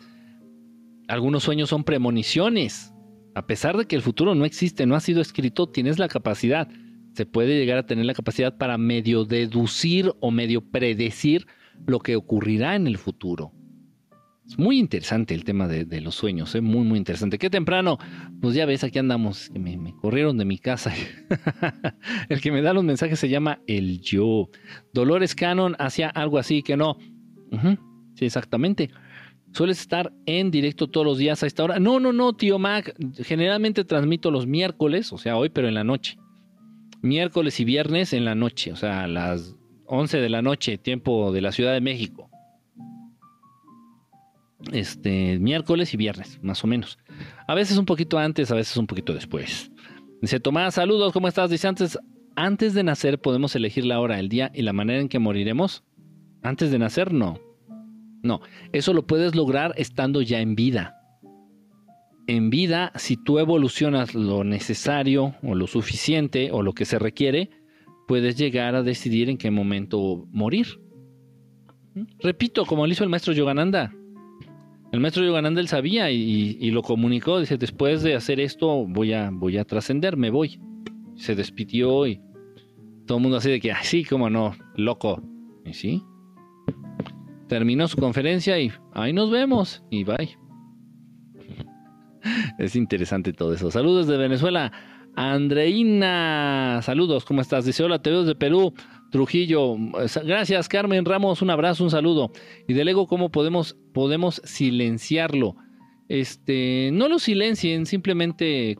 [1.08, 2.94] algunos sueños son premoniciones.
[3.34, 6.68] A pesar de que el futuro no existe, no ha sido escrito, tienes la capacidad.
[7.14, 11.46] Se puede llegar a tener la capacidad para medio deducir o medio predecir
[11.86, 13.52] lo que ocurrirá en el futuro.
[14.46, 16.62] Es muy interesante el tema de, los sueños, ¿eh?
[16.62, 17.38] muy, muy interesante.
[17.38, 17.98] Qué temprano,
[18.40, 20.92] pues ya ves, aquí andamos, que me, corrieron de mi casa.
[22.30, 24.48] el que me da los mensajes se llama el yo.
[24.94, 26.96] Dolores Canon hacía algo así que no.
[28.14, 28.90] sí, exactamente.
[29.58, 31.80] ¿Sueles estar en directo todos los días a esta hora?
[31.80, 32.94] No, no, no, tío Mac.
[33.24, 36.16] Generalmente transmito los miércoles, o sea, hoy, pero en la noche.
[37.02, 39.56] Miércoles y viernes en la noche, o sea, a las
[39.86, 42.30] 11 de la noche, tiempo de la Ciudad de México.
[44.70, 46.96] Este, miércoles y viernes, más o menos.
[47.48, 49.72] A veces un poquito antes, a veces un poquito después.
[50.22, 51.50] Dice Tomás, saludos, ¿cómo estás?
[51.50, 51.98] Dice antes,
[52.36, 55.82] antes de nacer podemos elegir la hora, el día y la manera en que moriremos.
[56.44, 57.47] Antes de nacer, no.
[58.22, 58.40] No,
[58.72, 60.94] eso lo puedes lograr estando ya en vida.
[62.26, 67.50] En vida, si tú evolucionas lo necesario o lo suficiente o lo que se requiere,
[68.06, 70.80] puedes llegar a decidir en qué momento morir.
[71.94, 72.04] ¿Mm?
[72.20, 73.94] Repito, como lo hizo el maestro Yogananda.
[74.92, 77.40] El maestro Yogananda él sabía y, lo comunicó.
[77.40, 80.60] Dice, después de hacer esto voy a, voy a trascender, me voy.
[81.16, 82.20] Se despidió y
[83.06, 85.22] todo el mundo así de que, así como no, loco.
[85.64, 86.02] Y sí,
[87.48, 90.36] terminó su conferencia y ahí nos vemos y bye.
[92.58, 93.70] Es interesante todo eso.
[93.70, 94.72] Saludos de Venezuela.
[95.16, 97.64] Andreina, saludos, ¿cómo estás?
[97.64, 98.72] Dice, hola, te veo desde Perú,
[99.10, 99.76] Trujillo.
[100.24, 102.30] Gracias, Carmen Ramos, un abrazo, un saludo.
[102.68, 105.56] Y del ego, ¿cómo podemos, podemos silenciarlo?
[106.08, 108.78] Este, no lo silencien, simplemente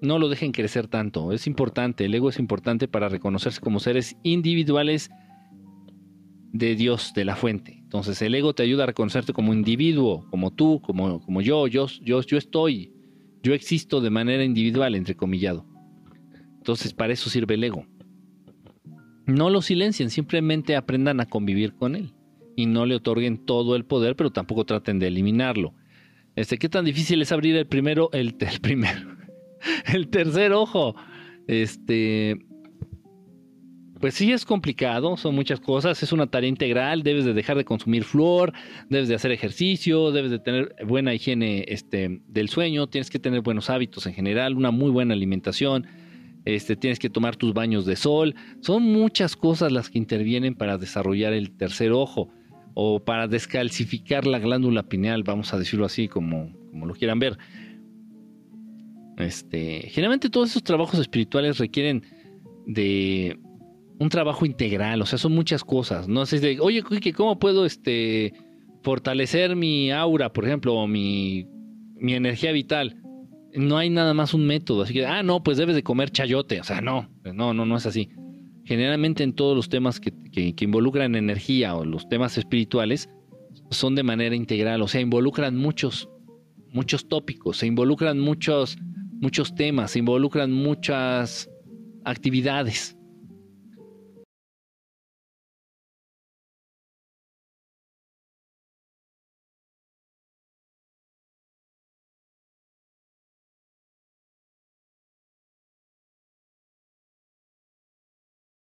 [0.00, 1.32] no lo dejen crecer tanto.
[1.32, 5.10] Es importante, el ego es importante para reconocerse como seres individuales
[6.52, 7.77] de Dios, de la fuente.
[7.88, 11.86] Entonces el ego te ayuda a reconocerte como individuo, como tú, como, como yo, yo,
[12.02, 12.92] yo, yo estoy,
[13.42, 15.64] yo existo de manera individual, entrecomillado.
[16.58, 17.86] Entonces para eso sirve el ego.
[19.24, 22.12] No lo silencien, simplemente aprendan a convivir con él.
[22.56, 25.72] Y no le otorguen todo el poder, pero tampoco traten de eliminarlo.
[26.36, 29.16] Este, ¿qué tan difícil es abrir el primero, el, el primero,
[29.86, 30.94] el tercer ojo?
[31.46, 32.36] Este,
[34.00, 37.64] pues sí es complicado, son muchas cosas, es una tarea integral, debes de dejar de
[37.64, 38.52] consumir flor,
[38.88, 43.40] debes de hacer ejercicio, debes de tener buena higiene este, del sueño, tienes que tener
[43.40, 45.86] buenos hábitos en general, una muy buena alimentación,
[46.44, 50.78] este, tienes que tomar tus baños de sol, son muchas cosas las que intervienen para
[50.78, 52.30] desarrollar el tercer ojo
[52.74, 57.36] o para descalcificar la glándula pineal, vamos a decirlo así como, como lo quieran ver.
[59.18, 62.04] Este, generalmente todos esos trabajos espirituales requieren
[62.66, 63.36] de
[63.98, 66.08] un trabajo integral, o sea, son muchas cosas.
[66.08, 66.82] No sé, de, oye,
[67.14, 68.32] ¿cómo puedo este,
[68.82, 71.46] fortalecer mi aura, por ejemplo, o mi,
[71.96, 73.02] mi energía vital?
[73.54, 76.60] No hay nada más un método, así que, ah, no, pues debes de comer chayote,
[76.60, 78.10] o sea, no, no, no, no es así.
[78.64, 83.08] Generalmente en todos los temas que, que involucran energía o los temas espirituales,
[83.70, 86.08] son de manera integral, o sea, involucran muchos,
[86.72, 88.78] muchos tópicos, se involucran muchos,
[89.20, 91.50] muchos temas, se involucran muchas
[92.04, 92.97] actividades.